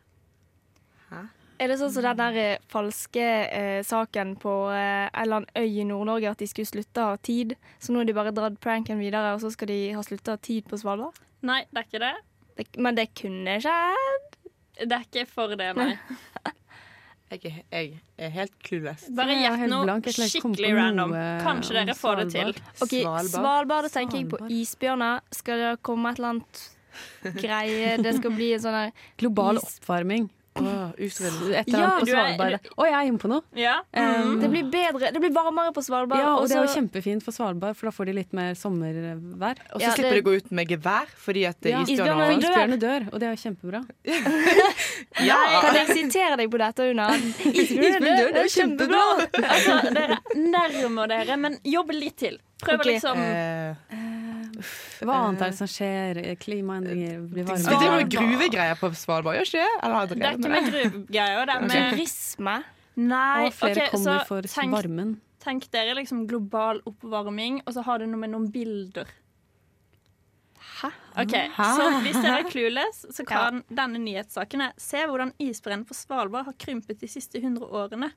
Er 1.59 1.73
det 1.73 1.79
sånn 1.81 1.91
som 1.91 2.05
den 2.07 2.19
der 2.21 2.37
eh, 2.39 2.61
falske 2.71 3.23
eh, 3.51 3.81
saken 3.87 4.37
på 4.39 4.53
eh, 4.71 5.09
en 5.09 5.23
eller 5.25 5.41
annen 5.41 5.57
øy 5.59 5.81
i 5.83 5.87
Nord-Norge 5.89 6.31
at 6.31 6.43
de 6.43 6.47
skulle 6.47 6.71
slutte 6.71 7.03
å 7.03 7.15
ha 7.15 7.17
tid? 7.19 7.57
Så 7.83 7.91
nå 7.91 7.99
har 8.03 8.07
de 8.07 8.15
bare 8.15 8.35
dratt 8.35 8.61
pranken 8.63 9.01
videre, 9.03 9.33
og 9.35 9.43
så 9.43 9.51
skal 9.51 9.73
de 9.73 9.79
ha 9.97 10.05
slutta 10.07 10.37
å 10.37 10.39
ha 10.39 10.43
tid 10.45 10.69
på 10.71 10.79
Svalbard? 10.79 11.19
Nei, 11.49 11.65
det 11.73 11.83
er 11.83 11.89
ikke 11.89 12.03
det. 12.05 12.13
Det, 12.61 12.69
men 12.79 12.99
det 12.99 13.09
kunne 13.19 13.59
skjedd. 13.65 14.39
Det 14.85 15.01
er 15.01 15.09
ikke 15.09 15.27
for 15.33 15.59
det, 15.59 15.73
nei. 15.79 15.93
Jeg 17.29 17.43
er, 17.45 17.57
jeg 17.69 17.89
er 18.25 18.31
helt 18.33 18.55
clueless. 18.65 19.03
Bare 19.13 19.35
gjett 19.37 19.67
noe 19.69 20.13
skikkelig 20.17 20.71
random. 20.73 21.11
Kanskje 21.45 21.75
dere 21.77 21.93
får 21.93 22.23
det 22.23 22.25
til. 22.33 22.55
Svalbard. 22.57 22.89
Svalbard. 22.89 23.29
Svalbard, 23.35 23.85
da 23.85 23.91
tenker 23.93 24.17
jeg 24.17 24.29
på 24.33 24.39
isbjørner. 24.49 25.21
Skal 25.37 25.61
det 25.61 25.73
komme 25.85 26.09
et 26.09 26.23
eller 26.23 26.31
annet 26.39 26.63
greie? 27.41 27.97
Det 28.03 28.17
skal 28.19 28.31
bli 28.37 28.53
en 28.55 28.61
sånn 28.61 28.73
der 28.83 28.93
Global 29.19 29.57
Is- 29.57 29.79
oppvarming. 29.79 30.29
Åh, 30.59 30.89
utryddelse. 30.99 31.53
Et 31.55 31.69
eller 31.69 31.79
Ja, 31.79 31.87
annet 31.87 32.01
på 32.03 32.07
Svalbard. 32.11 32.65
Å, 32.75 32.85
jeg 32.89 32.95
er 32.99 33.07
inne 33.07 33.19
på 33.23 33.29
noe. 33.31 33.43
Ja. 33.55 33.75
Um, 33.95 34.41
Det 34.43 34.49
blir 34.51 34.65
bedre, 34.73 35.13
det 35.15 35.21
blir 35.23 35.31
varmere 35.31 35.71
på 35.77 35.85
Svalbard. 35.87 36.19
Ja, 36.19 36.33
og 36.35 36.49
det 36.51 36.57
er 36.57 36.65
jo 36.67 36.73
kjempefint 36.73 37.23
for 37.23 37.31
Svalbard, 37.37 37.77
for 37.79 37.87
da 37.87 37.93
får 37.95 38.07
de 38.11 38.15
litt 38.17 38.33
mer 38.35 38.57
sommervær. 38.59 39.61
Og 39.71 39.79
så 39.79 39.85
Ja, 39.85 39.93
slipper 39.95 40.17
det- 40.17 40.25
de 40.25 40.27
gå 40.31 40.35
ut 40.41 40.51
med 40.51 40.67
gevær, 40.73 41.07
fordi 41.15 41.45
at 41.47 41.63
Ja. 41.63 41.85
Isbjørnene 41.85 42.81
dør, 42.83 43.07
og 43.13 43.21
det 43.21 43.29
er 43.29 43.37
jo 43.37 43.43
kjempebra. 43.45 43.85
Ja. 44.03 45.39
Kan 45.63 45.75
jeg 45.79 45.87
sitere 45.95 46.37
deg 46.43 46.51
på 46.51 46.59
dette, 46.59 46.91
Una? 46.91 47.07
Isbjørnen 47.15 48.19
dør, 48.19 48.33
det 48.35 48.43
er 48.43 48.53
kjempebra! 48.59 49.05
Altså, 49.55 49.95
dere 49.95 50.19
nærmer 50.35 51.07
dere, 51.09 51.37
men 51.39 51.59
jobb 51.63 51.91
litt 51.95 52.17
til. 52.17 52.39
Prøv 52.65 52.81
Ok. 52.81 52.83
å 52.83 52.89
liksom 52.91 53.17
Eh, 53.23 53.75
Hva 55.05 55.19
annet 55.29 55.43
er 55.45 55.53
det 55.53 55.59
som 55.59 55.69
skjer? 55.71 56.19
Klimaendringer 56.43 57.21
blir 57.31 57.45
vi 57.45 57.53
driver 57.53 57.77
varmere. 57.79 58.01
med 58.03 58.11
gruvegreier 58.15 58.79
på 58.81 58.91
Svalbard, 58.99 59.39
gjør 59.39 59.49
ikke 59.49 59.63
det? 59.63 59.71
Eller 59.87 60.11
Det 60.11 60.27
er 60.27 60.39
ikke 60.39 60.53
med 60.55 60.69
gruvegreier. 60.73 61.47
Det 61.47 61.55
er 61.55 61.61
med 61.69 61.95
Turisme. 61.95 62.57
Nei, 62.99 63.47
Og 63.47 63.53
flere 63.55 63.77
okay, 63.77 63.89
kommer 63.93 64.25
for 64.27 64.43
tenk, 64.51 64.73
varmen. 64.75 65.15
tenk 65.45 65.69
dere 65.71 65.95
liksom 65.95 66.27
global 66.27 66.81
oppvarming, 66.91 67.61
og 67.67 67.75
så 67.77 67.85
har 67.87 67.99
det 68.03 68.09
noe 68.11 68.19
med 68.25 68.33
noen 68.35 68.49
bilder. 68.51 69.07
Hæ? 70.81 70.91
Ok, 71.23 71.35
Så 71.57 71.87
hvis 72.05 72.19
dere 72.23 72.41
er 72.43 72.51
clueless, 72.51 73.05
så 73.15 73.25
kan 73.33 73.63
denne 73.71 73.99
nyhetssaken 74.03 74.61
er 74.69 74.73
Se 74.79 75.05
hvordan 75.07 75.33
isbreen 75.43 75.85
på 75.87 75.95
Svalbard 75.95 76.45
har 76.51 76.59
krympet 76.59 76.99
de 77.01 77.09
siste 77.11 77.39
100 77.39 77.67
årene. 77.67 78.11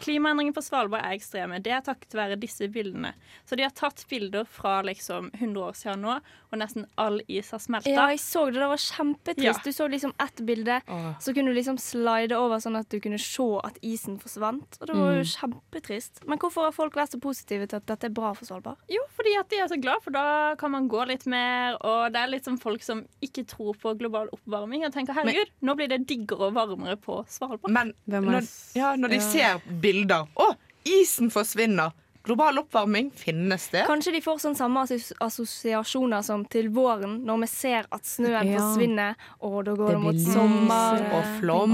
Klimaendringer 0.00 0.54
på 0.56 0.62
Svalbard 0.64 1.04
er 1.04 1.16
ekstreme. 1.16 1.60
Det 1.62 1.72
er 1.76 1.84
takket 1.84 2.16
være 2.16 2.38
disse 2.40 2.68
bildene. 2.72 3.12
Så 3.48 3.58
de 3.58 3.66
har 3.66 3.74
tatt 3.76 4.02
bilder 4.10 4.46
fra 4.48 4.80
liksom 4.86 5.30
100 5.34 5.64
år 5.64 5.76
siden 5.76 6.04
nå, 6.06 6.16
og 6.50 6.58
nesten 6.58 6.86
all 7.00 7.20
is 7.28 7.50
har 7.54 7.62
smelta. 7.62 7.90
Ja, 7.90 8.08
jeg 8.12 8.22
så 8.22 8.46
det. 8.48 8.60
Det 8.60 8.70
var 8.72 8.82
kjempetrist. 8.84 9.46
Ja. 9.46 9.54
Du 9.64 9.72
så 9.76 9.88
liksom 9.90 10.14
ett 10.22 10.42
bilde, 10.46 10.80
Åh. 10.88 11.10
så 11.20 11.34
kunne 11.34 11.52
du 11.52 11.58
liksom 11.58 11.78
slide 11.80 12.36
over 12.38 12.62
sånn 12.62 12.78
at 12.80 12.90
du 12.90 12.98
kunne 13.02 13.20
se 13.20 13.48
at 13.64 13.78
isen 13.86 14.18
forsvant. 14.20 14.80
Og 14.80 14.90
det 14.90 14.96
var 14.98 15.14
jo 15.18 15.26
kjempetrist. 15.34 16.24
Men 16.28 16.40
hvorfor 16.42 16.68
har 16.68 16.76
folk 16.76 16.98
vært 16.98 17.14
så 17.14 17.20
positive 17.22 17.68
til 17.70 17.80
at 17.80 17.86
dette 17.90 18.10
er 18.10 18.14
bra 18.14 18.32
for 18.36 18.48
Svalbard? 18.48 18.80
Jo, 18.90 19.04
fordi 19.16 19.36
at 19.38 19.50
de 19.52 19.60
er 19.62 19.70
så 19.70 19.78
glad, 19.80 20.02
for 20.04 20.16
da 20.16 20.56
kan 20.60 20.74
man 20.74 20.88
gå 20.90 21.04
litt 21.10 21.26
mer. 21.30 21.78
Og 21.86 22.10
det 22.14 22.22
er 22.22 22.32
litt 22.34 22.48
som 22.48 22.58
folk 22.60 22.84
som 22.84 23.04
ikke 23.24 23.46
tror 23.50 23.78
på 23.80 23.94
global 24.00 24.30
oppvarming. 24.34 24.86
Og 24.88 24.94
tenker 24.94 25.16
herregud, 25.16 25.52
nå 25.64 25.76
blir 25.78 25.90
det 25.92 26.02
diggere 26.10 26.50
og 26.50 26.56
varmere 26.58 26.98
på 27.00 27.20
Svalbard. 27.30 27.70
Men 27.72 27.94
når, 28.10 28.48
ja, 28.78 28.94
når 28.98 29.14
de 29.14 29.20
ja. 29.20 29.28
ser 29.30 29.69
bilder 29.70 30.26
Å, 30.36 30.54
isen 30.84 31.30
forsvinner! 31.30 31.92
Global 32.22 32.58
oppvarming, 32.60 33.06
finnes 33.16 33.70
det? 33.72 33.86
Kanskje 33.88 34.12
de 34.12 34.20
får 34.20 34.42
sånn 34.42 34.54
samme 34.58 34.82
assosiasjoner 35.24 36.20
som 36.22 36.42
til 36.52 36.68
våren, 36.68 37.14
når 37.24 37.38
vi 37.40 37.48
ser 37.48 37.86
at 37.90 38.04
snøen 38.04 38.44
Ja. 38.50 38.58
forsvinner, 38.60 39.14
og 39.40 39.64
da 39.64 39.72
går 39.74 39.86
Det 39.88 39.94
det, 39.96 40.02
mot 40.04 40.20
sommer. 40.34 41.00
Og 41.16 41.24
flom 41.40 41.72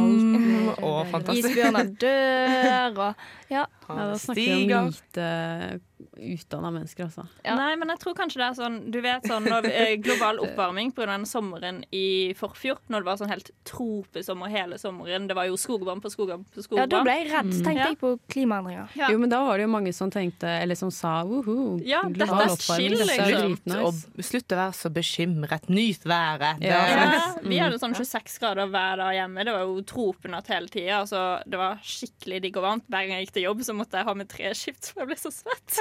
og 0.85 1.01
fantastisk. 1.11 1.51
Isbjørner 1.51 1.91
dør, 1.99 2.99
og 3.09 3.15
ja. 3.51 3.65
Ja, 3.89 4.07
da 4.13 4.19
snakker 4.19 4.43
vi 4.43 4.75
om 4.75 4.87
lite 4.91 5.81
utdanna 6.17 6.71
mennesker, 6.71 7.05
altså. 7.05 7.27
Ja. 7.45 7.55
Nei, 7.57 7.77
men 7.81 7.89
jeg 7.89 8.01
tror 8.03 8.15
kanskje 8.19 8.41
det 8.41 8.47
er 8.47 8.57
sånn 8.59 8.77
Du 8.93 8.99
vet 9.05 9.25
sånn 9.29 9.47
når, 9.49 9.69
eh, 9.71 9.95
global 10.03 10.39
oppvarming 10.45 10.91
pga. 10.97 11.07
den 11.13 11.25
sommeren 11.29 11.83
i 11.95 12.35
forfjor, 12.37 12.79
når 12.93 13.05
det 13.05 13.09
var 13.09 13.21
sånn 13.21 13.31
helt 13.33 13.51
tropesommer 13.69 14.51
hele 14.53 14.79
sommeren. 14.81 15.29
Det 15.29 15.37
var 15.39 15.49
jo 15.49 15.57
skogbrann 15.61 16.03
på 16.05 16.11
skogbrann 16.13 16.45
på 16.53 16.65
skogbrann. 16.65 16.85
ja, 16.85 16.91
da 16.93 17.03
ble 17.07 17.15
jeg 17.17 17.31
redd. 17.31 17.53
Så 17.55 17.63
tenkte 17.65 17.81
mm. 17.81 17.93
jeg 17.93 18.01
på 18.01 18.13
klimaendringer. 18.33 18.97
Ja. 18.99 19.11
Jo, 19.13 19.21
men 19.23 19.33
da 19.33 19.43
var 19.47 19.57
det 19.61 19.67
jo 19.69 19.73
mange 19.73 19.93
som 19.97 20.11
tenkte, 20.13 20.51
eller 20.63 20.79
som 20.79 20.91
sa 20.95 21.15
woho, 21.29 21.79
Ja, 21.87 22.03
dette 22.09 22.27
global 22.27 22.45
er 22.47 22.57
oppvarming, 22.57 22.89
chill, 22.89 22.99
dette 22.99 23.17
er 23.17 23.33
liksom. 23.33 23.57
dritnice. 23.57 23.81
Og 23.87 24.29
slutt 24.31 24.57
å 24.57 24.61
være 24.63 24.77
så 24.81 24.93
bekymret. 24.97 25.71
Nyt 25.73 26.05
været. 26.09 26.65
Ja. 26.67 26.83
Ja, 26.87 27.23
vi 27.43 27.57
Mm. 27.57 27.63
hadde 27.65 27.81
sånn 27.81 27.95
26 27.97 28.39
grader 28.43 28.67
hver 28.73 28.97
dag 29.03 29.15
hjemme. 29.15 29.45
Det 29.45 29.53
var 29.55 29.65
jo 29.65 29.81
tropenatt 29.83 30.47
hele 30.53 30.69
tida. 30.69 31.01
Altså, 31.03 31.23
det 31.47 31.59
var 31.61 31.81
skikkelig 31.83 32.43
digg 32.43 32.57
og 32.57 32.65
varmt. 32.67 32.87
Hver 32.91 33.07
gang 33.07 33.17
jeg 33.17 33.27
gikk 33.27 33.37
til 33.39 33.47
jobb, 33.49 33.61
så 33.67 33.76
måtte 33.79 34.01
jeg 34.01 34.07
ha 34.09 34.15
med 34.19 34.29
treskift, 34.33 34.91
for 34.93 35.03
jeg 35.05 35.11
ble 35.13 35.17
så 35.21 35.31
svett. 35.35 35.77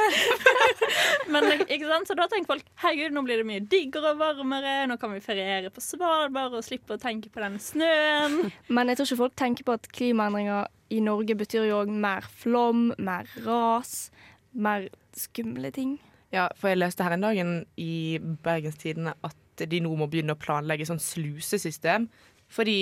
Men 1.34 1.48
ikke 1.66 1.88
sant? 1.90 2.10
Så 2.10 2.16
da 2.18 2.28
tenker 2.32 2.54
folk 2.56 2.66
herregud, 2.84 3.16
nå 3.16 3.24
blir 3.26 3.42
det 3.42 3.48
mye 3.50 3.64
diggere 3.72 4.14
og 4.14 4.22
varmere. 4.22 4.76
Nå 4.90 4.98
kan 5.02 5.14
vi 5.16 5.22
feriere 5.24 5.72
på 5.74 5.84
Svalbard 5.84 6.56
og 6.58 6.66
slippe 6.66 6.98
å 6.98 7.02
tenke 7.02 7.32
på 7.34 7.44
den 7.44 7.58
snøen. 7.64 8.38
Men 8.70 8.92
jeg 8.92 9.00
tror 9.00 9.10
ikke 9.10 9.22
folk 9.24 9.38
tenker 9.40 9.68
på 9.68 9.78
at 9.80 9.90
klimaendringer 9.96 10.68
i 10.94 11.00
Norge 11.04 11.36
betyr 11.40 11.66
jo 11.70 11.80
òg 11.84 11.90
mer 11.92 12.28
flom, 12.44 12.92
mer 13.02 13.30
ras, 13.46 14.10
mer 14.54 14.90
skumle 15.18 15.72
ting. 15.76 15.98
Ja, 16.36 16.50
for 16.60 16.70
jeg 16.72 16.82
leste 16.82 17.06
her 17.06 17.16
en 17.16 17.24
dag 17.24 17.38
i 17.80 18.20
Bergenstidene 18.44 19.16
at 19.26 19.66
de 19.72 19.80
nå 19.80 19.94
må 19.96 20.10
begynne 20.12 20.36
å 20.36 20.40
planlegge 20.42 20.88
sånn 20.90 21.00
slusesystem. 21.02 22.10
Fordi 22.52 22.76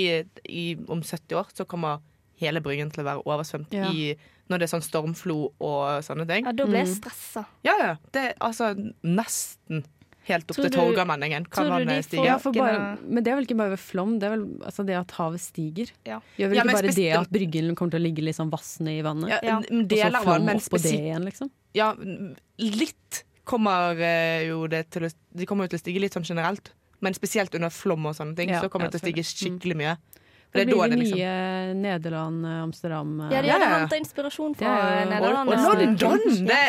i, 0.50 0.64
om 0.92 1.04
70 1.06 1.38
år 1.40 1.52
så 1.56 1.66
kommer 1.70 2.02
hele 2.42 2.60
Bryggen 2.66 2.90
til 2.92 3.04
å 3.04 3.08
være 3.08 3.24
oversvømt 3.30 3.72
Ja. 3.78 3.92
i, 3.94 4.16
når 4.54 4.62
det 4.62 4.70
er 4.70 4.74
sånn 4.78 4.86
stormflo 4.86 5.40
og 5.60 6.06
sånne 6.06 6.28
ting. 6.30 6.46
Ja, 6.46 6.54
da 6.54 6.66
blir 6.70 6.80
Mm. 6.80 6.86
jeg 6.86 6.96
stressa. 7.02 7.46
Ja, 7.66 7.74
ja. 7.82 7.96
Det 8.14 8.22
er 8.30 8.34
altså 8.40 8.72
nesten 9.04 9.84
helt 10.24 10.46
opp 10.48 10.56
Tror 10.56 10.70
til 10.70 10.72
Torgallmenningen 10.78 11.50
kan 11.52 11.66
tror 11.66 11.80
du 11.82 11.84
de 11.84 11.90
vannet 11.92 12.06
stige. 12.08 12.24
Ja, 12.24 12.38
for 12.40 12.54
bare, 12.56 12.98
men 13.04 13.24
det 13.26 13.32
er 13.34 13.36
vel 13.36 13.44
ikke 13.44 13.58
bare 13.60 13.74
ved 13.74 13.80
flom, 13.84 14.20
det 14.22 14.30
er 14.30 14.38
vel 14.38 14.46
altså 14.64 14.86
det 14.88 14.96
at 14.96 15.12
havet 15.18 15.42
stiger. 15.44 15.92
Ja. 16.08 16.22
Gjør 16.40 16.48
vel 16.54 16.56
Ja, 16.56 16.64
ikke 16.64 16.78
bare 16.78 16.94
det 16.96 17.10
at 17.18 17.30
bryggen 17.34 17.76
kommer 17.76 17.92
til 17.92 18.00
å 18.00 18.06
ligge 18.06 18.24
litt 18.24 18.38
sånn 18.38 18.50
vassende 18.54 18.94
i 18.96 19.02
vannet? 19.04 19.30
Ja, 19.34 19.40
Ja. 19.44 19.58
Og 19.58 19.66
så 19.66 20.24
flom 20.24 20.48
oppå 20.48 20.82
det 20.82 20.94
igjen, 20.96 21.26
liksom? 21.28 21.50
Ja, 21.76 21.94
litt 22.60 23.24
kommer 23.44 24.00
eh, 24.00 24.48
jo 24.48 24.68
det 24.72 24.90
til 24.92 25.04
å 25.04 25.14
De 25.36 25.46
kommer 25.46 25.66
jo 25.66 25.74
til 25.74 25.80
å 25.80 25.84
stige 25.84 26.00
litt 26.00 26.14
sånn 26.14 26.24
generelt. 26.24 26.72
Men 27.02 27.14
spesielt 27.14 27.54
under 27.56 27.70
flom 27.70 28.06
og 28.06 28.16
sånne 28.16 28.36
ting, 28.38 28.50
Ja, 28.50 28.62
så 28.62 28.70
kommer 28.70 28.86
ja, 28.86 28.92
det 28.92 29.02
til 29.02 29.10
å 29.12 29.12
stige 29.12 29.26
skikkelig 29.28 29.76
mye. 29.76 29.98
For 29.98 30.23
Det 30.54 30.68
det 30.68 30.76
blir 30.76 30.90
det 30.94 30.98
liksom 31.00 31.18
nye 31.18 31.74
Nederland, 31.74 32.46
eh, 32.46 32.62
Amsterdam 32.64 33.14
eh, 33.22 33.32
Ja, 33.34 33.42
de 33.42 33.50
hadde 33.50 33.66
ja. 33.66 33.78
henta 33.82 33.98
inspirasjon 33.98 34.54
fra 34.58 34.74
er 34.74 35.06
Og, 35.06 35.10
Nederland. 35.10 35.50
og. 35.50 35.56
London! 35.74 36.46
Det, 36.46 36.60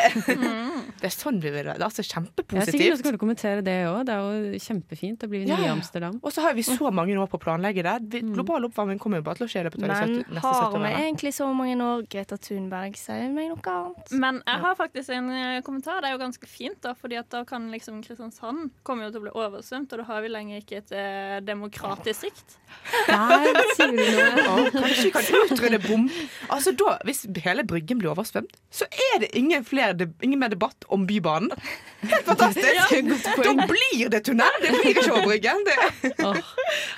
det 1.03 1.09
er 1.11 1.13
sånn 1.13 1.41
vi 1.43 1.51
vil 1.53 1.69
det. 1.69 1.75
Er 1.77 1.85
altså 1.85 2.01
Jeg 2.01 2.09
er 2.09 2.25
sikker 2.25 2.33
du 2.33 2.47
kjempepositivt. 2.65 3.19
kommentere 3.21 3.65
det 3.67 3.77
òg. 3.91 3.99
Det 4.09 4.15
er 4.15 4.23
jo 4.25 4.61
kjempefint. 4.65 5.19
Det 5.21 5.29
blir 5.29 5.45
Ja, 5.49 5.59
nye 5.59 5.69
ja. 5.69 5.75
Amsterdam. 5.77 6.17
Og 6.23 6.33
så 6.33 6.45
har 6.47 6.57
vi 6.57 6.65
så 6.65 6.91
mange 6.95 7.17
år 7.21 7.29
på 7.29 7.37
å 7.37 7.43
planlegge 7.45 7.85
det. 7.85 8.23
Mm. 8.25 8.33
Global 8.39 8.65
oppvarming 8.71 8.99
kommer 9.03 9.21
jo 9.21 9.27
bare 9.29 9.43
til 9.43 9.49
å 9.49 9.51
skje 9.53 9.61
i 9.61 9.67
løpet 9.69 9.83
av 9.83 9.85
de 9.85 9.93
Men 9.93 10.17
70 10.25 10.35
neste 10.39 10.55
har 10.55 10.79
vi 10.79 10.95
egentlig 11.05 11.35
så 11.37 11.51
mange 11.53 11.77
år? 11.85 12.07
Greta 12.09 12.39
Thunberg 12.41 12.97
sier 12.97 13.29
meg 13.37 13.53
noe 13.53 13.75
annet. 13.75 14.15
Men 14.25 14.41
jeg 14.47 14.65
har 14.65 14.75
faktisk 14.81 15.13
en 15.13 15.31
eh, 15.31 15.61
kommentar. 15.67 16.01
Det 16.01 16.09
er 16.09 16.17
jo 16.17 16.23
ganske 16.25 16.49
fint, 16.49 16.81
da, 16.81 16.95
fordi 16.97 17.21
at 17.21 17.29
da 17.29 17.45
kan 17.45 17.69
liksom 17.75 18.01
Kristiansand 18.05 18.71
kommer 18.83 19.09
jo 19.09 19.13
til 19.15 19.21
å 19.21 19.27
bli 19.29 19.35
oversvømt, 19.45 19.93
og 19.93 20.01
da 20.01 20.09
har 20.09 20.25
vi 20.25 20.33
lenger 20.33 20.65
ikke 20.65 20.81
et 20.83 21.45
demokratisk 21.45 22.25
sikt. 22.25 22.57
Der 23.09 23.74
sier 23.77 23.91
du 23.93 23.99
noe. 23.99 24.45
Å, 24.45 24.67
kanskje 24.75 25.05
vi 25.09 25.13
kan 25.15 25.29
utrydde 25.51 25.81
bom... 25.89 26.07
Altså 26.55 26.73
da, 26.79 26.97
Hvis 27.09 27.25
hele 27.45 27.65
Bryggen 27.69 27.99
blir 28.01 28.13
oversvømt, 28.13 28.55
så 28.75 28.87
er 29.13 29.21
det 29.25 29.31
ingen, 29.39 29.65
flere, 29.67 29.93
de- 29.99 30.11
ingen 30.25 30.41
mer 30.43 30.53
debatt 30.53 30.87
om 30.93 31.07
Bybanen. 31.09 31.51
Helt 32.05 32.27
fantastisk! 32.27 32.95
Da 33.45 33.55
blir 33.69 34.09
det 34.13 34.21
tunnel! 34.27 34.59
Det 34.63 34.73
blir 34.75 34.91
ikke 34.93 35.07
over 35.13 35.27
Bryggen. 35.31 35.65
Det. 35.67 36.15
Åh, 36.25 36.41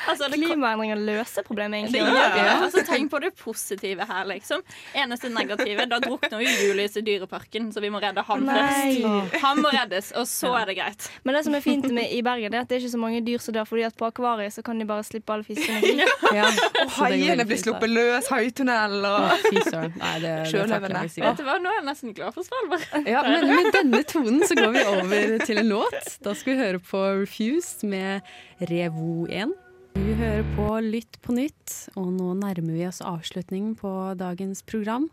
Altså, 0.06 0.28
det 0.30 0.38
Klimaendringer 0.40 0.98
løser 1.02 1.42
problemet, 1.46 1.80
egentlig. 1.84 2.00
Ja. 2.06 2.26
det. 2.34 2.46
Altså, 2.66 2.82
tenk 2.86 3.10
på 3.12 3.18
det 3.22 3.32
positive 3.38 4.06
her, 4.08 4.24
liksom. 4.28 4.62
Eneste 4.96 5.30
negative, 5.34 5.86
da 5.90 5.98
drukner 6.02 6.42
jo 6.42 6.54
Julius 6.68 6.96
i 6.98 7.02
Dyreparken, 7.06 7.68
så 7.74 7.82
vi 7.82 7.90
må 7.92 8.00
redde 8.02 8.22
han 8.26 8.46
først. 8.46 9.40
Han 9.42 9.60
må 9.64 9.72
reddes, 9.74 10.12
og 10.18 10.26
så 10.30 10.52
er 10.60 10.70
det 10.70 10.76
greit. 10.78 11.08
Men 11.26 11.36
det 11.38 11.44
som 11.46 11.54
er 11.58 11.64
fint 11.64 11.86
med 11.92 12.12
i 12.14 12.20
Bergen, 12.26 12.54
er 12.54 12.64
at 12.64 12.70
det 12.70 12.78
er 12.78 12.84
ikke 12.84 12.94
så 12.94 13.00
mange 13.02 13.22
dyr 13.26 13.42
som 13.42 13.54
dør, 13.56 13.66
fordi 13.68 13.84
at 13.88 13.96
på 13.98 14.08
akvariet 14.08 14.54
så 14.54 14.62
kan 14.66 14.78
de 14.80 14.86
bare 14.88 15.04
slippe 15.06 15.34
alle 15.34 15.46
fiskene 15.46 16.06
ja. 16.38 16.46
Og 16.86 16.92
haiene 16.98 17.46
blir 17.48 17.60
sluppet 17.60 17.92
løs, 17.92 18.28
haitunnel 18.32 19.04
og 19.08 19.46
Sjøløvene. 20.50 21.04
Vet 21.08 21.38
du 21.40 21.44
hva, 21.46 21.58
nå 21.62 21.72
er 21.72 21.78
jeg 21.80 21.86
nesten 21.86 22.16
glad 22.16 22.36
for 22.36 22.46
Svalbard. 22.46 22.84
Ja, 23.16 23.22
men 23.26 23.46
med 23.50 23.70
denne 23.76 24.02
tonen 24.08 24.42
så 24.46 24.56
går 24.58 24.74
vi 24.74 24.84
over 24.90 25.46
til 25.46 25.62
en 25.62 25.70
låt. 25.70 26.10
Da 26.24 26.34
skal 26.36 26.54
vi 26.54 26.58
høre 26.64 26.82
på 26.82 27.02
Refused 27.22 27.86
med 27.88 28.26
Revo 28.70 29.26
1. 29.30 29.54
Du 29.96 30.12
hører 30.18 30.44
på 30.56 30.68
Lytt 30.84 31.18
på 31.24 31.34
nytt, 31.36 31.72
og 31.96 32.10
nå 32.12 32.34
nærmer 32.42 32.76
vi 32.76 32.86
oss 32.88 33.00
avslutningen 33.04 33.74
på 33.80 33.90
dagens 34.20 34.60
program. 34.68 35.08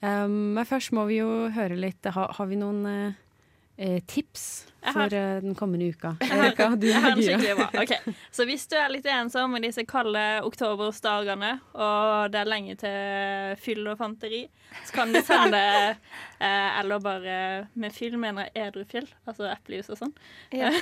Um, 0.00 0.56
men 0.56 0.66
først 0.66 0.94
må 0.96 1.04
vi 1.10 1.18
jo 1.18 1.50
høre 1.52 1.76
litt 1.76 2.06
Har, 2.08 2.30
har 2.32 2.46
vi 2.48 2.56
noen 2.56 2.86
eh, 2.88 3.18
eh, 3.80 4.00
tips 4.06 4.44
har- 4.84 4.92
for 4.96 5.14
eh, 5.16 5.40
den 5.44 5.54
kommende 5.56 5.88
uka? 5.92 6.14
Erika, 6.24 6.68
du 6.76 6.86
er 6.90 7.00
gira. 7.00 7.16
skikkelig 7.16 7.56
bra. 7.58 7.68
Ok, 7.82 8.14
Så 8.36 8.44
hvis 8.48 8.66
du 8.70 8.76
er 8.80 8.88
litt 8.92 9.06
ensom 9.08 9.56
i 9.56 9.60
disse 9.64 9.84
kalde 9.88 10.22
oktobersdagene, 10.46 11.54
og 11.74 12.30
det 12.32 12.40
er 12.42 12.48
lenge 12.52 12.76
til 12.80 13.56
fyll 13.60 13.88
og 13.92 13.98
fanteri, 14.00 14.42
så 14.86 14.92
kan 15.00 15.12
du 15.12 15.18
sende 15.26 15.58
eh, 16.46 16.78
Eller 16.80 17.00
bare 17.02 17.36
med 17.74 17.92
fyll 17.96 18.16
mener 18.20 18.48
jeg 18.54 18.68
edrufjell, 18.70 19.08
altså 19.28 19.48
eplejus 19.50 19.90
og 19.92 19.98
sånn. 20.04 20.14
Ja, 20.54 20.70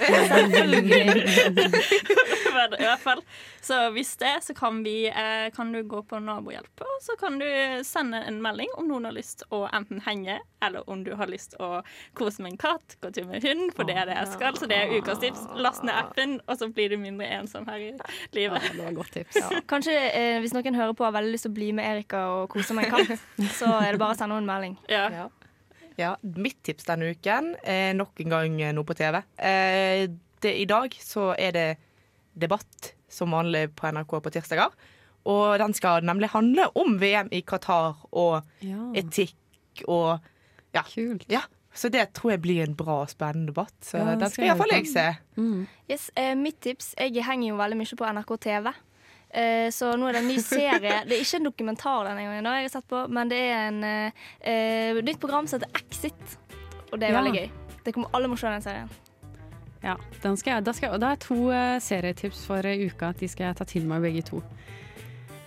I 2.68 2.82
hvert 2.82 3.00
fall. 3.02 3.22
Så 3.64 3.76
hvis 3.94 4.14
det, 4.20 4.34
så 4.44 4.54
kan, 4.54 4.82
vi, 4.84 5.06
eh, 5.08 5.48
kan 5.54 5.72
du 5.72 5.82
gå 5.82 6.02
på 6.02 6.18
Nabohjelp, 6.22 6.80
og 6.84 6.98
så 7.04 7.16
kan 7.20 7.38
du 7.40 7.46
sende 7.87 8.20
en 8.28 8.40
melding 8.42 8.68
om 8.78 8.88
noen 8.90 9.08
har 9.08 9.16
lyst 9.16 9.42
å 9.54 9.64
enten 9.74 10.00
henge, 10.06 10.38
eller 10.64 10.87
om 10.90 11.04
du 11.06 11.12
har 11.18 11.26
lyst 11.30 11.54
å 11.62 11.82
kose 12.18 12.42
med 12.42 12.52
en 12.54 12.61
katt, 12.61 12.88
gå 13.03 13.11
tur 13.14 13.27
med 13.29 13.42
hund, 13.44 13.72
for 13.77 13.85
det 13.88 13.96
er 14.01 14.09
det 14.09 14.14
jeg 14.16 14.29
skal. 14.35 14.57
Så 14.61 14.68
det 14.70 14.77
er 14.79 14.92
ukas 14.98 15.18
tips. 15.22 15.42
Last 15.61 15.85
ned 15.87 15.94
appen, 15.94 16.37
og 16.46 16.59
så 16.61 16.68
blir 16.72 16.92
du 16.94 16.96
mindre 17.01 17.27
ensom 17.38 17.66
her 17.68 17.83
i 17.83 17.90
livet. 18.37 18.68
Det 18.72 18.85
var 18.85 18.94
godt 18.96 19.12
tips. 19.16 19.38
Kanskje 19.70 19.96
eh, 20.12 20.38
hvis 20.44 20.55
noen 20.57 20.74
hører 20.79 20.94
på 20.96 21.05
og 21.05 21.11
har 21.11 21.16
veldig 21.20 21.35
lyst 21.37 21.46
til 21.48 21.53
å 21.53 21.59
bli 21.59 21.68
med 21.77 21.88
Erika 21.90 22.22
og 22.37 22.48
kose 22.55 22.77
med 22.77 22.88
en 22.88 22.96
katt, 22.96 23.27
så 23.59 23.72
er 23.83 23.92
det 23.96 24.01
bare 24.03 24.16
å 24.16 24.18
sende 24.20 24.38
henne 24.38 24.46
en 24.46 24.53
melding. 24.53 24.79
Ja. 24.88 25.29
Ja, 25.98 26.12
Mitt 26.38 26.61
tips 26.62 26.87
denne 26.87 27.09
uken 27.11 27.57
er 27.66 27.90
nok 27.98 28.20
en 28.22 28.31
gang 28.37 28.61
noe 28.77 28.87
på 28.87 28.94
TV. 28.98 29.18
Eh, 29.42 30.05
det, 30.44 30.53
I 30.62 30.68
dag 30.70 30.94
så 31.03 31.33
er 31.35 31.57
det 31.57 31.66
debatt 32.38 32.92
som 33.11 33.33
vanlig 33.35 33.66
på 33.74 33.90
NRK 33.90 34.12
på 34.22 34.31
tirsdager. 34.37 34.70
Og 35.29 35.59
den 35.61 35.74
skal 35.77 36.07
nemlig 36.07 36.31
handle 36.33 36.68
om 36.79 36.94
VM 37.03 37.29
i 37.35 37.42
Qatar 37.44 37.98
og 38.16 38.46
Ja, 38.64 38.85
etikk 38.96 39.83
og 39.90 40.20
ja. 40.77 40.85
kult. 40.87 41.27
ja. 41.29 41.42
Så 41.79 41.88
det 41.95 42.09
tror 42.19 42.33
jeg 42.35 42.41
blir 42.43 42.64
en 42.64 42.75
bra 42.75 42.97
og 43.05 43.11
spennende 43.12 43.53
debatt. 43.53 43.75
Så 43.87 44.01
Ja, 44.01 44.17
den 44.19 44.31
skal 44.35 44.49
iallfall 44.49 44.73
jeg 44.75 44.88
se. 44.91 45.05
Mm. 45.38 45.61
Yes, 45.91 46.09
eh, 46.19 46.35
mitt 46.35 46.59
tips 46.64 46.95
Jeg 46.99 47.23
henger 47.25 47.53
jo 47.53 47.57
veldig 47.61 47.79
mye 47.79 47.99
på 48.01 48.09
NRK 48.17 48.33
TV. 48.49 48.73
Eh, 49.31 49.69
så 49.71 49.93
nå 50.01 50.09
er 50.09 50.17
det 50.17 50.23
en 50.25 50.29
ny 50.33 50.38
serie. 50.57 50.97
Det 51.07 51.14
er 51.14 51.23
ikke 51.23 51.38
en 51.38 51.47
dokumentar 51.51 52.09
denne 52.09 52.25
gangen, 52.27 52.45
jeg 52.51 52.67
har 52.67 52.73
sett 52.75 52.88
på, 52.91 53.05
men 53.12 53.29
det 53.31 53.38
er 53.45 53.69
en 53.69 53.83
eh, 53.85 54.25
eh, 54.41 55.03
nytt 55.07 55.21
program 55.23 55.47
som 55.47 55.61
heter 55.61 55.83
Exit. 55.85 56.38
Og 56.91 56.99
det 56.99 57.11
er 57.11 57.12
Ja. 57.14 57.21
veldig 57.23 57.35
gøy. 57.38 57.51
Det 57.85 57.95
kommer 57.95 58.09
Alle 58.17 58.29
må 58.33 58.37
se 58.41 58.49
den 58.51 58.62
serien. 58.64 58.91
Ja, 59.85 59.95
den 60.23 60.37
skal 60.37 60.57
jeg, 60.57 60.64
da, 60.67 60.73
skal, 60.75 60.99
da 60.99 61.12
er 61.14 61.21
to 61.23 61.37
eh, 61.55 61.79
serietips 61.79 62.41
for 62.49 62.67
eh, 62.67 62.81
uka 62.88 63.12
at 63.12 63.21
de 63.23 63.29
skal 63.31 63.47
jeg 63.53 63.57
ta 63.61 63.64
til 63.64 63.85
meg 63.87 64.03
begge 64.03 64.25
to. 64.27 64.43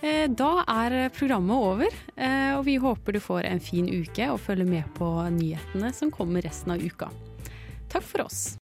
Eh, 0.02 0.26
da 0.26 0.64
er 0.66 1.12
programmet 1.14 1.54
over, 1.54 1.92
eh, 2.16 2.56
og 2.56 2.64
vi 2.66 2.74
håper 2.82 3.14
du 3.14 3.20
får 3.22 3.46
en 3.46 3.60
fin 3.62 3.86
uke 3.86 4.26
og 4.32 4.40
følger 4.42 4.66
med 4.66 4.88
på 4.96 5.06
nyhetene 5.30 5.92
som 5.94 6.10
kommer 6.10 6.42
resten 6.42 6.74
av 6.74 6.82
uka. 6.82 7.06
Takk 7.92 8.02
for 8.02 8.26
oss. 8.26 8.58